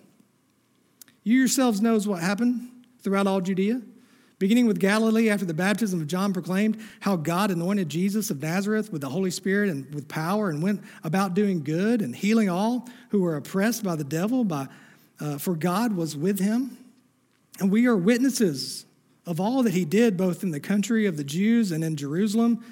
You 1.23 1.37
yourselves 1.39 1.81
knows 1.81 2.07
what 2.07 2.21
happened 2.21 2.69
throughout 3.01 3.27
all 3.27 3.41
Judea 3.41 3.81
Beginning 4.37 4.67
with 4.67 4.79
Galilee, 4.79 5.29
after 5.29 5.45
the 5.45 5.53
baptism 5.53 6.01
of 6.01 6.07
John 6.07 6.33
proclaimed 6.33 6.77
how 6.99 7.15
God 7.15 7.51
anointed 7.51 7.87
Jesus 7.87 8.29
of 8.29 8.41
Nazareth 8.41 8.91
with 8.91 8.99
the 8.99 9.09
Holy 9.09 9.31
Spirit 9.31 9.69
and 9.69 9.93
with 9.95 10.09
power, 10.09 10.49
and 10.49 10.61
went 10.61 10.81
about 11.05 11.35
doing 11.35 11.63
good 11.63 12.01
and 12.01 12.13
healing 12.13 12.49
all 12.49 12.87
who 13.09 13.21
were 13.21 13.37
oppressed 13.37 13.83
by 13.83 13.95
the 13.95 14.03
devil, 14.03 14.43
by, 14.43 14.67
uh, 15.21 15.37
for 15.37 15.55
God 15.55 15.95
was 15.95 16.17
with 16.17 16.39
him. 16.39 16.77
And 17.61 17.71
we 17.71 17.87
are 17.87 17.95
witnesses 17.95 18.84
of 19.25 19.39
all 19.39 19.63
that 19.63 19.73
he 19.73 19.85
did, 19.85 20.17
both 20.17 20.43
in 20.43 20.51
the 20.51 20.59
country 20.59 21.05
of 21.05 21.17
the 21.17 21.23
Jews 21.23 21.71
and 21.71 21.83
in 21.83 21.95
Jerusalem. 21.95 22.63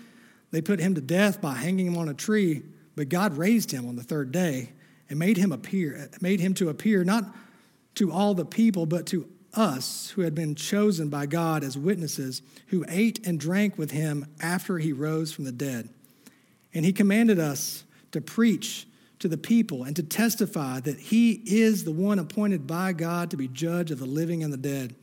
They 0.52 0.62
put 0.62 0.80
him 0.80 0.96
to 0.96 1.02
death 1.02 1.42
by 1.42 1.56
hanging 1.56 1.88
him 1.88 1.98
on 1.98 2.10
a 2.10 2.14
tree, 2.14 2.64
but 2.96 3.10
God 3.10 3.38
raised 3.38 3.72
him 3.72 3.88
on 3.88 3.96
the 3.96 4.04
third 4.04 4.32
day 4.32 4.70
and 5.10 5.18
made 5.18 5.38
him 5.38 5.52
appear, 5.52 6.10
made 6.22 6.40
him 6.40 6.54
to 6.56 6.70
appear 6.70 7.04
not 7.04 7.26
to 7.96 8.12
all 8.12 8.34
the 8.34 8.46
people, 8.46 8.86
but 8.86 9.06
to 9.08 9.28
us 9.54 10.12
who 10.12 10.22
had 10.22 10.34
been 10.34 10.56
chosen 10.56 11.10
by 11.10 11.26
God 11.26 11.64
as 11.64 11.78
witnesses, 11.78 12.42
who 12.68 12.86
ate 12.88 13.26
and 13.26 13.40
drank 13.40 13.78
with 13.78 13.92
him 13.92 14.26
after 14.42 14.78
he 14.78 14.92
rose 14.92 15.32
from 15.32 15.46
the 15.46 15.52
dead. 15.52 15.90
And 16.74 16.86
he 16.86 16.94
commanded 16.94 17.40
us 17.40 17.84
to 18.12 18.22
preach 18.22 18.88
to 19.20 19.28
the 19.28 19.38
people 19.38 19.84
and 19.84 19.96
to 19.96 20.04
testify 20.04 20.80
that 20.82 21.00
he 21.00 21.42
is 21.46 21.84
the 21.84 21.92
one 21.92 22.20
appointed 22.20 22.68
by 22.68 22.94
God 22.94 23.32
to 23.32 23.38
be 23.38 23.48
judge 23.48 23.92
of 23.92 24.00
the 24.00 24.06
living 24.06 24.44
and 24.44 24.52
the 24.52 24.58
dead. 24.58 24.96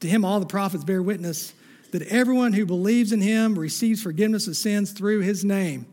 To 0.00 0.08
him, 0.08 0.24
all 0.24 0.40
the 0.40 0.46
prophets 0.46 0.84
bear 0.84 1.02
witness 1.02 1.52
that 1.90 2.02
everyone 2.02 2.52
who 2.52 2.66
believes 2.66 3.12
in 3.12 3.20
him 3.20 3.58
receives 3.58 4.02
forgiveness 4.02 4.46
of 4.46 4.56
sins 4.56 4.92
through 4.92 5.20
his 5.20 5.44
name. 5.44 5.86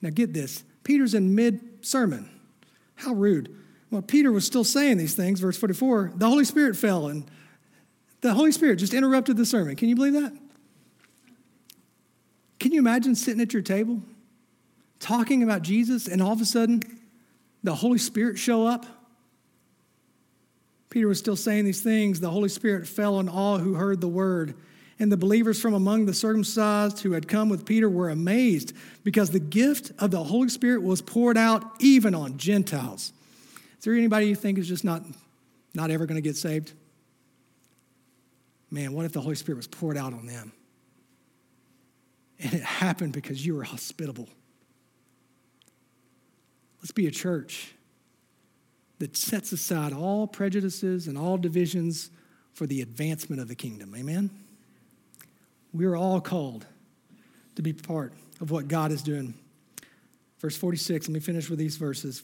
Now, 0.00 0.10
get 0.10 0.32
this 0.32 0.64
Peter's 0.84 1.14
in 1.14 1.34
mid 1.34 1.84
sermon. 1.84 2.30
How 2.96 3.12
rude. 3.12 3.56
Well, 3.90 4.02
Peter 4.02 4.30
was 4.30 4.44
still 4.44 4.64
saying 4.64 4.98
these 4.98 5.14
things, 5.14 5.40
verse 5.40 5.56
44. 5.56 6.12
The 6.14 6.28
Holy 6.28 6.44
Spirit 6.44 6.76
fell 6.76 7.08
and 7.08 7.28
the 8.20 8.34
Holy 8.34 8.52
Spirit 8.52 8.76
just 8.76 8.94
interrupted 8.94 9.36
the 9.36 9.46
sermon. 9.46 9.76
Can 9.76 9.88
you 9.88 9.96
believe 9.96 10.12
that? 10.12 10.32
Can 12.58 12.72
you 12.72 12.78
imagine 12.78 13.14
sitting 13.14 13.40
at 13.40 13.52
your 13.52 13.62
table 13.62 14.02
talking 15.00 15.42
about 15.42 15.62
Jesus 15.62 16.06
and 16.06 16.22
all 16.22 16.32
of 16.32 16.40
a 16.40 16.44
sudden 16.44 16.82
the 17.64 17.74
Holy 17.74 17.98
Spirit 17.98 18.38
show 18.38 18.66
up? 18.66 18.86
Peter 20.90 21.08
was 21.08 21.18
still 21.18 21.36
saying 21.36 21.64
these 21.64 21.82
things. 21.82 22.20
The 22.20 22.30
Holy 22.30 22.48
Spirit 22.48 22.86
fell 22.86 23.16
on 23.16 23.28
all 23.28 23.58
who 23.58 23.74
heard 23.74 24.00
the 24.00 24.08
word. 24.08 24.54
And 24.98 25.10
the 25.10 25.16
believers 25.16 25.60
from 25.60 25.72
among 25.72 26.04
the 26.04 26.12
circumcised 26.12 27.00
who 27.00 27.12
had 27.12 27.26
come 27.26 27.48
with 27.48 27.64
Peter 27.64 27.88
were 27.88 28.10
amazed 28.10 28.74
because 29.02 29.30
the 29.30 29.40
gift 29.40 29.92
of 29.98 30.10
the 30.10 30.22
Holy 30.22 30.50
Spirit 30.50 30.82
was 30.82 31.00
poured 31.00 31.38
out 31.38 31.64
even 31.80 32.14
on 32.14 32.36
Gentiles. 32.36 33.12
Is 33.78 33.84
there 33.84 33.94
anybody 33.94 34.26
you 34.26 34.34
think 34.34 34.58
is 34.58 34.68
just 34.68 34.84
not, 34.84 35.02
not 35.72 35.90
ever 35.90 36.04
going 36.04 36.16
to 36.16 36.28
get 36.28 36.36
saved? 36.36 36.74
man, 38.70 38.92
what 38.92 39.04
if 39.04 39.12
the 39.12 39.20
Holy 39.20 39.34
Spirit 39.34 39.56
was 39.56 39.66
poured 39.66 39.96
out 39.96 40.12
on 40.12 40.26
them? 40.26 40.52
And 42.38 42.54
it 42.54 42.62
happened 42.62 43.12
because 43.12 43.44
you 43.44 43.54
were 43.54 43.64
hospitable. 43.64 44.28
Let's 46.80 46.92
be 46.92 47.06
a 47.06 47.10
church 47.10 47.74
that 49.00 49.16
sets 49.16 49.50
aside 49.50 49.92
all 49.92 50.26
prejudices 50.26 51.08
and 51.08 51.18
all 51.18 51.36
divisions 51.36 52.10
for 52.52 52.66
the 52.66 52.82
advancement 52.82 53.40
of 53.40 53.48
the 53.48 53.54
kingdom. 53.54 53.94
Amen? 53.96 54.30
We're 55.72 55.96
all 55.96 56.20
called 56.20 56.66
to 57.56 57.62
be 57.62 57.72
part 57.72 58.12
of 58.40 58.50
what 58.50 58.68
God 58.68 58.92
is 58.92 59.02
doing. 59.02 59.34
Verse 60.38 60.56
46, 60.56 61.08
let 61.08 61.14
me 61.14 61.20
finish 61.20 61.48
with 61.48 61.58
these 61.58 61.76
verses. 61.76 62.22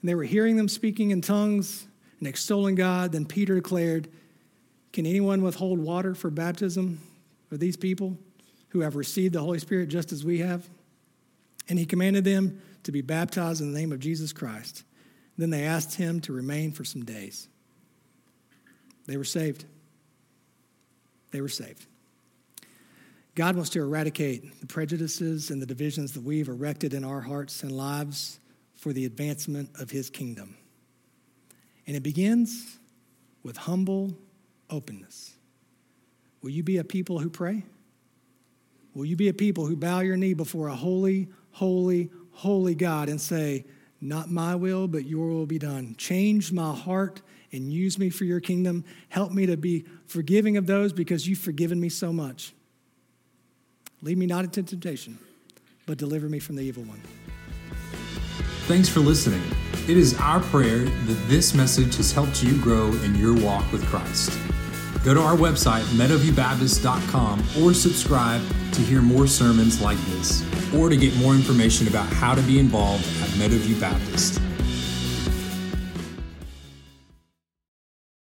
And 0.00 0.08
they 0.08 0.14
were 0.14 0.24
hearing 0.24 0.56
them 0.56 0.68
speaking 0.68 1.10
in 1.10 1.22
tongues 1.22 1.86
and 2.18 2.28
extolling 2.28 2.74
God. 2.74 3.12
Then 3.12 3.24
Peter 3.24 3.54
declared, 3.54 4.08
can 4.92 5.06
anyone 5.06 5.42
withhold 5.42 5.78
water 5.78 6.14
for 6.14 6.30
baptism 6.30 7.00
for 7.48 7.56
these 7.56 7.76
people 7.76 8.18
who 8.70 8.80
have 8.80 8.96
received 8.96 9.34
the 9.34 9.40
Holy 9.40 9.58
Spirit 9.58 9.88
just 9.88 10.12
as 10.12 10.24
we 10.24 10.40
have? 10.40 10.68
And 11.68 11.78
he 11.78 11.86
commanded 11.86 12.24
them 12.24 12.60
to 12.82 12.92
be 12.92 13.00
baptized 13.00 13.62
in 13.62 13.72
the 13.72 13.78
name 13.78 13.92
of 13.92 14.00
Jesus 14.00 14.32
Christ. 14.32 14.84
Then 15.38 15.50
they 15.50 15.64
asked 15.64 15.94
him 15.94 16.20
to 16.22 16.32
remain 16.32 16.72
for 16.72 16.84
some 16.84 17.04
days. 17.04 17.48
They 19.06 19.16
were 19.16 19.24
saved. 19.24 19.64
They 21.30 21.40
were 21.40 21.48
saved. 21.48 21.86
God 23.34 23.54
wants 23.54 23.70
to 23.70 23.80
eradicate 23.80 24.60
the 24.60 24.66
prejudices 24.66 25.50
and 25.50 25.60
the 25.60 25.66
divisions 25.66 26.12
that 26.12 26.22
we've 26.22 26.48
erected 26.48 26.94
in 26.94 27.04
our 27.04 27.20
hearts 27.20 27.62
and 27.62 27.70
lives 27.70 28.40
for 28.74 28.92
the 28.92 29.04
advancement 29.04 29.70
of 29.78 29.90
his 29.90 30.08
kingdom. 30.08 30.56
And 31.86 31.94
it 31.94 32.02
begins 32.02 32.78
with 33.42 33.58
humble 33.58 34.16
openness. 34.70 35.34
Will 36.42 36.50
you 36.50 36.62
be 36.62 36.78
a 36.78 36.84
people 36.84 37.18
who 37.18 37.28
pray? 37.28 37.62
Will 38.94 39.04
you 39.04 39.16
be 39.16 39.28
a 39.28 39.34
people 39.34 39.66
who 39.66 39.76
bow 39.76 40.00
your 40.00 40.16
knee 40.16 40.32
before 40.32 40.68
a 40.68 40.74
holy, 40.74 41.28
holy, 41.50 42.10
holy 42.32 42.74
God 42.74 43.10
and 43.10 43.20
say, 43.20 43.66
Not 44.06 44.30
my 44.30 44.54
will, 44.54 44.86
but 44.86 45.04
your 45.04 45.26
will 45.26 45.46
be 45.46 45.58
done? 45.58 45.96
Change 45.98 46.52
my 46.52 46.72
heart 46.72 47.22
and 47.50 47.72
use 47.72 47.98
me 47.98 48.08
for 48.08 48.24
your 48.24 48.38
kingdom. 48.38 48.84
Help 49.08 49.32
me 49.32 49.46
to 49.46 49.56
be 49.56 49.84
forgiving 50.06 50.56
of 50.56 50.68
those 50.68 50.92
because 50.92 51.26
you've 51.26 51.40
forgiven 51.40 51.80
me 51.80 51.88
so 51.88 52.12
much. 52.12 52.54
Lead 54.02 54.16
me 54.16 54.26
not 54.26 54.44
into 54.44 54.62
temptation, 54.62 55.18
but 55.86 55.98
deliver 55.98 56.28
me 56.28 56.38
from 56.38 56.54
the 56.54 56.62
evil 56.62 56.84
one. 56.84 57.02
Thanks 58.68 58.88
for 58.88 59.00
listening. 59.00 59.42
It 59.88 59.96
is 59.96 60.16
our 60.20 60.38
prayer 60.38 60.84
that 60.84 61.24
this 61.26 61.52
message 61.52 61.96
has 61.96 62.12
helped 62.12 62.44
you 62.44 62.60
grow 62.62 62.92
in 63.02 63.16
your 63.16 63.34
walk 63.34 63.72
with 63.72 63.84
Christ. 63.86 64.38
Go 65.04 65.14
to 65.14 65.20
our 65.20 65.36
website, 65.36 65.82
meadowviewbaptist.com, 65.96 67.44
or 67.60 67.74
subscribe 67.74 68.42
to 68.76 68.82
hear 68.82 69.00
more 69.00 69.26
sermons 69.26 69.80
like 69.80 69.98
this, 70.06 70.44
or 70.74 70.88
to 70.88 70.96
get 70.96 71.16
more 71.16 71.34
information 71.34 71.88
about 71.88 72.06
how 72.06 72.34
to 72.34 72.42
be 72.42 72.58
involved 72.58 73.04
at 73.22 73.28
Meadowview 73.30 73.80
Baptist. 73.80 74.40